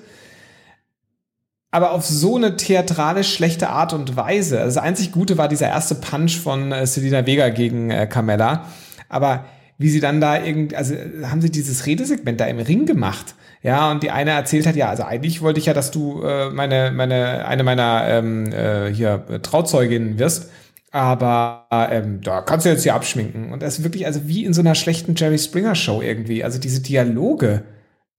Aber 1.73 1.93
auf 1.93 2.05
so 2.05 2.37
eine 2.37 2.57
theatralisch 2.57 3.33
schlechte 3.33 3.71
Art 3.71 3.93
und 3.93 4.17
Weise. 4.17 4.61
Also 4.61 4.77
das 4.77 4.85
einzig 4.85 5.13
Gute 5.13 5.39
war 5.39 5.49
dieser 5.49 5.69
erste 5.69 5.95
Punch 5.95 6.39
von 6.39 6.73
äh, 6.73 6.87
Selina 6.87 7.27
Vega 7.27 7.49
gegen 7.49 7.91
äh, 7.91 8.07
Carmella. 8.07 8.67
Aber 9.09 9.45
wie 9.79 9.89
sie 9.89 10.01
dann 10.01 10.21
da 10.21 10.43
irgendwie, 10.43 10.77
also 10.77 10.95
haben 11.25 11.41
sie 11.41 11.51
dieses 11.51 11.87
Redesegment 11.87 12.41
da 12.41 12.47
im 12.47 12.59
Ring 12.59 12.87
gemacht. 12.87 13.35
Ja, 13.63 13.91
und 13.91 14.03
die 14.03 14.11
eine 14.11 14.31
erzählt 14.31 14.67
hat, 14.67 14.75
ja, 14.75 14.89
also 14.89 15.05
eigentlich 15.05 15.43
wollte 15.43 15.61
ich 15.61 15.67
ja, 15.67 15.75
dass 15.75 15.91
du 15.91 16.23
äh, 16.23 16.51
meine, 16.51 16.91
meine, 16.93 17.47
eine 17.47 17.63
meiner 17.63 18.05
ähm, 18.07 18.53
äh, 18.53 18.93
hier 18.93 19.25
Trauzeuginnen 19.43 20.19
wirst. 20.19 20.51
Aber 20.93 21.67
ähm, 21.71 22.21
da 22.21 22.41
kannst 22.41 22.67
du 22.67 22.71
jetzt 22.71 22.83
hier 22.83 22.95
abschminken. 22.95 23.53
Und 23.53 23.63
das 23.63 23.79
ist 23.79 23.85
wirklich, 23.85 24.07
also 24.07 24.27
wie 24.27 24.45
in 24.45 24.55
so 24.55 24.61
einer 24.61 24.75
schlechten 24.75 25.15
Jerry 25.15 25.39
Springer 25.39 25.75
Show 25.77 26.03
irgendwie. 26.03 26.43
Also 26.43 26.59
diese 26.59 26.81
Dialoge. 26.81 27.63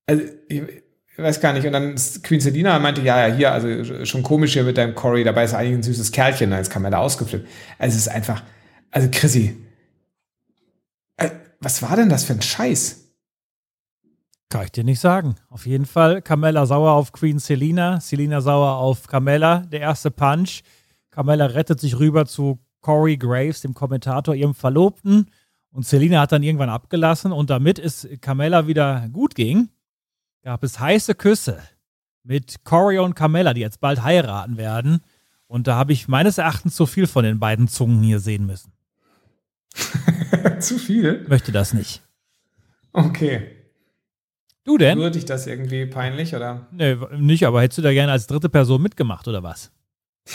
Also, 0.08 0.24
ich, 0.48 0.62
weiß 1.22 1.40
gar 1.40 1.54
nicht. 1.54 1.66
Und 1.66 1.74
dann 1.74 1.96
Queen 2.24 2.40
Selina 2.40 2.78
meinte, 2.80 3.02
ja, 3.02 3.28
ja, 3.28 3.34
hier, 3.34 3.52
also 3.52 4.06
schon 4.06 4.24
komisch 4.24 4.54
hier 4.54 4.64
mit 4.64 4.78
deinem 4.78 4.96
Cory, 4.96 5.24
dabei 5.24 5.44
ist 5.44 5.54
eigentlich 5.54 5.76
ein 5.76 5.84
süßes 5.84 6.12
Kerlchen, 6.12 6.52
jetzt 6.52 6.72
kam 6.72 6.86
er 6.86 6.92
da 6.92 6.98
ausgeflippt. 6.98 7.48
Also 7.78 7.96
es 7.96 8.08
ist 8.08 8.08
einfach, 8.08 8.44
also 8.92 9.08
Chrissy, 9.12 9.58
äh, 11.18 11.30
was 11.60 11.82
war 11.82 11.96
denn 11.96 12.10
das 12.10 12.24
für 12.24 12.34
ein 12.34 12.42
Scheiß? 12.42 12.98
Kann 14.50 14.66
ich 14.66 14.72
dir 14.72 14.84
nicht 14.84 15.00
sagen. 15.00 15.36
Auf 15.50 15.66
jeden 15.66 15.86
Fall 15.86 16.22
Carmella 16.22 16.66
sauer 16.66 16.92
auf 16.92 17.14
Queen 17.14 17.40
Selina, 17.40 18.02
Selina 18.02 18.42
sauer 18.42 18.76
auf 18.76 19.08
Carmella, 19.08 19.60
der 19.60 19.80
erste 19.80 20.12
Punch. 20.12 20.62
Carmella 21.10 21.46
rettet 21.46 21.80
sich 21.80 21.98
rüber 22.00 22.26
zu 22.26 22.60
Corey 22.82 23.16
Graves, 23.16 23.62
dem 23.62 23.74
Kommentator, 23.74 24.36
ihrem 24.36 24.54
Verlobten. 24.54 25.30
Und 25.72 25.86
Selina 25.86 26.20
hat 26.20 26.34
dann 26.34 26.44
irgendwann 26.44 26.70
abgelassen 26.70 27.32
und 27.32 27.50
damit 27.50 27.80
es 27.80 28.08
Carmella 28.20 28.68
wieder 28.68 29.08
gut 29.14 29.36
ging, 29.36 29.70
gab 30.44 30.64
es 30.64 30.80
heiße 30.80 31.16
Küsse 31.16 31.62
mit 32.24 32.64
Corey 32.64 33.00
und 33.00 33.16
Carmella, 33.16 33.54
die 33.54 33.62
jetzt 33.62 33.80
bald 33.80 34.04
heiraten 34.04 34.58
werden. 34.58 35.02
Und 35.48 35.68
da 35.68 35.76
habe 35.76 35.94
ich 35.94 36.08
meines 36.08 36.38
Erachtens 36.38 36.76
zu 36.76 36.86
viel 36.86 37.08
von 37.08 37.24
den 37.24 37.40
beiden 37.40 37.68
Zungen 37.68 38.04
hier 38.04 38.20
sehen 38.20 38.46
müssen. 38.46 38.72
zu 40.60 40.78
viel? 40.78 41.26
Möchte 41.28 41.52
das 41.52 41.74
nicht. 41.74 42.04
Okay. 42.94 43.58
Du 44.64 44.78
denn? 44.78 44.98
Würde 44.98 45.12
dich 45.12 45.26
das 45.26 45.48
irgendwie 45.48 45.86
peinlich, 45.86 46.36
oder? 46.36 46.68
Nee, 46.72 46.98
nicht, 47.18 47.46
aber 47.46 47.62
hättest 47.62 47.80
du 47.80 47.82
da 47.82 47.94
gerne 47.94 48.12
als 48.12 48.28
dritte 48.28 48.50
Person 48.50 48.82
mitgemacht, 48.82 49.28
oder 49.28 49.44
was? 49.44 49.72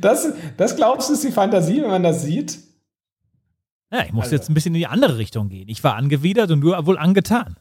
Das, 0.00 0.32
das 0.56 0.76
glaubst 0.76 1.10
du, 1.10 1.12
ist 1.12 1.24
die 1.24 1.32
Fantasie, 1.32 1.82
wenn 1.82 1.90
man 1.90 2.02
das 2.02 2.22
sieht? 2.22 2.58
Ja, 3.92 4.04
ich 4.04 4.12
muss 4.12 4.24
also. 4.24 4.36
jetzt 4.36 4.48
ein 4.48 4.54
bisschen 4.54 4.74
in 4.74 4.78
die 4.78 4.86
andere 4.86 5.18
Richtung 5.18 5.50
gehen. 5.50 5.68
Ich 5.68 5.84
war 5.84 5.96
angewidert 5.96 6.50
und 6.50 6.62
du 6.62 6.68
wohl 6.86 6.96
angetan. 6.96 7.56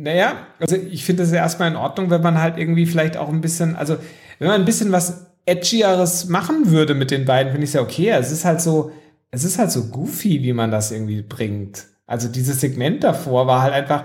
Naja, 0.00 0.46
also 0.60 0.76
ich 0.76 1.04
finde 1.04 1.24
es 1.24 1.32
ja 1.32 1.38
erstmal 1.38 1.68
in 1.68 1.76
Ordnung, 1.76 2.08
wenn 2.08 2.22
man 2.22 2.40
halt 2.40 2.56
irgendwie 2.56 2.86
vielleicht 2.86 3.16
auch 3.16 3.28
ein 3.28 3.40
bisschen, 3.40 3.74
also 3.74 3.96
wenn 4.38 4.46
man 4.46 4.60
ein 4.60 4.64
bisschen 4.64 4.92
was 4.92 5.26
edgieres 5.44 6.28
machen 6.28 6.70
würde 6.70 6.94
mit 6.94 7.10
den 7.10 7.24
beiden, 7.24 7.50
finde 7.50 7.64
ich 7.64 7.70
es 7.70 7.74
ja 7.74 7.80
okay. 7.80 8.10
Es 8.10 8.30
ist 8.30 8.44
halt 8.44 8.60
so, 8.60 8.92
es 9.32 9.42
ist 9.42 9.58
halt 9.58 9.72
so 9.72 9.86
goofy, 9.86 10.44
wie 10.44 10.52
man 10.52 10.70
das 10.70 10.92
irgendwie 10.92 11.22
bringt. 11.22 11.86
Also 12.06 12.28
dieses 12.28 12.60
Segment 12.60 13.02
davor 13.02 13.48
war 13.48 13.62
halt 13.62 13.74
einfach, 13.74 14.04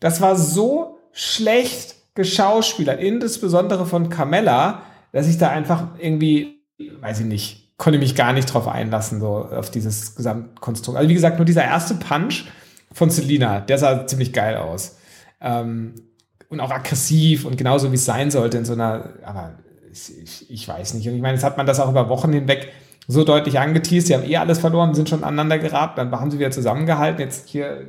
das 0.00 0.22
war 0.22 0.34
so 0.34 0.98
schlecht 1.12 1.96
geschauspielert, 2.14 2.98
insbesondere 2.98 3.84
von 3.84 4.08
Carmella, 4.08 4.80
dass 5.12 5.28
ich 5.28 5.36
da 5.36 5.50
einfach 5.50 5.88
irgendwie, 5.98 6.62
weiß 7.02 7.20
ich 7.20 7.26
nicht, 7.26 7.76
konnte 7.76 7.98
mich 7.98 8.14
gar 8.14 8.32
nicht 8.32 8.46
drauf 8.46 8.66
einlassen, 8.66 9.20
so 9.20 9.44
auf 9.44 9.70
dieses 9.70 10.14
Gesamtkonstrukt. 10.14 10.96
Also 10.96 11.10
wie 11.10 11.14
gesagt, 11.14 11.36
nur 11.36 11.44
dieser 11.44 11.64
erste 11.64 11.96
Punch 11.96 12.46
von 12.96 13.10
Selina, 13.10 13.60
der 13.60 13.76
sah 13.76 14.06
ziemlich 14.06 14.32
geil 14.32 14.56
aus. 14.56 14.96
Ähm, 15.40 15.94
und 16.48 16.60
auch 16.60 16.70
aggressiv 16.70 17.44
und 17.44 17.58
genauso 17.58 17.92
wie 17.92 17.96
es 17.96 18.06
sein 18.06 18.30
sollte 18.30 18.56
in 18.56 18.64
so 18.64 18.72
einer, 18.72 19.10
aber 19.22 19.58
ich, 19.92 20.50
ich 20.50 20.66
weiß 20.66 20.94
nicht. 20.94 21.06
Und 21.06 21.14
ich 21.14 21.20
meine, 21.20 21.34
jetzt 21.34 21.44
hat 21.44 21.58
man 21.58 21.66
das 21.66 21.78
auch 21.78 21.90
über 21.90 22.08
Wochen 22.08 22.32
hinweg 22.32 22.72
so 23.06 23.22
deutlich 23.22 23.58
angeteased, 23.58 24.06
sie 24.06 24.14
haben 24.14 24.24
eh 24.24 24.38
alles 24.38 24.58
verloren, 24.58 24.94
sind 24.94 25.10
schon 25.10 25.24
aneinander 25.24 25.58
geraten, 25.58 25.96
dann 25.96 26.10
haben 26.10 26.30
sie 26.30 26.38
wieder 26.38 26.50
zusammengehalten, 26.50 27.20
jetzt 27.20 27.48
hier 27.48 27.82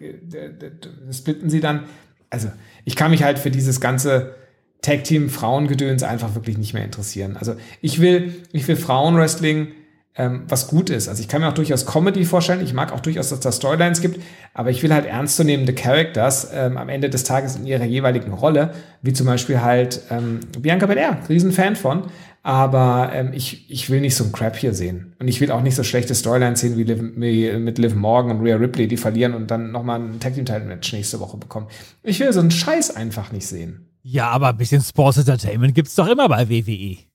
äh, 0.00 1.12
splitten 1.12 1.48
sie 1.48 1.60
dann. 1.60 1.84
Also, 2.28 2.48
ich 2.84 2.96
kann 2.96 3.12
mich 3.12 3.22
halt 3.22 3.38
für 3.38 3.52
dieses 3.52 3.80
ganze 3.80 4.34
Tag 4.82 5.04
Team 5.04 5.30
Frauengedöns 5.30 6.02
einfach 6.02 6.34
wirklich 6.34 6.58
nicht 6.58 6.74
mehr 6.74 6.84
interessieren. 6.84 7.36
Also 7.36 7.54
ich 7.80 8.00
will, 8.00 8.34
ich 8.52 8.66
will 8.66 8.76
Frauenwrestling, 8.76 9.68
ähm, 10.16 10.42
was 10.48 10.66
gut 10.68 10.90
ist. 10.90 11.08
Also 11.08 11.22
ich 11.22 11.28
kann 11.28 11.40
mir 11.40 11.48
auch 11.48 11.54
durchaus 11.54 11.86
Comedy 11.86 12.24
vorstellen. 12.24 12.62
Ich 12.62 12.74
mag 12.74 12.92
auch 12.92 13.00
durchaus, 13.00 13.30
dass 13.30 13.40
da 13.40 13.52
Storylines 13.52 14.00
gibt, 14.00 14.20
aber 14.54 14.70
ich 14.70 14.82
will 14.82 14.92
halt 14.92 15.06
ernstzunehmende 15.06 15.72
Characters 15.72 16.48
ähm, 16.52 16.76
am 16.76 16.88
Ende 16.88 17.10
des 17.10 17.24
Tages 17.24 17.56
in 17.56 17.66
ihrer 17.66 17.84
jeweiligen 17.84 18.32
Rolle, 18.32 18.72
wie 19.02 19.12
zum 19.12 19.26
Beispiel 19.26 19.60
halt 19.60 20.02
ähm, 20.10 20.40
Bianca 20.58 20.86
Belair, 20.86 21.18
Riesenfan 21.28 21.76
von. 21.76 22.04
Aber 22.42 23.10
ähm, 23.12 23.32
ich, 23.34 23.70
ich 23.70 23.90
will 23.90 24.00
nicht 24.00 24.16
so 24.16 24.24
ein 24.24 24.32
Crap 24.32 24.56
hier 24.56 24.72
sehen. 24.72 25.14
Und 25.18 25.28
ich 25.28 25.40
will 25.42 25.50
auch 25.50 25.60
nicht 25.60 25.74
so 25.74 25.82
schlechte 25.82 26.14
Storylines 26.14 26.60
sehen 26.60 26.76
wie, 26.78 26.84
Liv, 26.84 26.98
wie 27.16 27.52
mit 27.58 27.78
Liv 27.78 27.94
Morgan 27.94 28.38
und 28.38 28.44
Rhea 28.44 28.56
Ripley, 28.56 28.88
die 28.88 28.96
verlieren 28.96 29.34
und 29.34 29.50
dann 29.50 29.70
nochmal 29.72 30.00
ein 30.00 30.20
Tag 30.20 30.34
Team 30.34 30.46
Title 30.46 30.64
Match 30.64 30.92
nächste 30.92 31.20
Woche 31.20 31.36
bekommen. 31.36 31.66
Ich 32.02 32.18
will 32.18 32.32
so 32.32 32.40
einen 32.40 32.50
Scheiß 32.50 32.96
einfach 32.96 33.30
nicht 33.30 33.46
sehen. 33.46 33.86
Ja, 34.02 34.30
aber 34.30 34.48
ein 34.48 34.56
bisschen 34.56 34.80
Sports 34.80 35.18
Entertainment 35.18 35.74
gibt 35.74 35.88
es 35.88 35.94
doch 35.94 36.08
immer 36.08 36.28
bei 36.28 36.48
WWE. 36.48 37.09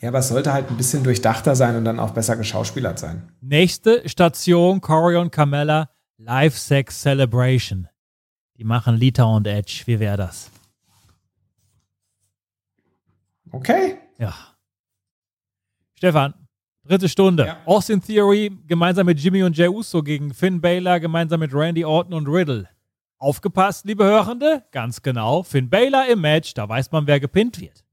Ja, 0.00 0.10
aber 0.10 0.18
es 0.18 0.28
sollte 0.28 0.52
halt 0.52 0.70
ein 0.70 0.76
bisschen 0.76 1.02
durchdachter 1.04 1.56
sein 1.56 1.76
und 1.76 1.84
dann 1.84 1.98
auch 1.98 2.10
besser 2.10 2.36
geschauspielert 2.36 2.98
sein. 2.98 3.32
Nächste 3.40 4.06
Station, 4.08 4.80
Corey 4.80 5.16
und 5.16 5.30
Carmella, 5.30 5.90
Live 6.18 6.58
Sex 6.58 7.00
Celebration. 7.00 7.88
Die 8.58 8.64
machen 8.64 8.96
Lita 8.96 9.24
und 9.24 9.46
Edge. 9.46 9.82
Wie 9.86 9.98
wäre 9.98 10.16
das? 10.16 10.50
Okay. 13.50 13.96
Ja. 14.18 14.34
Stefan, 15.94 16.34
dritte 16.84 17.08
Stunde. 17.08 17.46
Ja. 17.46 17.58
Austin 17.64 18.02
Theory 18.02 18.52
gemeinsam 18.66 19.06
mit 19.06 19.18
Jimmy 19.18 19.42
und 19.42 19.56
Jey 19.56 19.68
Uso 19.68 20.02
gegen 20.02 20.34
Finn 20.34 20.60
Baylor, 20.60 21.00
gemeinsam 21.00 21.40
mit 21.40 21.54
Randy 21.54 21.84
Orton 21.84 22.12
und 22.12 22.28
Riddle. 22.28 22.68
Aufgepasst, 23.18 23.86
liebe 23.86 24.04
Hörende, 24.04 24.64
ganz 24.72 25.00
genau. 25.00 25.42
Finn 25.42 25.70
Baylor 25.70 26.06
im 26.06 26.20
Match, 26.20 26.52
da 26.52 26.68
weiß 26.68 26.92
man, 26.92 27.06
wer 27.06 27.18
gepinnt 27.18 27.58
wird. 27.58 27.85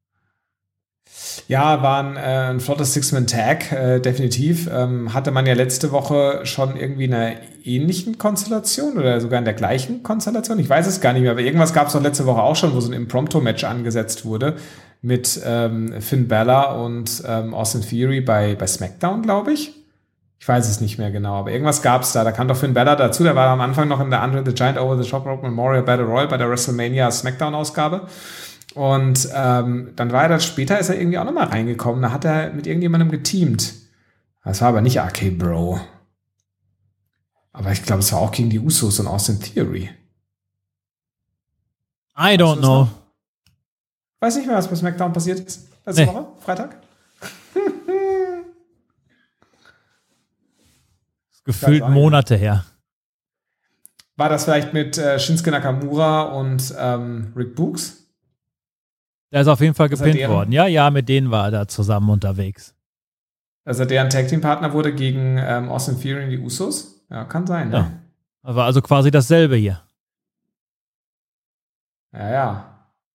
Ja, 1.47 1.81
war 1.81 2.03
ein, 2.03 2.15
äh, 2.15 2.51
ein 2.51 2.59
flottes 2.59 2.93
Six-Man-Tag, 2.93 3.71
äh, 3.71 3.99
definitiv. 3.99 4.69
Ähm, 4.71 5.13
hatte 5.13 5.31
man 5.31 5.45
ja 5.45 5.53
letzte 5.53 5.91
Woche 5.91 6.41
schon 6.43 6.75
irgendwie 6.75 7.05
in 7.05 7.13
einer 7.13 7.35
ähnlichen 7.63 8.17
Konstellation 8.17 8.97
oder 8.97 9.19
sogar 9.19 9.39
in 9.39 9.45
der 9.45 9.53
gleichen 9.53 10.03
Konstellation. 10.03 10.59
Ich 10.59 10.69
weiß 10.69 10.87
es 10.87 11.01
gar 11.01 11.13
nicht 11.13 11.23
mehr, 11.23 11.31
aber 11.31 11.41
irgendwas 11.41 11.73
gab 11.73 11.87
es 11.87 11.93
doch 11.93 12.01
letzte 12.01 12.25
Woche 12.25 12.41
auch 12.41 12.55
schon, 12.55 12.73
wo 12.73 12.79
so 12.79 12.89
ein 12.89 12.93
Impromptu-Match 12.93 13.63
angesetzt 13.63 14.25
wurde 14.25 14.55
mit 15.01 15.39
ähm, 15.45 16.01
Finn 16.01 16.27
Balor 16.27 16.81
und 16.81 17.23
ähm, 17.27 17.53
Austin 17.53 17.81
Theory 17.81 18.21
bei, 18.21 18.55
bei 18.55 18.67
SmackDown, 18.67 19.21
glaube 19.21 19.53
ich. 19.53 19.73
Ich 20.39 20.47
weiß 20.47 20.69
es 20.69 20.81
nicht 20.81 20.97
mehr 20.97 21.11
genau, 21.11 21.35
aber 21.35 21.51
irgendwas 21.51 21.81
gab 21.81 22.01
es 22.01 22.11
da. 22.11 22.23
Da 22.23 22.31
kam 22.31 22.47
doch 22.47 22.57
Finn 22.57 22.73
Balor 22.73 22.95
dazu. 22.95 23.23
Der 23.23 23.35
war 23.35 23.47
am 23.47 23.61
Anfang 23.61 23.87
noch 23.87 24.01
in 24.01 24.09
der 24.09 24.21
Andre 24.21 24.43
the 24.45 24.53
Giant 24.53 24.77
Over 24.77 25.01
the 25.01 25.09
Top 25.09 25.25
Rope 25.25 25.41
Memorial 25.41 25.83
Battle 25.83 26.05
Royal 26.05 26.27
bei 26.27 26.37
der 26.37 26.49
WrestleMania 26.49 27.11
SmackDown-Ausgabe. 27.11 28.07
Und 28.75 29.29
ähm, 29.33 29.93
dann 29.95 30.11
war 30.11 30.23
er 30.23 30.29
dann 30.29 30.41
später, 30.41 30.79
ist 30.79 30.89
er 30.89 30.99
irgendwie 30.99 31.17
auch 31.17 31.25
nochmal 31.25 31.47
reingekommen. 31.47 32.01
Da 32.01 32.11
hat 32.11 32.25
er 32.25 32.51
mit 32.53 32.65
irgendjemandem 32.65 33.11
geteamt. 33.11 33.73
Das 34.43 34.61
war 34.61 34.69
aber 34.69 34.81
nicht 34.81 34.99
AK 34.99 35.37
Bro. 35.37 35.79
Aber 37.51 37.71
ich 37.71 37.83
glaube, 37.83 37.99
es 37.99 38.11
war 38.11 38.19
auch 38.19 38.31
gegen 38.31 38.49
die 38.49 38.59
Usos 38.59 38.99
und 38.99 39.07
Austin 39.07 39.39
Theory. 39.39 39.91
I 42.17 42.35
don't 42.35 42.59
know. 42.59 42.87
Weiß 44.19 44.35
nicht 44.37 44.47
mehr, 44.47 44.57
was 44.57 44.67
bei 44.67 44.75
SmackDown 44.75 45.13
passiert 45.13 45.39
ist. 45.39 45.67
Letzte 45.85 46.01
nee. 46.03 46.07
Woche, 46.07 46.27
Freitag. 46.39 46.81
gefühlt 51.43 51.87
Monate 51.89 52.35
her. 52.35 52.65
War 54.15 54.29
das 54.29 54.45
vielleicht 54.45 54.73
mit 54.73 54.97
äh, 54.97 55.19
Shinsuke 55.19 55.51
Nakamura 55.51 56.21
und 56.23 56.73
ähm, 56.77 57.33
Rick 57.35 57.55
Books? 57.55 58.02
Der 59.33 59.41
ist 59.41 59.47
auf 59.47 59.61
jeden 59.61 59.73
Fall 59.73 59.89
gepinnt 59.89 60.27
worden. 60.27 60.51
Ja, 60.51 60.67
ja, 60.67 60.91
mit 60.91 61.09
denen 61.09 61.31
war 61.31 61.45
er 61.45 61.51
da 61.51 61.67
zusammen 61.67 62.09
unterwegs. 62.11 62.75
Also 63.65 63.83
deren 63.83 64.11
Tag 64.11 64.27
Team 64.27 64.41
Partner 64.41 64.73
wurde 64.73 64.93
gegen 64.93 65.37
ähm, 65.39 65.69
Austin 65.69 65.99
Theory 65.99 66.25
und 66.25 66.29
die 66.29 66.37
Usos? 66.37 67.03
Ja, 67.09 67.23
kann 67.23 67.47
sein. 67.47 67.71
Ja. 67.71 67.79
Ne? 67.79 67.99
War 68.43 68.65
also 68.65 68.81
quasi 68.83 69.09
dasselbe 69.09 69.55
hier. 69.55 69.81
Ja, 72.13 72.29
ja. 72.29 72.65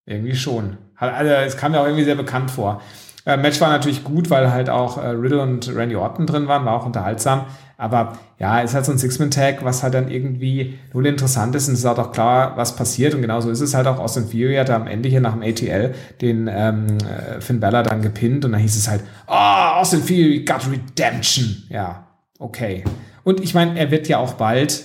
Irgendwie 0.07 0.35
schon. 0.35 0.79
Also, 0.97 1.33
es 1.33 1.57
kam 1.57 1.73
mir 1.73 1.81
auch 1.81 1.85
irgendwie 1.85 2.05
sehr 2.05 2.17
bekannt 2.17 2.51
vor. 2.51 2.83
Äh, 3.25 3.37
Match 3.37 3.61
war 3.61 3.69
natürlich 3.69 4.03
gut, 4.03 4.31
weil 4.31 4.51
halt 4.51 4.71
auch 4.71 4.99
äh, 4.99 5.09
Riddle 5.09 5.43
und 5.43 5.73
Randy 5.73 5.95
Orton 5.95 6.27
drin 6.27 6.49
waren, 6.49 6.65
war 6.65 6.81
auch 6.81 6.87
unterhaltsam. 6.87 7.47
Aber 7.81 8.19
ja, 8.41 8.59
ist 8.59 8.75
halt 8.75 8.85
so 8.85 8.91
ein 8.91 8.99
Six-Man-Tag, 8.99 9.65
was 9.65 9.85
halt 9.85 9.95
dann 9.95 10.11
irgendwie 10.11 10.79
null 10.93 11.07
interessant 11.07 11.55
ist 11.55 11.69
und 11.69 11.75
es 11.75 11.81
ist 11.81 11.87
auch 11.87 12.11
klar, 12.11 12.57
was 12.57 12.75
passiert. 12.75 13.15
Und 13.15 13.23
genauso 13.23 13.51
ist 13.51 13.61
es 13.61 13.73
halt 13.73 13.87
auch. 13.87 14.01
Austin 14.01 14.29
Theory 14.29 14.57
hat 14.57 14.69
am 14.69 14.89
Ende 14.89 15.09
hier 15.09 15.21
nach 15.21 15.35
dem 15.35 15.43
ATL 15.43 15.95
den 16.21 16.51
ähm, 16.53 16.99
äh, 16.99 17.41
Finn 17.41 17.61
Bella 17.61 17.85
dann 17.85 18.03
gepinnt 18.03 18.45
und 18.45 18.51
dann 18.51 18.61
hieß 18.61 18.77
es 18.77 18.89
halt, 18.89 19.03
oh, 19.29 19.33
Austin 19.33 20.05
Theory 20.05 20.45
got 20.45 20.69
Redemption. 20.69 21.63
Ja, 21.69 22.09
okay. 22.41 22.83
Und 23.23 23.41
ich 23.41 23.55
meine, 23.55 23.79
er 23.79 23.93
wird 23.93 24.09
ja 24.09 24.19
auch 24.19 24.33
bald 24.33 24.83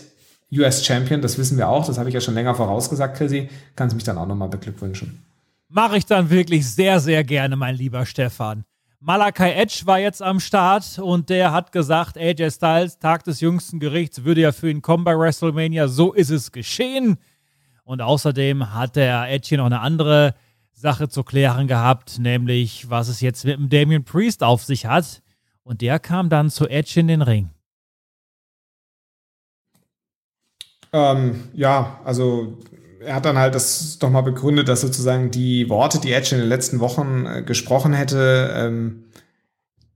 US 0.51 0.85
Champion, 0.85 1.19
das 1.19 1.39
wissen 1.39 1.57
wir 1.57 1.69
auch, 1.69 1.87
das 1.87 1.97
habe 1.97 2.09
ich 2.09 2.13
ja 2.13 2.21
schon 2.21 2.35
länger 2.35 2.53
vorausgesagt, 2.53 3.17
Chrissy. 3.17 3.49
Kannst 3.75 3.95
mich 3.95 4.03
dann 4.03 4.19
auch 4.19 4.27
nochmal 4.27 4.49
beglückwünschen. 4.49 5.25
Mache 5.67 5.97
ich 5.97 6.05
dann 6.05 6.29
wirklich 6.29 6.69
sehr, 6.69 6.99
sehr 6.99 7.23
gerne, 7.23 7.55
mein 7.55 7.73
lieber 7.73 8.05
Stefan. 8.05 8.65
Malakai 9.05 9.51
Edge 9.51 9.81
war 9.83 9.99
jetzt 9.99 10.21
am 10.21 10.39
Start 10.39 10.97
und 10.97 11.29
der 11.29 11.51
hat 11.51 11.73
gesagt, 11.73 12.17
AJ 12.17 12.51
Styles, 12.51 12.99
Tag 12.99 13.25
des 13.25 13.41
jüngsten 13.41 13.81
Gerichts, 13.81 14.23
würde 14.23 14.39
ja 14.39 14.53
für 14.53 14.69
ihn 14.69 14.81
kommen 14.81 15.03
bei 15.03 15.13
WrestleMania. 15.13 15.89
So 15.89 16.13
ist 16.13 16.29
es 16.29 16.53
geschehen. 16.53 17.17
Und 17.83 18.01
außerdem 18.01 18.73
hat 18.73 18.95
der 18.95 19.29
Edge 19.29 19.49
hier 19.49 19.57
noch 19.57 19.65
eine 19.65 19.81
andere 19.81 20.35
Sache 20.71 21.09
zu 21.09 21.25
klären 21.25 21.67
gehabt, 21.67 22.17
nämlich 22.17 22.89
was 22.89 23.09
es 23.09 23.19
jetzt 23.19 23.43
mit 23.43 23.57
dem 23.57 23.67
Damien 23.67 24.05
Priest 24.05 24.41
auf 24.41 24.63
sich 24.63 24.85
hat. 24.85 25.21
Und 25.63 25.81
der 25.81 25.99
kam 25.99 26.29
dann 26.29 26.49
zu 26.49 26.69
Edge 26.69 26.97
in 27.01 27.09
den 27.09 27.21
Ring. 27.21 27.49
Ähm, 30.93 31.49
ja, 31.53 31.99
also 32.05 32.57
er 33.05 33.15
hat 33.15 33.25
dann 33.25 33.37
halt 33.37 33.55
das 33.55 33.97
doch 33.99 34.09
mal 34.09 34.21
begründet, 34.21 34.67
dass 34.67 34.81
sozusagen 34.81 35.31
die 35.31 35.69
Worte, 35.69 35.99
die 35.99 36.11
Edge 36.11 36.35
in 36.35 36.41
den 36.41 36.49
letzten 36.49 36.79
Wochen 36.79 37.25
äh, 37.25 37.43
gesprochen 37.43 37.93
hätte, 37.93 38.53
ähm, 38.55 39.05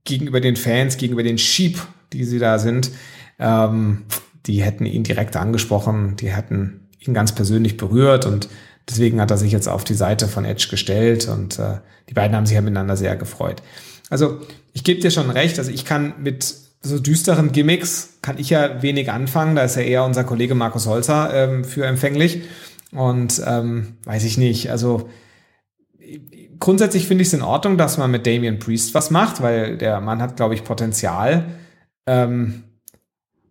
gegenüber 0.04 0.40
den 0.40 0.56
Fans, 0.56 0.96
gegenüber 0.96 1.22
den 1.22 1.38
Sheep, 1.38 1.78
die 2.12 2.24
sie 2.24 2.38
da 2.38 2.58
sind, 2.58 2.90
ähm, 3.38 4.04
die 4.46 4.62
hätten 4.62 4.86
ihn 4.86 5.04
direkt 5.04 5.36
angesprochen, 5.36 6.16
die 6.16 6.30
hätten 6.30 6.88
ihn 7.00 7.14
ganz 7.14 7.34
persönlich 7.34 7.76
berührt 7.76 8.26
und 8.26 8.48
deswegen 8.88 9.20
hat 9.20 9.30
er 9.30 9.36
sich 9.36 9.52
jetzt 9.52 9.68
auf 9.68 9.84
die 9.84 9.94
Seite 9.94 10.28
von 10.28 10.44
Edge 10.44 10.68
gestellt 10.70 11.28
und 11.28 11.58
äh, 11.58 11.78
die 12.08 12.14
beiden 12.14 12.36
haben 12.36 12.46
sich 12.46 12.54
ja 12.54 12.62
miteinander 12.62 12.96
sehr 12.96 13.16
gefreut. 13.16 13.62
Also 14.10 14.40
ich 14.72 14.84
gebe 14.84 15.00
dir 15.00 15.10
schon 15.10 15.30
recht, 15.30 15.58
also 15.58 15.70
ich 15.70 15.84
kann 15.84 16.14
mit 16.22 16.54
so 16.80 16.98
düsteren 16.98 17.52
Gimmicks 17.52 18.10
kann 18.22 18.38
ich 18.38 18.50
ja 18.50 18.82
wenig 18.82 19.10
anfangen, 19.10 19.56
da 19.56 19.62
ist 19.62 19.76
ja 19.76 19.82
eher 19.82 20.04
unser 20.04 20.24
Kollege 20.24 20.54
Markus 20.54 20.86
Holzer 20.86 21.32
ähm, 21.34 21.64
für 21.64 21.84
empfänglich. 21.84 22.42
Und 22.92 23.42
ähm, 23.46 23.98
weiß 24.04 24.24
ich 24.24 24.38
nicht, 24.38 24.70
also 24.70 25.08
grundsätzlich 26.58 27.06
finde 27.06 27.22
ich 27.22 27.28
es 27.28 27.34
in 27.34 27.42
Ordnung, 27.42 27.76
dass 27.76 27.98
man 27.98 28.10
mit 28.10 28.26
Damien 28.26 28.58
Priest 28.58 28.94
was 28.94 29.10
macht, 29.10 29.42
weil 29.42 29.76
der 29.76 30.00
Mann 30.00 30.22
hat, 30.22 30.36
glaube 30.36 30.54
ich, 30.54 30.64
Potenzial. 30.64 31.46
Ähm, 32.06 32.64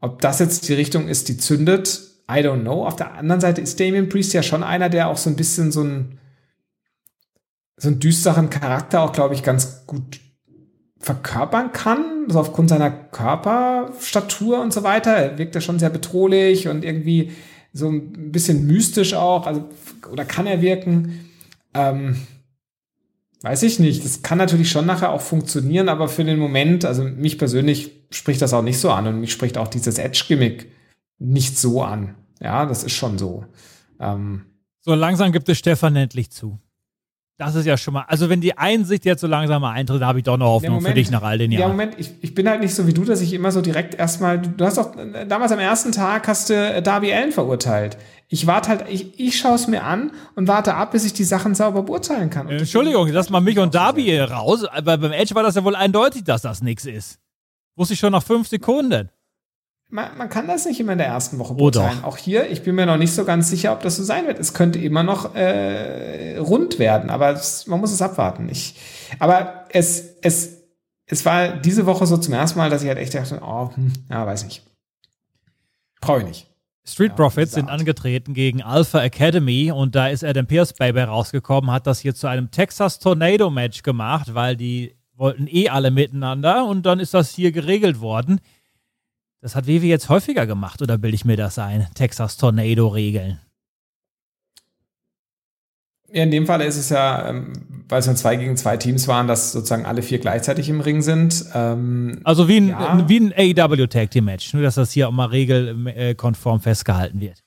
ob 0.02 0.22
das 0.22 0.40
jetzt 0.40 0.68
die 0.68 0.74
Richtung 0.74 1.08
ist, 1.08 1.30
die 1.30 1.38
zündet, 1.38 2.02
I 2.30 2.40
don't 2.40 2.62
know. 2.62 2.86
Auf 2.86 2.96
der 2.96 3.14
anderen 3.14 3.42
Seite 3.42 3.62
ist 3.62 3.80
Damien 3.80 4.10
Priest 4.10 4.34
ja 4.34 4.44
schon 4.44 4.64
einer, 4.64 4.90
der 4.90 5.08
auch 5.08 5.18
so 5.18 5.30
ein 5.30 5.36
bisschen 5.36 5.72
so 5.72 5.84
ein 5.84 6.20
so 7.78 7.90
einen 7.90 8.00
düsteren 8.00 8.50
Charakter 8.50 9.02
auch, 9.02 9.14
glaube 9.14 9.36
ich, 9.36 9.44
ganz 9.44 9.86
gut 9.86 10.20
verkörpern 11.00 11.72
kann, 11.74 12.26
so 12.28 12.40
aufgrund 12.40 12.70
seiner 12.70 12.90
Körperstatur 12.90 14.60
und 14.60 14.74
so 14.74 14.82
weiter. 14.82 15.12
Er 15.16 15.38
wirkt 15.38 15.54
ja 15.54 15.62
schon 15.62 15.78
sehr 15.78 15.92
bedrohlich 15.92 16.68
und 16.68 16.84
irgendwie 16.84 17.32
so 17.78 17.90
ein 17.90 18.32
bisschen 18.32 18.66
mystisch 18.66 19.14
auch, 19.14 19.46
also 19.46 19.70
oder 20.12 20.26
kann 20.26 20.48
er 20.48 20.62
wirken? 20.62 21.30
Ähm, 21.74 22.18
weiß 23.42 23.64
ich 23.64 23.80
nicht. 23.80 24.04
Das 24.04 24.22
kann 24.22 24.38
natürlich 24.38 24.72
schon 24.72 24.86
nachher 24.86 25.12
auch 25.12 25.22
funktionieren, 25.22 25.90
aber 25.90 26.10
für 26.10 26.24
den 26.24 26.40
Moment, 26.40 26.86
also 26.86 27.04
mich 27.04 27.38
persönlich 27.38 27.92
spricht 28.10 28.42
das 28.42 28.54
auch 28.54 28.64
nicht 28.64 28.80
so 28.80 28.90
an 28.92 29.08
und 29.08 29.20
mich 29.20 29.32
spricht 29.32 29.58
auch 29.58 29.68
dieses 29.68 29.98
Edge-Gimmick 29.98 30.72
nicht 31.20 31.58
so 31.58 31.84
an. 31.84 32.16
Ja, 32.42 32.66
das 32.66 32.84
ist 32.84 32.94
schon 32.94 33.18
so. 33.18 33.46
Ähm, 34.00 34.42
so 34.82 34.94
langsam 34.96 35.32
gibt 35.32 35.50
es 35.50 35.58
Stefan 35.58 35.96
endlich 35.96 36.32
zu. 36.32 36.60
Das 37.40 37.54
ist 37.54 37.68
ja 37.68 37.78
schon 37.78 37.94
mal, 37.94 38.06
also 38.08 38.30
wenn 38.30 38.42
die 38.42 38.58
Einsicht 38.58 39.06
jetzt 39.06 39.22
so 39.22 39.28
langsam 39.28 39.62
mal 39.62 39.72
eintritt, 39.72 40.02
habe 40.02 40.18
ich 40.18 40.26
doch 40.26 40.38
noch 40.38 40.48
Hoffnung 40.48 40.76
Moment, 40.76 40.88
für 40.88 40.94
dich 40.96 41.12
nach 41.12 41.22
all 41.22 41.38
den 41.38 41.52
Jahren. 41.52 41.62
Ja, 41.62 41.68
Moment, 41.68 41.94
ich, 42.00 42.12
ich 42.22 42.34
bin 42.34 42.50
halt 42.50 42.62
nicht 42.62 42.74
so 42.74 42.88
wie 42.88 42.94
du, 42.94 43.04
dass 43.04 43.22
ich 43.22 43.32
immer 43.32 43.52
so 43.52 43.62
direkt 43.62 43.94
erstmal, 43.94 44.42
du 44.42 44.66
hast 44.66 44.80
doch, 44.80 44.96
damals 45.28 45.52
am 45.52 45.60
ersten 45.60 45.92
Tag 45.92 46.28
hast 46.28 46.50
du 46.50 46.56
äh, 46.56 46.82
Darby 46.82 47.14
Allen 47.14 47.32
verurteilt. 47.32 47.98
Ich 48.28 48.48
warte 48.48 48.70
halt, 48.70 48.86
ich, 48.90 49.20
ich 49.20 49.38
schaue 49.38 49.54
es 49.54 49.68
mir 49.68 49.84
an 49.84 50.12
und 50.36 50.48
warte 50.48 50.74
ab, 50.74 50.94
bis 50.94 51.06
ich 51.06 51.14
die 51.14 51.24
Sachen 51.24 51.54
sauber 51.54 51.84
beurteilen 51.84 52.32
kann. 52.32 52.48
Und 52.48 52.54
Entschuldigung, 52.58 53.08
lass 53.10 53.30
mal 53.30 53.40
mich 53.40 53.60
und 53.60 53.76
Darby 53.76 54.20
raus, 54.20 54.66
aber 54.66 54.98
beim 54.98 55.12
Edge 55.12 55.36
war 55.36 55.44
das 55.44 55.54
ja 55.54 55.64
wohl 55.64 55.76
eindeutig, 55.76 56.24
dass 56.24 56.42
das 56.42 56.64
nichts 56.64 56.86
ist. 56.86 57.20
Wusste 57.76 57.94
ich 57.94 58.00
schon 58.00 58.14
nach 58.14 58.24
fünf 58.24 58.48
Sekunden 58.48 59.12
man, 59.90 60.18
man 60.18 60.30
kann 60.30 60.48
das 60.48 60.66
nicht 60.66 60.80
immer 60.80 60.94
in 60.94 60.98
der 60.98 61.08
ersten 61.08 61.40
Woche 61.40 61.54
beurteilen. 61.54 62.00
Oh 62.04 62.08
Auch 62.08 62.18
hier, 62.18 62.50
ich 62.50 62.64
bin 62.64 62.76
mir 62.76 62.86
noch 62.86 62.98
nicht 62.98 63.14
so 63.14 63.26
ganz 63.26 63.50
sicher, 63.50 63.72
ob 63.72 63.82
das 63.82 63.96
so 63.96 64.04
sein 64.04 64.28
wird. 64.28 64.40
Es 64.40 64.54
könnte 64.54 64.80
immer 64.80 65.04
noch 65.04 65.36
äh, 65.36 66.38
rund 66.38 66.80
werden, 66.80 67.10
aber 67.10 67.32
es, 67.32 67.68
man 67.68 67.80
muss 67.80 67.92
es 67.92 68.02
abwarten. 68.02 68.50
Ich, 68.50 68.76
aber 69.20 69.66
es, 69.70 70.18
es, 70.22 70.64
es 71.06 71.26
war 71.26 71.50
diese 71.50 71.86
Woche 71.86 72.06
so 72.06 72.18
zum 72.18 72.34
ersten 72.34 72.60
Mal, 72.60 72.70
dass 72.70 72.84
ich 72.84 72.90
halt 72.90 72.98
echt 72.98 73.14
dachte, 73.14 73.40
oh, 73.42 73.72
hm, 73.74 73.94
ja, 74.10 74.26
weiß 74.26 74.44
nicht. 74.44 74.64
Brauche 76.02 76.20
ich 76.20 76.26
nicht. 76.26 76.48
Street 76.86 77.12
ja, 77.12 77.16
Profits 77.16 77.54
sind 77.54 77.70
angetreten 77.70 78.34
gegen 78.34 78.62
Alpha 78.62 79.02
Academy 79.02 79.72
und 79.72 79.96
da 79.96 80.08
ist 80.08 80.24
Adam 80.24 80.48
Pierce 80.48 80.74
Baby 80.74 81.02
rausgekommen, 81.02 81.70
hat 81.72 81.86
das 81.86 82.00
hier 82.00 82.16
zu 82.16 82.28
einem 82.28 82.50
Texas 82.50 83.00
Tornado 83.00 83.50
Match 83.50 83.84
gemacht, 83.84 84.34
weil 84.34 84.56
die 84.56 84.96
wollten 85.18 85.48
eh 85.48 85.68
alle 85.68 85.92
miteinander 85.92 86.66
und 86.66 86.86
dann 86.86 87.00
ist 87.00 87.14
das 87.14 87.32
hier 87.32 87.52
geregelt 87.52 88.00
worden. 88.00 88.40
Das 89.42 89.56
hat 89.56 89.68
WWE 89.68 89.86
jetzt 89.86 90.10
häufiger 90.10 90.48
gemacht, 90.48 90.82
oder 90.82 90.98
bilde 90.98 91.16
ich 91.16 91.26
mir 91.26 91.38
das 91.38 91.60
ein? 91.60 91.88
Texas 91.94 92.38
Tornado-Regeln. 92.38 93.40
Ja, 96.12 96.24
in 96.24 96.32
dem 96.32 96.46
Fall 96.46 96.62
ist 96.62 96.78
es 96.78 96.90
ja, 96.90 97.30
ähm, 97.30 97.54
weil 97.90 98.00
es 98.00 98.06
ja 98.06 98.16
zwei 98.16 98.38
gegen 98.38 98.56
zwei 98.56 98.78
Teams 98.78 99.08
waren, 99.08 99.28
dass 99.28 99.52
sozusagen 99.52 99.86
alle 99.86 100.02
vier 100.02 100.20
gleichzeitig 100.20 100.70
im 100.70 100.80
Ring 100.80 101.02
sind. 101.02 101.46
Ähm, 101.54 102.22
also 102.24 102.48
wie 102.48 102.58
ein, 102.58 102.70
ja. 102.70 103.06
wie 103.08 103.20
ein 103.20 103.34
AEW 103.36 103.88
Tag 103.88 104.12
Team 104.12 104.26
Match, 104.26 104.54
nur 104.54 104.64
dass 104.64 104.76
das 104.76 104.92
hier 104.92 105.10
auch 105.10 105.12
mal 105.12 105.26
regelkonform 105.26 106.62
festgehalten 106.62 107.20
wird. 107.20 107.44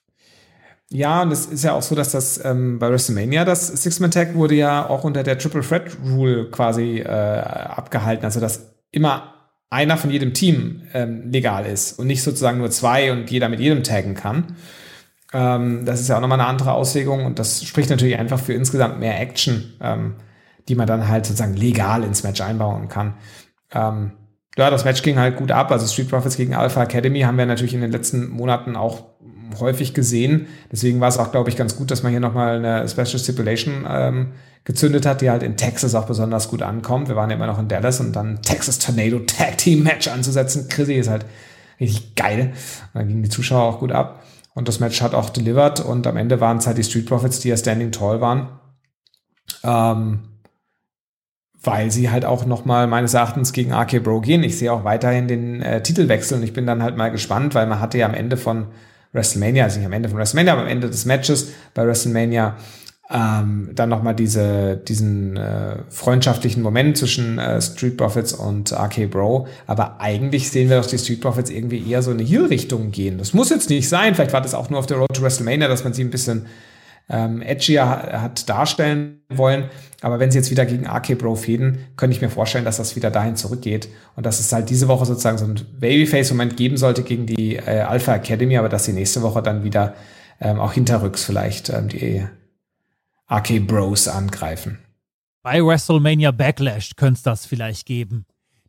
Ja, 0.93 1.23
und 1.23 1.31
es 1.31 1.47
ist 1.47 1.65
ja 1.65 1.73
auch 1.73 1.83
so, 1.83 1.95
dass 1.95 2.11
das 2.11 2.45
ähm, 2.45 2.79
bei 2.79 2.91
WrestleMania 2.91 3.45
das 3.45 3.69
Six-Man-Tag 3.69 4.35
wurde 4.35 4.57
ja 4.57 4.89
auch 4.89 5.05
unter 5.05 5.23
der 5.23 5.39
Triple 5.39 5.63
Threat 5.63 5.97
Rule 6.05 6.51
quasi 6.51 6.99
äh, 6.99 7.09
abgehalten. 7.09 8.25
Also 8.25 8.41
dass 8.41 8.75
immer 8.91 9.40
einer 9.71 9.97
von 9.97 10.11
jedem 10.11 10.35
Team 10.35 10.83
ähm, 10.93 11.31
legal 11.31 11.65
ist 11.65 11.99
und 11.99 12.09
nicht 12.09 12.23
sozusagen 12.23 12.59
nur 12.59 12.71
zwei 12.71 13.13
und 13.13 13.31
jeder 13.31 13.49
mit 13.49 13.61
jedem 13.61 13.85
taggen 13.85 14.15
kann. 14.15 14.57
Ähm, 15.33 15.85
das 15.85 16.01
ist 16.01 16.09
ja 16.09 16.17
auch 16.17 16.21
nochmal 16.21 16.41
eine 16.41 16.49
andere 16.49 16.73
Auslegung 16.73 17.25
und 17.25 17.39
das 17.39 17.65
spricht 17.65 17.89
natürlich 17.89 18.19
einfach 18.19 18.41
für 18.41 18.53
insgesamt 18.53 18.99
mehr 18.99 19.21
Action, 19.21 19.73
ähm, 19.81 20.17
die 20.69 20.75
man 20.75 20.89
dann 20.89 21.09
halt 21.09 21.25
sozusagen 21.25 21.55
legal 21.55 22.03
ins 22.03 22.25
Match 22.25 22.41
einbauen 22.41 22.89
kann. 22.89 23.15
Ähm, 23.73 24.13
ja, 24.57 24.71
das 24.71 24.85
Match 24.85 25.03
ging 25.03 25.19
halt 25.19 25.37
gut 25.37 25.53
ab. 25.53 25.71
Also 25.71 25.87
Street 25.87 26.11
Profits 26.11 26.37
gegen 26.37 26.55
Alpha 26.55 26.83
Academy 26.83 27.21
haben 27.21 27.39
wir 27.39 27.47
natürlich 27.47 27.75
in 27.75 27.81
den 27.81 27.93
letzten 27.93 28.29
Monaten 28.29 28.75
auch 28.75 29.10
häufig 29.59 29.95
gesehen. 29.95 30.47
Deswegen 30.71 31.01
war 31.01 31.09
es 31.09 31.19
auch, 31.19 31.33
glaube 31.33 31.51
ich, 31.51 31.57
ganz 31.57 31.77
gut, 31.77 31.91
dass 31.91 32.03
man 32.03 32.13
hier 32.13 32.21
nochmal 32.21 32.57
eine 32.57 32.89
Special 32.89 33.19
Stipulation 33.19 33.87
ähm, 33.89 34.33
gezündet 34.65 35.07
hat, 35.07 35.21
die 35.21 35.31
halt 35.31 35.43
in 35.43 35.57
Texas 35.57 35.95
auch 35.95 36.07
besonders 36.07 36.49
gut 36.49 36.63
ankommt. 36.63 37.09
Wir 37.09 37.17
waren 37.17 37.31
ja 37.31 37.37
immer 37.37 37.47
noch 37.47 37.59
in 37.59 37.69
Dallas 37.69 38.01
und 38.01 38.13
dann 38.13 38.43
Texas 38.43 38.79
Tornado 38.79 39.19
Tag 39.21 39.59
Team 39.59 39.83
Match 39.83 40.09
anzusetzen. 40.09 40.69
Chrissy 40.69 40.95
ist 40.95 41.09
halt 41.09 41.25
richtig 41.81 42.15
geil. 42.15 42.53
Und 42.93 43.01
dann 43.01 43.09
gingen 43.09 43.23
die 43.23 43.31
Zuschauer 43.31 43.63
auch 43.63 43.81
gut 43.81 43.93
ab. 43.93 44.23
Und 44.55 44.69
das 44.69 44.81
Match 44.81 45.01
hat 45.01 45.15
auch 45.15 45.31
delivered 45.31 45.81
und 45.81 46.07
am 46.07 46.17
Ende 46.17 46.41
waren 46.41 46.59
es 46.59 46.67
halt 46.67 46.77
die 46.77 46.85
Street 46.85 47.07
Profits, 47.07 47.41
die 47.41 47.49
ja 47.49 47.57
standing 47.57 47.93
tall 47.93 48.21
waren. 48.21 48.49
Ähm, 49.63 50.21
weil 51.63 51.91
sie 51.91 52.11
halt 52.11 52.25
auch 52.25 52.47
nochmal 52.47 52.87
meines 52.87 53.15
Erachtens 53.15 53.53
gegen 53.53 53.73
RK 53.73 54.03
Bro 54.03 54.23
gehen. 54.23 54.43
Ich 54.43 54.59
sehe 54.59 54.73
auch 54.73 54.85
weiterhin 54.85 55.29
den 55.29 55.61
äh, 55.61 55.83
Titelwechsel 55.83 56.39
und 56.39 56.45
ich 56.45 56.53
bin 56.53 56.67
dann 56.67 56.83
halt 56.83 56.97
mal 56.97 57.11
gespannt, 57.11 57.55
weil 57.55 57.67
man 57.67 57.81
hatte 57.81 57.99
ja 57.99 58.07
am 58.07 58.15
Ende 58.15 58.37
von 58.37 58.69
WrestleMania, 59.13 59.65
also 59.65 59.79
nicht 59.79 59.87
am 59.87 59.93
Ende 59.93 60.09
von 60.09 60.19
WrestleMania, 60.19 60.53
aber 60.53 60.63
am 60.63 60.69
Ende 60.69 60.89
des 60.89 61.05
Matches 61.05 61.53
bei 61.75 61.87
WrestleMania 61.87 62.57
ähm, 63.13 63.71
dann 63.75 63.89
nochmal 63.89 64.15
diese, 64.15 64.77
diesen 64.77 65.37
äh, 65.37 65.79
freundschaftlichen 65.89 66.63
Moment 66.63 66.97
zwischen 66.97 67.39
äh, 67.39 67.61
Street 67.61 67.97
Profits 67.97 68.33
und 68.33 68.73
RK 68.73 69.11
Bro. 69.11 69.49
Aber 69.67 70.01
eigentlich 70.01 70.51
sehen 70.51 70.71
wir 70.71 70.81
doch 70.81 70.87
die 70.87 70.99
Street 70.99 71.21
Profits 71.21 71.51
irgendwie 71.51 71.91
eher 71.91 72.03
so 72.03 72.13
in 72.13 72.19
eine 72.19 72.29
Heel-Richtung 72.29 72.93
gehen. 72.93 73.19
Das 73.19 73.35
muss 73.35 73.51
jetzt 73.51 73.69
nicht 73.69 73.89
sein. 73.89 74.15
Vielleicht 74.15 74.33
war 74.33 74.41
das 74.41 74.55
auch 74.55 74.71
nur 74.71 74.79
auf 74.79 74.87
der 74.87 74.99
Road 74.99 75.13
to 75.13 75.23
WrestleMania, 75.23 75.67
dass 75.67 75.83
man 75.83 75.93
sie 75.93 76.05
ein 76.05 76.11
bisschen 76.11 76.47
ähm, 77.11 77.43
edgier 77.43 77.87
hat 77.87 78.49
darstellen 78.49 79.21
wollen. 79.29 79.69
Aber 80.01 80.19
wenn 80.19 80.31
sie 80.31 80.39
jetzt 80.39 80.51
wieder 80.51 80.65
gegen 80.65 80.87
RK 80.87 81.19
Bro 81.19 81.35
fäden, 81.35 81.87
könnte 81.97 82.17
ich 82.17 82.23
mir 82.23 82.31
vorstellen, 82.31 82.65
dass 82.65 82.79
das 82.79 82.97
wieder 82.97 83.11
dahin 83.11 83.37
zurückgeht. 83.37 83.89
Und 84.17 84.25
dass 84.25 84.41
es 84.41 84.53
halt 84.53 84.71
diese 84.71 84.89
Woche 84.89 85.05
sozusagen 85.05 85.37
so 85.37 85.45
ein 85.45 85.61
Babyface-Moment 85.79 86.57
geben 86.57 86.77
sollte 86.77 87.03
gegen 87.03 87.27
die 87.27 87.57
äh, 87.57 87.81
Alpha 87.81 88.15
Academy, 88.15 88.57
aber 88.57 88.69
dass 88.69 88.85
sie 88.85 88.93
nächste 88.93 89.23
Woche 89.23 89.43
dann 89.43 89.65
wieder 89.65 89.95
ähm, 90.41 90.59
auch 90.59 90.73
hinterrücks 90.73 91.25
vielleicht 91.25 91.69
ähm, 91.69 91.89
die 91.89 92.25
RK 93.31 93.67
Bros 93.67 94.09
angreifen. 94.09 94.79
Bei 95.43 95.65
WrestleMania 95.65 96.31
Backlash 96.31 96.97
könnte 96.97 97.19
es 97.19 97.23
das 97.23 97.47
vielleicht 97.47 97.87
geben. 97.87 98.27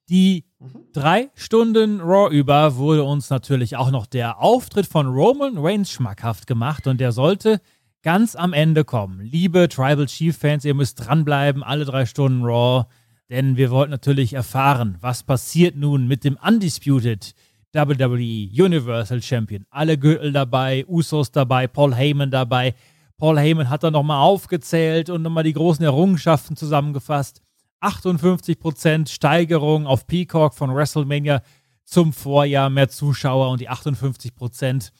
Die 0.10 0.46
drei 0.94 1.30
Stunden 1.36 2.02
Raw 2.02 2.34
über 2.34 2.76
wurde 2.76 3.04
uns 3.04 3.30
natürlich 3.30 3.78
auch 3.78 3.92
noch 3.92 4.06
der 4.06 4.40
Auftritt 4.40 4.86
von 4.86 5.08
Roman 5.08 5.58
Reigns 5.58 5.92
schmackhaft 5.92 6.48
gemacht 6.48 6.88
und 6.88 7.00
der 7.00 7.12
sollte 7.12 7.62
ganz 8.04 8.36
am 8.36 8.54
Ende 8.54 8.84
kommen. 8.84 9.22
Liebe 9.22 9.70
Tribal 9.70 10.08
Chief 10.08 10.36
Fans, 10.36 10.66
ihr 10.66 10.74
müsst 10.74 11.06
dranbleiben, 11.06 11.64
alle 11.64 11.86
drei 11.86 12.06
Stunden 12.06 12.44
Raw, 12.44 12.86
denn 13.30 13.58
wir 13.58 13.72
wollten 13.72 13.92
natürlich 13.92 14.34
erfahren, 14.34 14.98
was 15.02 15.24
passiert 15.24 15.76
nun 15.76 16.08
mit 16.08 16.24
dem 16.24 16.38
Undisputed 16.46 17.34
WWE 17.74 18.50
Universal 18.52 19.22
Champion. 19.22 19.66
Alle 19.70 19.98
Gürtel 19.98 20.34
dabei, 20.34 20.86
Usos 20.88 21.32
dabei, 21.32 21.68
Paul 21.68 21.96
Heyman 21.96 22.32
dabei. 22.32 22.76
Paul 23.18 23.40
Heyman 23.40 23.70
hat 23.70 23.84
dann 23.84 23.94
nochmal 23.94 24.22
aufgezählt 24.22 25.10
und 25.10 25.22
nochmal 25.22 25.44
die 25.44 25.54
großen 25.54 25.86
Errungenschaften 25.86 26.58
zusammengefasst. 26.58 27.42
58% 27.82 29.10
Steigerung 29.10 29.88
auf 29.88 30.06
Peacock 30.08 30.54
von 30.54 30.76
WrestleMania 30.76 31.42
zum 31.86 32.14
Vorjahr, 32.14 32.70
mehr 32.70 32.90
Zuschauer 32.90 33.50
und 33.50 33.62
die 33.62 33.70
58% 33.70 34.92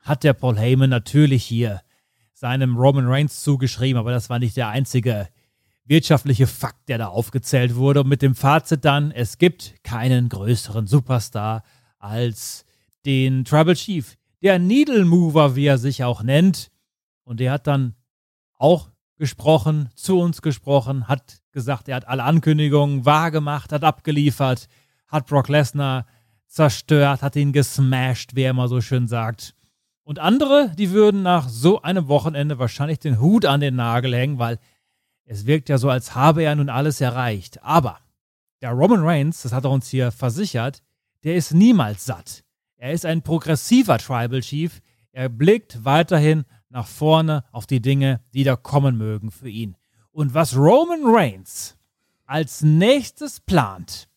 hat 0.00 0.24
der 0.24 0.32
Paul 0.32 0.58
Heyman 0.58 0.90
natürlich 0.90 1.44
hier 1.44 1.80
seinem 2.40 2.78
Roman 2.78 3.06
Reigns 3.06 3.42
zugeschrieben, 3.42 3.98
aber 4.00 4.12
das 4.12 4.30
war 4.30 4.38
nicht 4.38 4.56
der 4.56 4.70
einzige 4.70 5.28
wirtschaftliche 5.84 6.46
Fakt, 6.46 6.88
der 6.88 6.96
da 6.96 7.08
aufgezählt 7.08 7.74
wurde. 7.74 8.00
Und 8.00 8.08
mit 8.08 8.22
dem 8.22 8.34
Fazit 8.34 8.86
dann, 8.86 9.10
es 9.10 9.36
gibt 9.36 9.74
keinen 9.84 10.30
größeren 10.30 10.86
Superstar 10.86 11.64
als 11.98 12.64
den 13.04 13.44
Tribal 13.44 13.74
Chief. 13.74 14.16
Der 14.40 14.58
Needle 14.58 15.04
Mover, 15.04 15.54
wie 15.54 15.66
er 15.66 15.76
sich 15.76 16.02
auch 16.02 16.22
nennt, 16.22 16.70
und 17.24 17.40
der 17.40 17.52
hat 17.52 17.66
dann 17.66 17.94
auch 18.54 18.88
gesprochen, 19.18 19.90
zu 19.94 20.18
uns 20.18 20.40
gesprochen, 20.40 21.08
hat 21.08 21.42
gesagt, 21.52 21.88
er 21.88 21.96
hat 21.96 22.08
alle 22.08 22.24
Ankündigungen 22.24 23.04
wahrgemacht, 23.04 23.70
hat 23.70 23.84
abgeliefert, 23.84 24.66
hat 25.08 25.26
Brock 25.26 25.50
Lesnar 25.50 26.06
zerstört, 26.46 27.20
hat 27.20 27.36
ihn 27.36 27.52
gesmashed, 27.52 28.34
wie 28.34 28.44
er 28.44 28.52
immer 28.52 28.68
so 28.68 28.80
schön 28.80 29.08
sagt. 29.08 29.54
Und 30.02 30.18
andere, 30.18 30.72
die 30.76 30.90
würden 30.90 31.22
nach 31.22 31.48
so 31.48 31.82
einem 31.82 32.08
Wochenende 32.08 32.58
wahrscheinlich 32.58 32.98
den 32.98 33.20
Hut 33.20 33.44
an 33.44 33.60
den 33.60 33.76
Nagel 33.76 34.14
hängen, 34.14 34.38
weil 34.38 34.58
es 35.24 35.46
wirkt 35.46 35.68
ja 35.68 35.78
so, 35.78 35.88
als 35.88 36.14
habe 36.14 36.42
er 36.42 36.56
nun 36.56 36.68
alles 36.68 37.00
erreicht. 37.00 37.62
Aber 37.62 37.98
der 38.62 38.72
Roman 38.72 39.04
Reigns, 39.04 39.42
das 39.42 39.52
hat 39.52 39.64
er 39.64 39.70
uns 39.70 39.88
hier 39.88 40.10
versichert, 40.10 40.82
der 41.22 41.36
ist 41.36 41.54
niemals 41.54 42.06
satt. 42.06 42.44
Er 42.76 42.92
ist 42.92 43.06
ein 43.06 43.22
progressiver 43.22 43.98
Tribal 43.98 44.40
Chief. 44.40 44.80
Er 45.12 45.28
blickt 45.28 45.84
weiterhin 45.84 46.44
nach 46.70 46.86
vorne 46.86 47.44
auf 47.52 47.66
die 47.66 47.80
Dinge, 47.80 48.20
die 48.32 48.44
da 48.44 48.56
kommen 48.56 48.96
mögen 48.96 49.30
für 49.30 49.48
ihn. 49.48 49.76
Und 50.12 50.34
was 50.34 50.56
Roman 50.56 51.02
Reigns 51.04 51.76
als 52.24 52.62
nächstes 52.62 53.40
plant, 53.40 54.08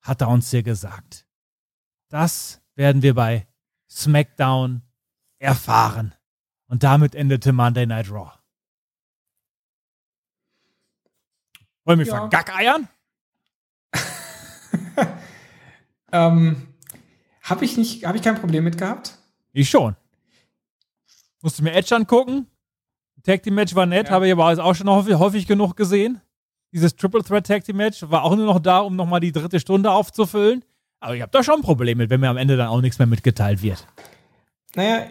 hat 0.00 0.22
er 0.22 0.28
uns 0.28 0.50
hier 0.50 0.62
gesagt. 0.62 1.26
Das 2.08 2.60
werden 2.74 3.02
wir 3.02 3.14
bei 3.14 3.46
SmackDown 3.88 4.82
erfahren. 5.40 6.14
Und 6.68 6.84
damit 6.84 7.16
endete 7.16 7.52
Monday 7.52 7.84
Night 7.86 8.08
Raw. 8.10 8.30
Wollen 11.84 11.98
wir 11.98 12.04
mich 12.04 12.08
Ja. 12.08 12.16
vergackeiern? 12.18 12.88
Ähm, 16.12 16.66
habe 17.42 17.64
ich 17.64 17.76
nicht, 17.76 18.04
habe 18.04 18.16
ich 18.18 18.24
kein 18.24 18.34
Problem 18.34 18.64
mit 18.64 18.76
gehabt. 18.76 19.16
Ich 19.52 19.70
schon. 19.70 19.94
Musste 21.40 21.62
mir 21.62 21.72
Edge 21.72 21.94
angucken. 21.94 22.48
Tag 23.22 23.44
Team 23.44 23.54
Match 23.54 23.76
war 23.76 23.86
nett, 23.86 24.08
Ja. 24.08 24.14
habe 24.14 24.26
ich 24.26 24.32
aber 24.32 24.46
auch 24.46 24.74
schon 24.74 24.90
häufig, 24.90 25.14
häufig 25.14 25.46
genug 25.46 25.76
gesehen. 25.76 26.20
Dieses 26.72 26.96
Triple 26.96 27.22
Threat 27.22 27.46
Tag 27.46 27.62
Team 27.62 27.76
Match 27.76 28.02
war 28.10 28.24
auch 28.24 28.34
nur 28.34 28.46
noch 28.46 28.58
da, 28.58 28.78
um 28.80 28.96
nochmal 28.96 29.20
die 29.20 29.30
dritte 29.30 29.60
Stunde 29.60 29.92
aufzufüllen. 29.92 30.64
Aber 30.98 31.14
ich 31.14 31.22
habe 31.22 31.30
da 31.30 31.44
schon 31.44 31.60
ein 31.60 31.62
Problem 31.62 31.98
mit, 31.98 32.10
wenn 32.10 32.18
mir 32.18 32.28
am 32.28 32.36
Ende 32.36 32.56
dann 32.56 32.66
auch 32.66 32.80
nichts 32.80 32.98
mehr 32.98 33.06
mitgeteilt 33.06 33.62
wird. 33.62 33.86
Naja, 34.74 35.06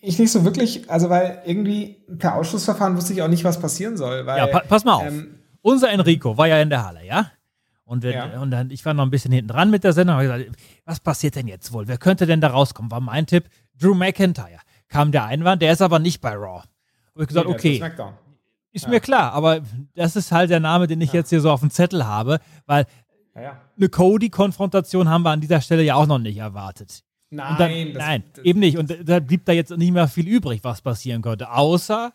ich 0.00 0.18
nicht 0.18 0.30
so 0.32 0.44
wirklich, 0.44 0.88
also 0.90 1.08
weil 1.10 1.42
irgendwie 1.44 2.04
per 2.18 2.34
Ausschlussverfahren 2.36 2.96
wusste 2.96 3.12
ich 3.12 3.22
auch 3.22 3.28
nicht, 3.28 3.44
was 3.44 3.58
passieren 3.60 3.96
soll. 3.96 4.26
Weil, 4.26 4.38
Ja, 4.38 4.46
pa 4.46 4.60
pass 4.60 4.84
mal 4.84 4.94
auf. 4.94 5.06
ähm, 5.06 5.38
Unser 5.62 5.90
Enrico 5.90 6.36
war 6.38 6.46
ja 6.46 6.60
in 6.60 6.70
der 6.70 6.84
Halle, 6.86 7.04
ja? 7.04 7.30
Und, 7.84 8.02
wir, 8.02 8.10
Ja. 8.12 8.40
und 8.40 8.50
dann, 8.50 8.70
ich 8.70 8.84
war 8.84 8.94
noch 8.94 9.04
ein 9.04 9.10
bisschen 9.10 9.32
hinten 9.32 9.48
dran 9.48 9.70
mit 9.70 9.84
der 9.84 9.92
Sendung. 9.92 10.16
Hab 10.16 10.22
gesagt, 10.22 10.44
was 10.84 11.00
passiert 11.00 11.36
denn 11.36 11.46
jetzt 11.48 11.72
wohl? 11.72 11.86
Wer 11.88 11.98
könnte 11.98 12.26
denn 12.26 12.40
da 12.40 12.48
rauskommen? 12.48 12.90
War 12.90 13.00
mein 13.00 13.26
Tipp. 13.26 13.48
Drew 13.78 13.94
McIntyre. 13.94 14.58
Kam 14.88 15.12
der 15.12 15.24
Einwand, 15.24 15.62
der 15.62 15.72
ist 15.72 15.82
aber 15.82 15.98
nicht 15.98 16.20
bei 16.20 16.34
Raw. 16.34 16.62
Hab 16.62 17.22
ich 17.22 17.28
gesagt, 17.28 17.46
nee, 17.48 17.54
ist 17.54 17.82
okay, 17.82 18.10
ist 18.72 18.88
mir 18.88 19.00
klar, 19.00 19.32
aber 19.32 19.60
das 19.94 20.16
ist 20.16 20.30
halt 20.32 20.50
der 20.50 20.60
Name, 20.60 20.86
den 20.86 21.00
ich 21.00 21.12
jetzt 21.12 21.30
hier 21.30 21.40
so 21.40 21.50
auf 21.50 21.60
dem 21.60 21.70
Zettel 21.70 22.06
habe, 22.06 22.40
weil 22.66 22.86
Ja, 23.34 23.40
ja. 23.42 23.60
eine 23.76 23.88
Cody-Konfrontation 23.88 25.08
haben 25.08 25.22
wir 25.22 25.30
an 25.30 25.40
dieser 25.40 25.60
Stelle 25.62 25.82
ja 25.82 25.94
auch 25.94 26.06
noch 26.06 26.18
nicht 26.18 26.36
erwartet. 26.36 27.02
Nein, 27.30 27.56
dann, 27.58 27.92
das- 27.94 28.02
nein, 28.06 28.22
das- 28.34 28.44
eben 28.44 28.60
nicht. 28.60 28.78
Und 28.78 28.96
da 29.08 29.20
blieb 29.20 29.44
da 29.44 29.52
jetzt 29.52 29.76
nicht 29.76 29.92
mehr 29.92 30.08
viel 30.08 30.28
übrig, 30.28 30.60
was 30.62 30.80
passieren 30.80 31.22
könnte. 31.22 31.50
Außer 31.50 32.12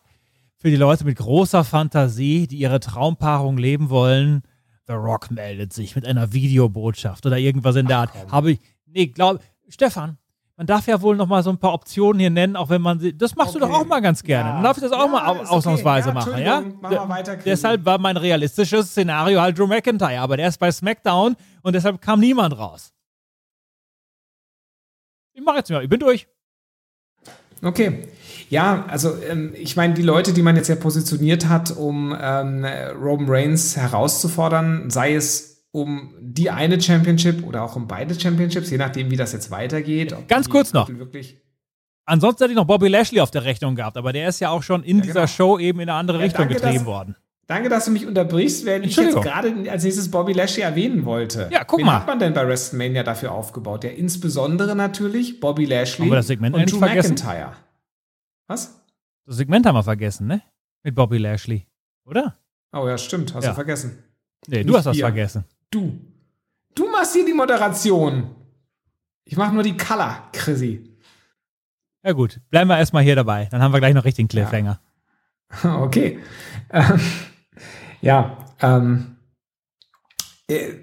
für 0.58 0.70
die 0.70 0.76
Leute 0.78 1.04
mit 1.06 1.18
großer 1.18 1.64
Fantasie, 1.64 2.48
die 2.48 2.58
ihre 2.58 2.80
Traumpaarung 2.80 3.58
leben 3.58 3.90
wollen. 3.90 4.44
The 4.88 4.94
Rock 4.94 5.32
meldet 5.32 5.74
sich 5.74 5.96
mit 5.96 6.06
einer 6.06 6.34
Videobotschaft 6.34 7.26
oder 7.26 7.38
irgendwas 7.38 7.76
in 7.76 7.88
der 7.88 7.98
Art. 8.00 8.12
Habe 8.32 8.52
ich. 8.52 8.60
Nee, 8.86 9.08
glaube. 9.08 9.40
Stefan, 9.70 10.18
man 10.58 10.68
darf 10.68 10.86
ja 10.88 11.02
wohl 11.02 11.16
noch 11.16 11.28
mal 11.28 11.42
so 11.44 11.50
ein 11.50 11.58
paar 11.58 11.74
Optionen 11.74 12.20
hier 12.20 12.30
nennen, 12.30 12.56
auch 12.56 12.70
wenn 12.70 12.82
man 12.82 13.00
sie. 13.00 13.18
Das 13.18 13.36
machst 13.36 13.56
du 13.56 13.60
doch 13.60 13.70
Okay. 13.70 13.78
auch 13.78 13.86
mal 13.86 14.02
ganz 14.02 14.22
gerne. 14.22 14.50
Ja. 14.50 14.56
Dann 14.56 14.64
darf 14.64 14.78
ich 14.78 14.84
das 14.84 14.92
auch 14.92 15.06
Ja, 15.06 15.08
mal 15.12 15.26
au- 15.28 15.40
okay. 15.40 15.48
ausnahmsweise 15.48 16.10
Ja, 16.10 16.14
machen, 16.14 16.32
ja? 16.38 16.56
Entschuldigung, 16.58 16.80
mach 16.82 16.92
mal 16.92 17.10
weiter, 17.10 17.36
Chris. 17.36 17.46
deshalb 17.46 17.86
war 17.86 17.98
mein 18.00 18.18
realistisches 18.18 18.90
Szenario 18.92 19.40
halt 19.42 19.58
Drew 19.58 19.68
McIntyre, 19.68 20.20
aber 20.20 20.36
der 20.38 20.48
ist 20.50 20.58
bei 20.60 20.72
SmackDown 20.72 21.36
und 21.64 21.74
deshalb 21.74 22.02
kam 22.02 22.20
niemand 22.20 22.58
raus. 22.58 22.92
Ich 25.42 25.46
mach 25.46 25.56
jetzt 25.56 25.72
mal, 25.72 25.84
ich 25.84 25.90
bin 25.90 26.00
durch. 26.00 26.28
Okay. 27.64 28.08
Ja, 28.50 28.86
also 28.88 29.16
ähm, 29.24 29.54
ich 29.56 29.76
meine, 29.76 29.96
die 29.96 30.04
Leute, 30.04 30.34
die 30.34 30.44
man 30.44 30.56
jetzt 30.56 30.68
ja 30.68 30.76
positioniert 30.76 31.50
hat, 31.50 31.72
um 31.76 32.16
ähm, 32.20 32.64
Roman 32.96 33.28
Reigns 33.28 33.76
herauszufordern, 33.76 34.92
sei 34.92 35.16
es 35.16 35.66
um 35.72 36.14
die 36.20 36.52
eine 36.52 36.80
Championship 36.80 37.44
oder 37.44 37.64
auch 37.64 37.76
um 37.76 37.88
beide 37.88 38.20
Championships, 38.20 38.70
je 38.70 38.78
nachdem, 38.78 39.10
wie 39.10 39.16
das 39.16 39.34
jetzt 39.34 39.50
weitergeht. 39.50 40.16
Ganz 40.28 40.48
kurz 40.48 40.74
noch. 40.74 40.90
Wirklich 40.90 41.42
Ansonsten 42.06 42.44
hätte 42.44 42.52
ich 42.52 42.58
noch 42.58 42.66
Bobby 42.66 42.88
Lashley 42.88 43.20
auf 43.22 43.32
der 43.32 43.46
Rechnung 43.46 43.76
gehabt, 43.76 43.96
aber 43.98 44.12
der 44.14 44.28
ist 44.28 44.40
ja 44.40 44.50
auch 44.50 44.64
schon 44.64 44.84
in 44.84 44.98
Ja, 44.98 45.04
dieser 45.04 45.14
genau. 45.22 45.28
Show 45.28 45.60
eben 45.60 45.80
in 45.80 45.90
eine 45.90 45.98
andere 45.98 46.18
Ja, 46.18 46.24
Richtung 46.26 46.50
danke, 46.50 46.56
getrieben 46.62 46.86
worden. 46.86 47.16
Danke, 47.52 47.68
dass 47.68 47.84
du 47.84 47.92
mich 47.92 48.08
unterbrichst, 48.08 48.64
wenn 48.66 48.82
ich 48.86 48.96
jetzt 48.96 49.14
gerade 49.22 49.54
als 49.70 49.84
nächstes 49.84 50.10
Bobby 50.10 50.32
Lashley 50.32 50.64
erwähnen 50.64 51.04
wollte. 51.04 51.50
Ja, 51.52 51.66
guck 51.66 51.80
Wen 51.80 51.86
mal. 51.86 51.96
hat 52.00 52.08
man 52.08 52.18
denn 52.18 52.34
bei 52.34 52.48
WrestleMania 52.48 53.04
dafür 53.04 53.34
aufgebaut? 53.34 53.84
Ja, 53.84 53.90
insbesondere 53.90 54.74
natürlich 54.74 55.42
Bobby 55.42 55.66
Lashley 55.66 56.04
Haben 56.06 56.12
wir 56.12 56.16
das 56.16 56.28
Segment 56.28 56.56
und 56.56 56.72
Drew 56.72 56.78
vergessen? 56.80 57.16
McIntyre. 57.16 57.52
Was? 58.48 58.82
Das 59.26 59.36
Segment 59.36 59.66
haben 59.66 59.76
wir 59.76 59.84
vergessen, 59.84 60.28
ne? 60.28 60.42
Mit 60.84 60.96
Bobby 60.96 61.18
Lashley. 61.18 61.68
Oder? 62.06 62.38
Oh 62.72 62.88
ja, 62.88 62.98
stimmt, 62.98 63.34
hast 63.36 63.44
Ja. 63.44 63.50
du 63.50 63.56
vergessen. 63.56 64.02
Nee, 64.48 64.62
du 64.64 64.68
Nicht 64.70 64.78
hast 64.78 64.86
das 64.86 64.96
wir. 64.96 65.04
vergessen. 65.04 65.44
Du. 65.72 66.00
Du 66.74 66.90
machst 66.90 67.14
hier 67.14 67.26
die 67.26 67.34
Moderation. 67.34 68.34
Ich 69.26 69.36
mach 69.36 69.52
nur 69.52 69.64
die 69.64 69.76
Color, 69.76 70.30
Chrissy. 70.32 70.90
Ja 72.02 72.14
gut, 72.14 72.40
bleiben 72.50 72.70
wir 72.70 72.78
erstmal 72.78 73.04
hier 73.04 73.18
dabei. 73.18 73.50
Dann 73.52 73.62
haben 73.62 73.74
wir 73.74 73.80
gleich 73.82 73.94
noch 73.94 74.06
richtigen 74.06 74.30
Cliffhanger. 74.30 74.80
Okay. 75.66 76.18
Ja, 78.02 78.38
ähm, 78.62 79.18
äh, 80.48 80.74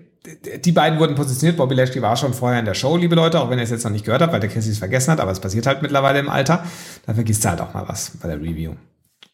die 0.65 0.73
beiden 0.73 0.99
wurden 0.99 1.15
positioniert. 1.15 1.57
Bobby 1.57 1.75
Lashley 1.75 2.03
war 2.03 2.17
schon 2.17 2.35
vorher 2.35 2.59
in 2.59 2.65
der 2.65 2.75
Show, 2.75 2.97
liebe 2.97 3.15
Leute, 3.15 3.41
auch 3.41 3.51
wenn 3.51 3.59
ihr 3.59 3.65
es 3.65 3.71
jetzt 3.71 3.85
noch 3.85 3.91
nicht 3.91 4.05
gehört 4.05 4.21
habt, 4.21 4.33
weil 4.33 4.41
der 4.41 4.51
Chrissy 4.51 4.71
es 4.71 4.79
vergessen 4.79 5.13
hat, 5.13 5.21
aber 5.21 5.31
es 5.31 5.41
passiert 5.41 5.67
halt 5.67 5.81
mittlerweile 5.83 6.19
im 6.19 6.29
Alter. 6.29 6.65
Da 7.07 7.15
vergisst 7.15 7.45
er 7.45 7.53
halt 7.53 7.61
auch 7.61 7.73
mal 7.73 7.89
was 7.89 8.13
bei 8.21 8.29
der 8.29 8.41
Review. 8.41 8.75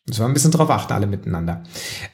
Müssen 0.07 0.21
wir 0.21 0.27
ein 0.27 0.35
bisschen 0.35 0.51
drauf 0.51 0.71
achten, 0.71 0.93
alle 0.93 1.07
miteinander. 1.07 1.63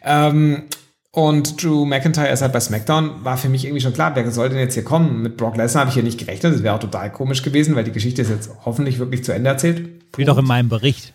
Ähm, 0.02 0.64
und 1.12 1.62
Drew 1.62 1.84
McIntyre 1.84 2.28
ist 2.28 2.40
halt 2.40 2.52
bei 2.52 2.60
SmackDown, 2.60 3.24
war 3.24 3.36
für 3.36 3.48
mich 3.48 3.64
irgendwie 3.64 3.80
schon 3.80 3.92
klar, 3.92 4.14
wer 4.14 4.30
soll 4.30 4.48
denn 4.48 4.58
jetzt 4.58 4.74
hier 4.74 4.84
kommen? 4.84 5.22
Mit 5.22 5.36
Brock 5.36 5.56
Lesnar 5.56 5.80
habe 5.80 5.88
ich 5.88 5.94
hier 5.94 6.04
nicht 6.04 6.18
gerechnet. 6.18 6.54
Das 6.54 6.62
wäre 6.62 6.76
auch 6.76 6.80
total 6.80 7.10
komisch 7.10 7.42
gewesen, 7.42 7.74
weil 7.74 7.82
die 7.84 7.92
Geschichte 7.92 8.22
ist 8.22 8.30
jetzt 8.30 8.50
hoffentlich 8.64 9.00
wirklich 9.00 9.24
zu 9.24 9.32
Ende 9.32 9.50
erzählt. 9.50 9.88
Wie 10.16 10.24
doch 10.24 10.38
in 10.38 10.44
meinem 10.44 10.68
Bericht. 10.68 11.14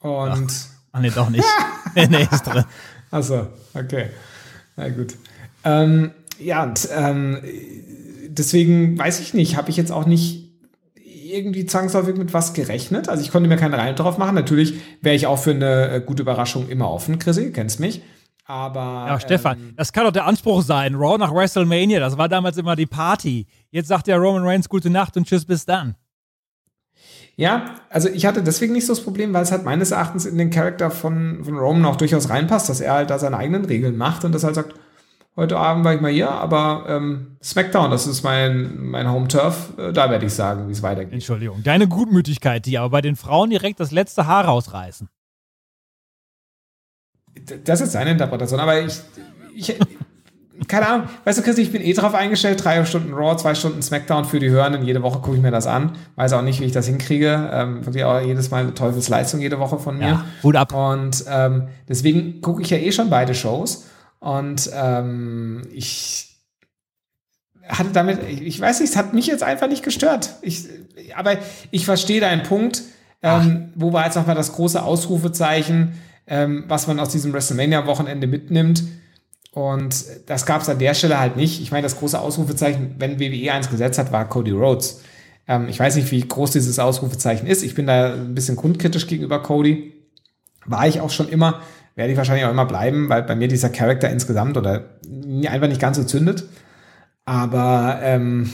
Und. 0.00 0.52
Ach 0.90 1.00
nee, 1.00 1.10
doch 1.10 1.30
nicht. 1.30 1.44
nee, 1.94 2.08
nee, 2.08 2.28
ist 2.30 2.42
drin. 2.42 2.64
Achso, 3.14 3.46
okay. 3.74 4.06
Na 4.74 4.88
gut. 4.88 5.14
Ähm, 5.62 6.10
ja, 6.40 6.64
und 6.64 6.88
ähm, 6.92 7.38
deswegen 8.26 8.98
weiß 8.98 9.20
ich 9.20 9.34
nicht, 9.34 9.56
habe 9.56 9.70
ich 9.70 9.76
jetzt 9.76 9.92
auch 9.92 10.04
nicht 10.04 10.50
irgendwie 10.96 11.64
zwangsläufig 11.64 12.16
mit 12.16 12.34
was 12.34 12.54
gerechnet. 12.54 13.08
Also 13.08 13.22
ich 13.22 13.30
konnte 13.30 13.48
mir 13.48 13.56
keinen 13.56 13.74
Reim 13.74 13.94
drauf 13.94 14.18
machen. 14.18 14.34
Natürlich 14.34 14.74
wäre 15.00 15.14
ich 15.14 15.28
auch 15.28 15.38
für 15.38 15.52
eine 15.52 15.90
äh, 15.90 16.00
gute 16.00 16.22
Überraschung 16.22 16.68
immer 16.68 16.90
offen, 16.90 17.20
Chrissy, 17.20 17.52
kennst 17.52 17.78
mich. 17.78 18.02
Aber. 18.46 19.06
Ja, 19.06 19.20
Stefan, 19.20 19.58
ähm, 19.58 19.74
das 19.76 19.92
kann 19.92 20.06
doch 20.06 20.12
der 20.12 20.26
Anspruch 20.26 20.62
sein. 20.62 20.96
Raw 20.96 21.16
nach 21.16 21.32
WrestleMania, 21.32 22.00
das 22.00 22.18
war 22.18 22.28
damals 22.28 22.56
immer 22.56 22.74
die 22.74 22.86
Party. 22.86 23.46
Jetzt 23.70 23.86
sagt 23.86 24.08
der 24.08 24.18
Roman 24.18 24.42
Reigns 24.42 24.68
gute 24.68 24.90
Nacht 24.90 25.16
und 25.16 25.28
tschüss, 25.28 25.44
bis 25.44 25.64
dann. 25.64 25.94
Ja, 27.36 27.76
also 27.90 28.08
ich 28.08 28.26
hatte 28.26 28.42
deswegen 28.42 28.72
nicht 28.72 28.86
so 28.86 28.94
das 28.94 29.02
Problem, 29.02 29.34
weil 29.34 29.42
es 29.42 29.50
halt 29.50 29.64
meines 29.64 29.90
Erachtens 29.90 30.24
in 30.24 30.38
den 30.38 30.50
Charakter 30.50 30.90
von, 30.90 31.42
von 31.44 31.58
Roman 31.58 31.84
auch 31.84 31.96
durchaus 31.96 32.30
reinpasst, 32.30 32.68
dass 32.68 32.80
er 32.80 32.92
halt 32.92 33.10
da 33.10 33.18
seine 33.18 33.36
eigenen 33.36 33.64
Regeln 33.64 33.96
macht 33.96 34.24
und 34.24 34.32
das 34.32 34.44
halt 34.44 34.54
sagt, 34.54 34.74
heute 35.34 35.56
Abend 35.56 35.84
war 35.84 35.94
ich 35.94 36.00
mal 36.00 36.12
hier, 36.12 36.30
aber 36.30 36.84
ähm, 36.88 37.36
SmackDown, 37.42 37.90
das 37.90 38.06
ist 38.06 38.22
mein, 38.22 38.78
mein 38.78 39.10
Home-Turf, 39.10 39.72
äh, 39.78 39.92
da 39.92 40.10
werde 40.10 40.26
ich 40.26 40.32
sagen, 40.32 40.68
wie 40.68 40.72
es 40.72 40.82
weitergeht. 40.82 41.12
Entschuldigung, 41.12 41.62
deine 41.64 41.88
Gutmütigkeit, 41.88 42.64
die 42.66 42.78
aber 42.78 42.90
bei 42.90 43.00
den 43.00 43.16
Frauen 43.16 43.50
direkt 43.50 43.80
das 43.80 43.90
letzte 43.90 44.28
Haar 44.28 44.44
rausreißen. 44.44 45.08
Das 47.64 47.80
ist 47.80 47.92
seine 47.92 48.12
Interpretation, 48.12 48.60
aber 48.60 48.80
ich, 48.80 49.00
ich 49.56 49.76
keine 50.68 50.88
Ahnung, 50.88 51.08
weißt 51.24 51.38
du, 51.38 51.42
Christi, 51.42 51.62
ich 51.62 51.72
bin 51.72 51.82
eh 51.82 51.92
drauf 51.92 52.14
eingestellt, 52.14 52.62
drei 52.64 52.84
Stunden 52.84 53.12
Raw, 53.12 53.36
zwei 53.36 53.54
Stunden 53.54 53.82
Smackdown 53.82 54.24
für 54.24 54.38
die 54.38 54.50
Hörenden, 54.50 54.82
jede 54.84 55.02
Woche 55.02 55.18
gucke 55.20 55.36
ich 55.36 55.42
mir 55.42 55.50
das 55.50 55.66
an, 55.66 55.92
weiß 56.16 56.32
auch 56.34 56.42
nicht, 56.42 56.60
wie 56.60 56.64
ich 56.64 56.72
das 56.72 56.86
hinkriege, 56.86 57.50
ähm, 57.52 57.84
wirklich 57.84 58.04
auch 58.04 58.20
jedes 58.20 58.50
Mal 58.50 58.62
eine 58.62 58.74
Teufelsleistung 58.74 59.40
jede 59.40 59.58
Woche 59.58 59.78
von 59.78 59.98
mir. 59.98 60.08
Ja, 60.08 60.24
Hut 60.42 60.56
ab. 60.56 60.72
Und 60.72 61.24
ähm, 61.28 61.68
deswegen 61.88 62.40
gucke 62.40 62.62
ich 62.62 62.70
ja 62.70 62.78
eh 62.78 62.92
schon 62.92 63.10
beide 63.10 63.34
Shows. 63.34 63.86
Und 64.20 64.70
ähm, 64.74 65.62
ich 65.72 66.36
hatte 67.68 67.90
damit, 67.92 68.20
ich, 68.28 68.42
ich 68.42 68.60
weiß 68.60 68.80
nicht, 68.80 68.90
es 68.90 68.96
hat 68.96 69.12
mich 69.12 69.26
jetzt 69.26 69.42
einfach 69.42 69.68
nicht 69.68 69.82
gestört. 69.82 70.30
Ich, 70.42 70.66
aber 71.14 71.36
ich 71.70 71.84
verstehe 71.84 72.20
deinen 72.20 72.42
Punkt, 72.42 72.82
ähm, 73.22 73.70
wo 73.74 73.92
war 73.92 74.04
jetzt 74.04 74.16
nochmal 74.16 74.34
das 74.34 74.52
große 74.52 74.82
Ausrufezeichen, 74.82 75.98
ähm, 76.26 76.64
was 76.68 76.86
man 76.86 77.00
aus 77.00 77.08
diesem 77.08 77.32
WrestleMania-Wochenende 77.32 78.26
mitnimmt. 78.26 78.82
Und 79.54 80.04
das 80.26 80.46
gab 80.46 80.62
es 80.62 80.68
an 80.68 80.80
der 80.80 80.94
Stelle 80.94 81.20
halt 81.20 81.36
nicht. 81.36 81.62
Ich 81.62 81.70
meine, 81.70 81.84
das 81.84 81.96
große 81.98 82.18
Ausrufezeichen, 82.18 82.96
wenn 82.98 83.20
WWE 83.20 83.52
eins 83.52 83.70
gesetzt 83.70 84.00
hat, 84.00 84.10
war 84.10 84.28
Cody 84.28 84.50
Rhodes. 84.50 85.02
Ähm, 85.46 85.68
ich 85.68 85.78
weiß 85.78 85.94
nicht, 85.94 86.10
wie 86.10 86.26
groß 86.26 86.50
dieses 86.50 86.80
Ausrufezeichen 86.80 87.46
ist. 87.46 87.62
Ich 87.62 87.76
bin 87.76 87.86
da 87.86 88.14
ein 88.14 88.34
bisschen 88.34 88.56
grundkritisch 88.56 89.06
gegenüber 89.06 89.40
Cody. 89.40 89.94
War 90.66 90.88
ich 90.88 91.00
auch 91.00 91.10
schon 91.10 91.28
immer, 91.28 91.62
werde 91.94 92.10
ich 92.10 92.18
wahrscheinlich 92.18 92.44
auch 92.46 92.50
immer 92.50 92.66
bleiben, 92.66 93.08
weil 93.08 93.22
bei 93.22 93.36
mir 93.36 93.46
dieser 93.46 93.68
Charakter 93.68 94.10
insgesamt 94.10 94.56
oder 94.56 94.96
einfach 95.46 95.68
nicht 95.68 95.80
ganz 95.80 95.98
so 95.98 96.04
zündet. 96.04 96.48
Aber 97.24 98.00
ähm, 98.02 98.50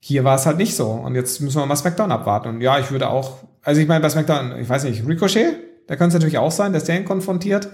hier 0.00 0.24
war 0.24 0.34
es 0.34 0.46
halt 0.46 0.56
nicht 0.56 0.74
so. 0.74 0.90
Und 0.90 1.14
jetzt 1.14 1.40
müssen 1.40 1.60
wir 1.60 1.66
mal 1.66 1.76
SmackDown 1.76 2.10
abwarten. 2.10 2.48
Und 2.48 2.60
ja, 2.60 2.80
ich 2.80 2.90
würde 2.90 3.08
auch, 3.08 3.36
also 3.62 3.80
ich 3.80 3.86
meine, 3.86 4.00
bei 4.00 4.10
SmackDown, 4.10 4.58
ich 4.58 4.68
weiß 4.68 4.82
nicht, 4.82 5.06
Ricochet, 5.06 5.58
da 5.86 5.94
könnte 5.94 6.08
es 6.08 6.14
natürlich 6.14 6.38
auch 6.38 6.50
sein, 6.50 6.72
dass 6.72 6.82
der 6.82 6.98
ihn 6.98 7.04
konfrontiert. 7.04 7.68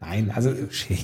Nein, 0.00 0.32
also 0.34 0.52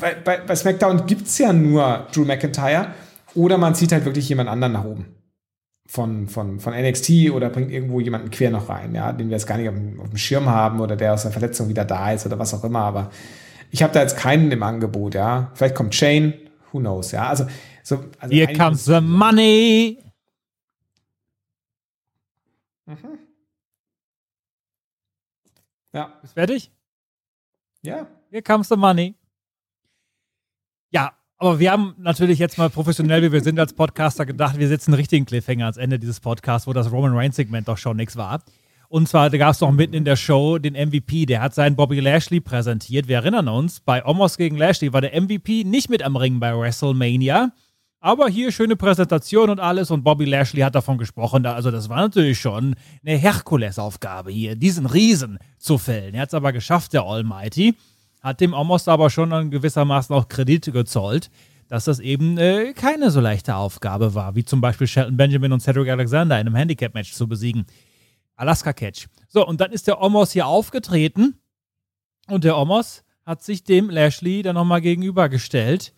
bei, 0.01 0.14
bei, 0.14 0.38
bei 0.38 0.57
SmackDown 0.57 1.07
gibt's 1.07 1.36
ja 1.38 1.53
nur 1.53 2.07
Drew 2.12 2.24
McIntyre 2.24 2.94
oder 3.34 3.59
man 3.59 3.74
zieht 3.74 3.92
halt 3.92 4.07
wirklich 4.07 4.28
jemand 4.28 4.49
anderen 4.49 4.72
nach 4.72 4.84
oben. 4.84 5.14
Von, 5.88 6.28
von, 6.28 6.59
von 6.59 6.74
NXT 6.74 7.30
oder 7.30 7.49
bringt 7.51 7.70
irgendwo 7.70 8.01
jemanden 8.01 8.30
quer 8.30 8.51
noch 8.51 8.68
rein, 8.68 8.94
ja, 8.94 9.12
den 9.12 9.28
wir 9.28 9.36
jetzt 9.36 9.47
gar 9.47 9.57
nicht 9.57 9.68
auf 9.68 9.74
dem, 9.74 10.01
auf 10.01 10.09
dem 10.09 10.16
Schirm 10.16 10.47
haben 10.47 10.80
oder 10.80 10.97
der 10.97 11.14
aus 11.14 11.22
der 11.22 11.30
Verletzung 11.30 11.68
wieder 11.68 11.84
da 11.84 12.11
ist 12.12 12.26
oder 12.26 12.38
was 12.38 12.55
auch 12.55 12.64
immer, 12.64 12.80
aber 12.80 13.11
ich 13.70 13.82
habe 13.82 13.92
da 13.92 14.01
jetzt 14.01 14.16
keinen 14.16 14.51
im 14.51 14.62
Angebot, 14.62 15.14
ja. 15.14 15.53
Vielleicht 15.55 15.74
kommt 15.76 15.94
Shane, 15.94 16.34
who 16.72 16.80
knows, 16.80 17.12
ja. 17.12 17.28
Also, 17.28 17.47
so, 17.84 18.05
also 18.18 18.34
Here 18.34 18.53
comes 18.53 18.86
the 18.86 19.01
money. 19.01 20.03
Ja, 25.92 26.18
Bist 26.20 26.34
fertig? 26.34 26.70
ja. 27.82 28.07
Here 28.31 28.43
comes 28.43 28.68
the 28.68 28.77
money. 28.77 29.14
Ja, 30.91 31.12
aber 31.39 31.59
wir 31.59 31.70
haben 31.70 31.95
natürlich 31.99 32.39
jetzt 32.39 32.59
mal 32.59 32.70
professionell, 32.70 33.22
wie 33.22 33.31
wir 33.31 33.43
sind 33.43 33.59
als 33.59 33.72
Podcaster, 33.72 34.27
gedacht, 34.27 34.59
wir 34.59 34.68
setzen 34.68 34.93
einen 34.93 34.99
richtigen 34.99 35.27
Cliffhanger 35.27 35.64
ans 35.64 35.77
Ende 35.77 35.99
dieses 35.99 36.20
Podcasts, 36.20 36.66
wo 36.66 36.72
das 36.72 36.91
Roman 36.91 37.14
Reigns-Segment 37.14 37.68
doch 37.68 37.79
schon 37.79 37.97
nichts 37.97 38.16
war. 38.16 38.43
Und 38.89 39.09
zwar, 39.09 39.31
gab 39.31 39.53
es 39.53 39.61
noch 39.61 39.72
mitten 39.72 39.95
in 39.95 40.05
der 40.05 40.16
Show 40.16 40.59
den 40.59 40.74
MVP, 40.74 41.27
der 41.27 41.43
hat 41.43 41.55
seinen 41.55 41.77
Bobby 41.77 42.01
Lashley 42.01 42.41
präsentiert. 42.41 43.09
Wir 43.09 43.16
erinnern 43.16 43.49
uns, 43.49 43.81
bei 43.81 44.05
Omos 44.05 44.37
gegen 44.37 44.57
Lashley 44.57 44.93
war 44.93 45.01
der 45.01 45.20
MVP 45.20 45.64
nicht 45.64 45.91
mit 45.91 46.03
am 46.03 46.16
Ring 46.16 46.41
bei 46.41 46.57
WrestleMania. 46.57 47.53
Aber 48.01 48.29
hier 48.29 48.53
schöne 48.53 48.77
Präsentation 48.77 49.51
und 49.51 49.59
alles 49.59 49.91
und 49.91 50.05
Bobby 50.05 50.24
Lashley 50.24 50.62
hat 50.62 50.74
davon 50.74 50.99
gesprochen. 50.99 51.45
Also 51.47 51.70
das 51.70 51.89
war 51.89 51.99
natürlich 51.99 52.39
schon 52.39 52.77
eine 53.05 53.16
Herkulesaufgabe 53.16 54.31
hier, 54.31 54.55
diesen 54.55 54.87
Riesen 54.87 55.39
zu 55.59 55.79
fällen. 55.79 56.14
Er 56.14 56.22
hat 56.22 56.29
es 56.29 56.35
aber 56.35 56.53
geschafft, 56.53 56.93
der 56.93 57.03
Almighty. 57.03 57.74
Hat 58.27 58.41
dem 58.41 58.55
Omos 58.55 58.89
aber 58.89 59.09
schon 59.09 59.31
in 59.31 59.53
gewissermaßen 59.53 60.12
auch 60.12 60.27
Kredite 60.27 60.72
gezollt, 60.72 61.31
dass 61.68 61.85
das 61.85 62.01
eben 62.01 62.39
äh, 62.39 62.72
keine 62.72 63.12
so 63.12 63.20
leichte 63.20 63.55
Aufgabe 63.55 64.16
war, 64.16 64.35
wie 64.35 64.45
zum 64.45 64.61
Beispiel 64.61 64.89
Shelton 64.89 65.16
Benjamin 65.16 65.53
und 65.53 65.61
Cedric 65.61 65.89
Alexander 65.89 66.35
in 66.41 66.49
einem 66.49 66.57
Handicap-Match 66.57 67.12
zu 67.12 67.29
besiegen. 67.29 67.66
Alaska 68.35 68.72
Catch. 68.72 69.07
So, 69.29 69.47
und 69.47 69.61
dann 69.61 69.70
ist 69.70 69.87
der 69.87 70.03
Omos 70.03 70.33
hier 70.33 70.49
aufgetreten 70.49 71.39
und 72.27 72.43
der 72.43 72.59
Omos 72.59 73.05
hat 73.24 73.45
sich 73.45 73.62
dem 73.62 73.91
Lashley 73.91 74.43
dann 74.43 74.57
nochmal 74.57 74.81
gegenübergestellt. 74.81 75.95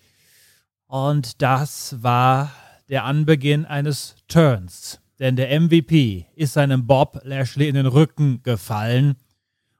Und 0.86 1.40
das 1.40 2.02
war 2.02 2.52
der 2.90 3.04
Anbeginn 3.04 3.64
eines 3.64 4.16
Turns. 4.28 5.00
Denn 5.18 5.36
der 5.36 5.58
MVP 5.58 6.26
ist 6.36 6.52
seinem 6.52 6.86
Bob 6.86 7.22
Lashley 7.24 7.68
in 7.68 7.74
den 7.74 7.86
Rücken 7.86 8.42
gefallen. 8.42 9.16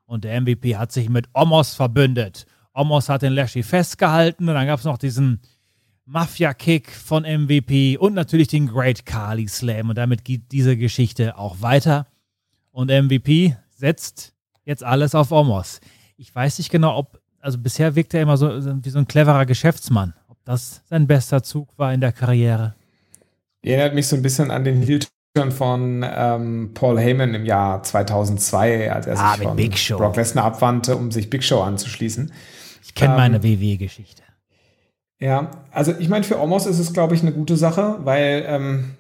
Und 0.09 0.25
der 0.25 0.41
MVP 0.41 0.75
hat 0.75 0.91
sich 0.91 1.11
mit 1.11 1.29
Omos 1.35 1.75
verbündet. 1.75 2.47
Omos 2.73 3.11
hat 3.11 3.21
den 3.21 3.35
Lashley 3.35 3.63
festgehalten 3.63 4.49
und 4.49 4.55
dann 4.55 4.67
gab 4.67 4.79
es 4.79 4.87
noch 4.87 4.97
diesen 4.97 5.43
Mafia-Kick 6.07 6.91
von 6.91 7.25
MVP 7.25 7.99
und 7.99 8.15
natürlich 8.15 8.49
den 8.49 8.69
Great 8.69 9.05
Kali 9.05 9.47
Slam. 9.47 9.91
Und 9.91 9.99
damit 9.99 10.25
geht 10.25 10.51
diese 10.51 10.79
Geschichte 10.79 11.37
auch 11.37 11.61
weiter. 11.61 12.07
Und 12.71 12.91
MVP 12.91 13.55
setzt 13.69 14.33
jetzt 14.65 14.83
alles 14.83 15.15
auf 15.15 15.31
Omos. 15.31 15.79
Ich 16.17 16.35
weiß 16.35 16.57
nicht 16.57 16.71
genau, 16.71 16.97
ob, 16.97 17.21
also 17.41 17.59
bisher 17.59 17.95
wirkt 17.95 18.15
er 18.15 18.23
immer 18.23 18.39
so 18.39 18.49
wie 18.83 18.89
so 18.89 18.99
ein 18.99 19.09
cleverer 19.09 19.45
Geschäftsmann. 19.45 20.15
Ob 20.29 20.39
das 20.47 20.81
sein 20.89 21.07
bester 21.07 21.43
Zug 21.43 21.69
war 21.77 21.93
in 21.93 22.01
der 22.01 22.13
Karriere. 22.13 22.75
Erinnert 23.61 23.95
mich 23.95 24.07
so 24.07 24.17
ein 24.17 24.23
bisschen 24.23 24.51
an 24.51 24.65
den 24.65 24.81
Heel-Turn 24.81 25.18
von 25.53 26.05
ähm, 26.09 26.71
Paul 26.75 26.99
Heyman 26.99 27.35
im 27.35 27.45
Jahr 27.45 27.83
2002, 27.83 28.93
als 28.93 29.07
er 29.07 29.19
ah, 29.19 29.35
sich 29.35 29.47
von 29.47 29.57
Big 29.57 29.79
Show. 29.79 29.97
Brock 29.97 30.17
Lesnar 30.17 30.45
abwandte, 30.45 30.97
um 30.97 31.11
sich 31.11 31.31
Big 31.31 31.43
Show 31.45 31.61
anzuschließen. 31.61 32.33
Ich 32.85 32.95
kenne 32.95 33.15
ähm, 33.15 33.17
meine 33.17 33.43
WWE-Geschichte. 33.43 34.23
Ja, 35.21 35.51
also 35.73 35.95
ich 35.99 36.09
meine, 36.09 36.25
für 36.25 36.41
Omos 36.41 36.67
ist 36.67 36.79
es, 36.79 36.93
glaube 36.93 37.15
ich, 37.15 37.23
eine 37.23 37.33
gute 37.33 37.57
Sache, 37.57 37.99
weil 38.05 38.45
ähm, 38.47 38.95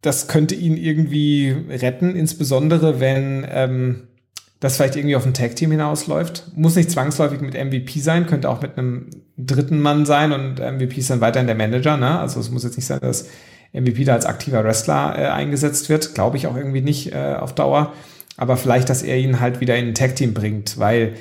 das 0.00 0.28
könnte 0.28 0.54
ihn 0.54 0.76
irgendwie 0.76 1.54
retten, 1.68 2.16
insbesondere 2.16 3.00
wenn 3.00 3.46
ähm, 3.50 4.08
das 4.60 4.76
vielleicht 4.76 4.96
irgendwie 4.96 5.16
auf 5.16 5.26
ein 5.26 5.34
Tag-Team 5.34 5.72
hinausläuft. 5.72 6.52
Muss 6.54 6.76
nicht 6.76 6.90
zwangsläufig 6.90 7.40
mit 7.40 7.54
MVP 7.54 7.98
sein, 7.98 8.26
könnte 8.26 8.48
auch 8.48 8.62
mit 8.62 8.78
einem 8.78 9.10
dritten 9.36 9.80
Mann 9.80 10.06
sein 10.06 10.32
und 10.32 10.60
MVP 10.60 10.98
ist 10.98 11.10
dann 11.10 11.20
weiterhin 11.20 11.48
der 11.48 11.56
Manager. 11.56 11.96
Ne? 11.96 12.18
Also 12.18 12.38
es 12.38 12.50
muss 12.50 12.62
jetzt 12.62 12.76
nicht 12.76 12.86
sein, 12.86 13.00
dass 13.00 13.28
MVP 13.72 14.04
da 14.04 14.14
als 14.14 14.26
aktiver 14.26 14.64
Wrestler 14.64 15.14
äh, 15.18 15.26
eingesetzt 15.28 15.88
wird. 15.88 16.14
Glaube 16.14 16.36
ich 16.36 16.46
auch 16.46 16.56
irgendwie 16.56 16.82
nicht 16.82 17.12
äh, 17.12 17.36
auf 17.38 17.54
Dauer. 17.54 17.92
Aber 18.36 18.56
vielleicht, 18.56 18.88
dass 18.88 19.02
er 19.02 19.16
ihn 19.18 19.40
halt 19.40 19.60
wieder 19.60 19.76
in 19.76 19.88
ein 19.88 19.94
Tag-Team 19.94 20.34
bringt, 20.34 20.78
weil 20.78 21.14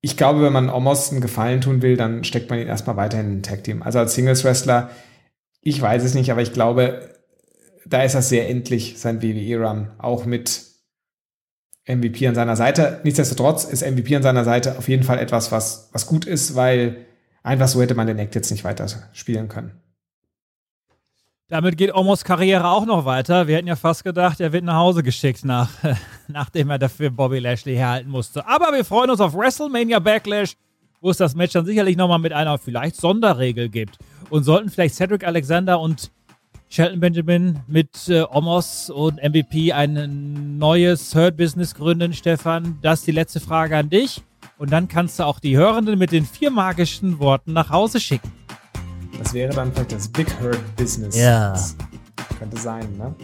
ich 0.00 0.16
glaube, 0.16 0.42
wenn 0.42 0.52
man 0.52 0.70
Omos 0.70 1.10
einen 1.10 1.20
Gefallen 1.20 1.60
tun 1.60 1.82
will, 1.82 1.96
dann 1.96 2.22
steckt 2.22 2.50
man 2.50 2.60
ihn 2.60 2.68
erstmal 2.68 2.96
weiterhin 2.96 3.26
in 3.26 3.38
ein 3.38 3.42
Tag-Team. 3.42 3.82
Also 3.82 3.98
als 3.98 4.14
Singles-Wrestler, 4.14 4.90
ich 5.62 5.80
weiß 5.80 6.04
es 6.04 6.14
nicht, 6.14 6.30
aber 6.30 6.42
ich 6.42 6.52
glaube, 6.52 7.10
da 7.84 8.02
ist 8.02 8.14
das 8.14 8.28
sehr 8.28 8.48
endlich, 8.48 8.98
sein 8.98 9.22
WWE-Run, 9.22 9.90
auch 9.98 10.24
mit 10.24 10.62
MVP 11.88 12.26
an 12.26 12.34
seiner 12.34 12.56
Seite. 12.56 13.00
Nichtsdestotrotz 13.04 13.64
ist 13.64 13.84
MVP 13.84 14.14
an 14.16 14.22
seiner 14.22 14.44
Seite 14.44 14.76
auf 14.78 14.88
jeden 14.88 15.04
Fall 15.04 15.18
etwas, 15.18 15.52
was, 15.52 15.88
was 15.92 16.06
gut 16.06 16.24
ist, 16.24 16.56
weil 16.56 17.06
einfach 17.42 17.68
so 17.68 17.80
hätte 17.80 17.94
man 17.94 18.06
den 18.06 18.18
Act 18.18 18.34
jetzt 18.34 18.50
nicht 18.50 18.64
weiter 18.64 18.86
spielen 19.12 19.48
können. 19.48 19.72
Damit 21.48 21.78
geht 21.78 21.94
Omos 21.94 22.24
Karriere 22.24 22.68
auch 22.68 22.86
noch 22.86 23.04
weiter. 23.04 23.46
Wir 23.46 23.56
hätten 23.56 23.68
ja 23.68 23.76
fast 23.76 24.02
gedacht, 24.02 24.40
er 24.40 24.52
wird 24.52 24.64
nach 24.64 24.74
Hause 24.74 25.04
geschickt, 25.04 25.44
nach, 25.44 25.70
nachdem 26.28 26.70
er 26.70 26.78
dafür 26.80 27.10
Bobby 27.10 27.38
Lashley 27.38 27.76
herhalten 27.76 28.10
musste. 28.10 28.48
Aber 28.48 28.72
wir 28.72 28.84
freuen 28.84 29.10
uns 29.10 29.20
auf 29.20 29.32
WrestleMania 29.32 30.00
Backlash, 30.00 30.54
wo 31.00 31.10
es 31.10 31.18
das 31.18 31.36
Match 31.36 31.52
dann 31.52 31.64
sicherlich 31.64 31.96
nochmal 31.96 32.18
mit 32.18 32.32
einer 32.32 32.58
vielleicht 32.58 32.96
Sonderregel 32.96 33.68
gibt. 33.68 33.96
Und 34.28 34.42
sollten 34.42 34.70
vielleicht 34.70 34.96
Cedric 34.96 35.24
Alexander 35.24 35.78
und 35.78 36.10
Shelton 36.68 36.98
Benjamin 36.98 37.60
mit 37.68 38.08
äh, 38.08 38.24
Omos 38.28 38.90
und 38.90 39.22
MVP 39.22 39.72
ein 39.72 40.58
neues 40.58 41.14
Hurt-Business 41.14 41.76
gründen, 41.76 42.12
Stefan. 42.12 42.80
Das 42.82 43.00
ist 43.00 43.06
die 43.06 43.12
letzte 43.12 43.38
Frage 43.38 43.76
an 43.76 43.88
dich. 43.88 44.20
Und 44.58 44.72
dann 44.72 44.88
kannst 44.88 45.20
du 45.20 45.22
auch 45.22 45.38
die 45.38 45.56
Hörenden 45.56 45.96
mit 45.96 46.10
den 46.10 46.26
vier 46.26 46.50
magischen 46.50 47.20
Worten 47.20 47.52
nach 47.52 47.70
Hause 47.70 48.00
schicken. 48.00 48.32
Das 49.18 49.32
wäre 49.32 49.54
dann 49.54 49.72
vielleicht 49.72 49.92
das 49.92 50.08
Big 50.08 50.28
Hurt 50.40 50.58
Business. 50.76 51.16
Ja. 51.16 51.54
könnte 52.38 52.58
sein, 52.58 52.96
ne? 52.96 53.14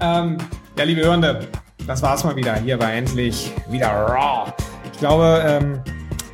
Ähm, 0.00 0.38
ja, 0.78 0.84
liebe 0.84 1.02
Hörende, 1.02 1.48
das 1.86 2.02
war's 2.02 2.24
mal 2.24 2.36
wieder. 2.36 2.56
Hier 2.56 2.78
war 2.78 2.92
endlich 2.92 3.52
wieder 3.68 3.88
Raw. 3.88 4.52
Ich 4.92 4.98
glaube, 4.98 5.42
ähm, 5.46 5.80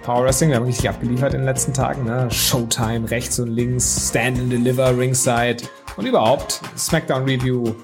Power 0.02 0.24
Wrestling, 0.24 0.50
wir 0.50 0.56
haben 0.56 0.64
richtig 0.64 0.88
abgeliefert 0.88 1.34
in 1.34 1.40
den 1.40 1.46
letzten 1.46 1.72
Tagen. 1.72 2.04
Ne? 2.04 2.30
Showtime, 2.30 3.10
rechts 3.10 3.38
und 3.38 3.48
links, 3.48 4.08
Stand 4.08 4.38
and 4.38 4.52
Deliver, 4.52 4.96
Ringside 4.96 5.58
und 5.96 6.06
überhaupt 6.06 6.60
SmackDown 6.76 7.24
Review, 7.24 7.74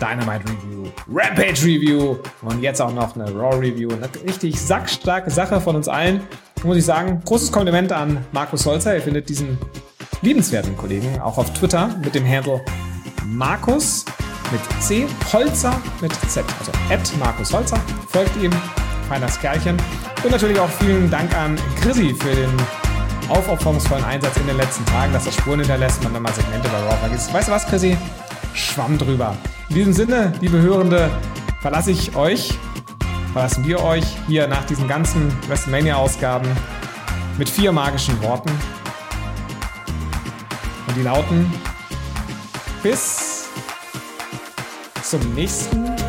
Dynamite 0.00 0.44
Review, 0.44 0.90
Rampage 1.12 1.64
Review 1.64 2.16
und 2.42 2.60
jetzt 2.60 2.80
auch 2.82 2.92
noch 2.92 3.14
eine 3.14 3.30
Raw 3.32 3.56
Review. 3.56 3.90
Eine 3.92 4.08
richtig 4.26 4.60
sackstarke 4.60 5.30
Sache 5.30 5.60
von 5.60 5.76
uns 5.76 5.88
allen. 5.88 6.20
Muss 6.64 6.76
ich 6.76 6.84
sagen, 6.84 7.22
großes 7.24 7.52
Kompliment 7.52 7.92
an 7.92 8.24
Markus 8.32 8.66
Holzer. 8.66 8.94
Ihr 8.94 9.02
findet 9.02 9.28
diesen 9.28 9.58
liebenswerten 10.22 10.76
Kollegen 10.76 11.20
auch 11.20 11.38
auf 11.38 11.52
Twitter 11.52 11.88
mit 12.02 12.14
dem 12.14 12.26
Handle 12.26 12.64
Markus 13.26 14.04
mit 14.52 14.60
C, 14.82 15.06
Holzer 15.32 15.80
mit 16.00 16.12
Z. 16.28 16.44
Also 16.58 16.72
at 16.90 17.18
Markus 17.18 17.52
Holzer. 17.52 17.78
Folgt 18.08 18.36
ihm, 18.42 18.52
feines 19.08 19.38
Kerlchen. 19.40 19.76
Und 20.22 20.30
natürlich 20.30 20.58
auch 20.58 20.70
vielen 20.70 21.10
Dank 21.10 21.34
an 21.36 21.56
Chrissy 21.80 22.14
für 22.14 22.34
den 22.34 22.50
aufopferungsvollen 23.28 24.04
Einsatz 24.04 24.36
in 24.36 24.46
den 24.46 24.56
letzten 24.56 24.84
Tagen, 24.86 25.12
dass 25.12 25.24
das 25.24 25.34
Spuren 25.34 25.60
hinterlässt 25.60 25.98
und 25.98 26.04
man 26.04 26.14
dann 26.14 26.22
mal 26.22 26.32
Segmente 26.32 26.68
bei 26.68 26.78
Raw 26.78 26.96
vergisst. 26.96 27.32
Weißt 27.32 27.48
du 27.48 27.52
was, 27.52 27.66
Chrissy? 27.66 27.96
Schwamm 28.54 28.98
drüber. 28.98 29.36
In 29.70 29.74
diesem 29.76 29.92
Sinne, 29.92 30.32
liebe 30.40 30.60
Hörende, 30.60 31.10
verlasse 31.60 31.90
ich 31.90 32.14
euch, 32.14 32.58
verlassen 33.32 33.66
wir 33.66 33.82
euch 33.82 34.04
hier 34.26 34.46
nach 34.46 34.64
diesen 34.64 34.86
ganzen 34.86 35.32
WrestleMania-Ausgaben 35.48 36.48
mit 37.38 37.48
vier 37.48 37.72
magischen 37.72 38.22
Worten. 38.22 38.50
Und 40.86 40.96
die 40.96 41.02
lauten 41.02 41.52
bis 42.82 43.48
zum 45.02 45.20
nächsten 45.34 46.03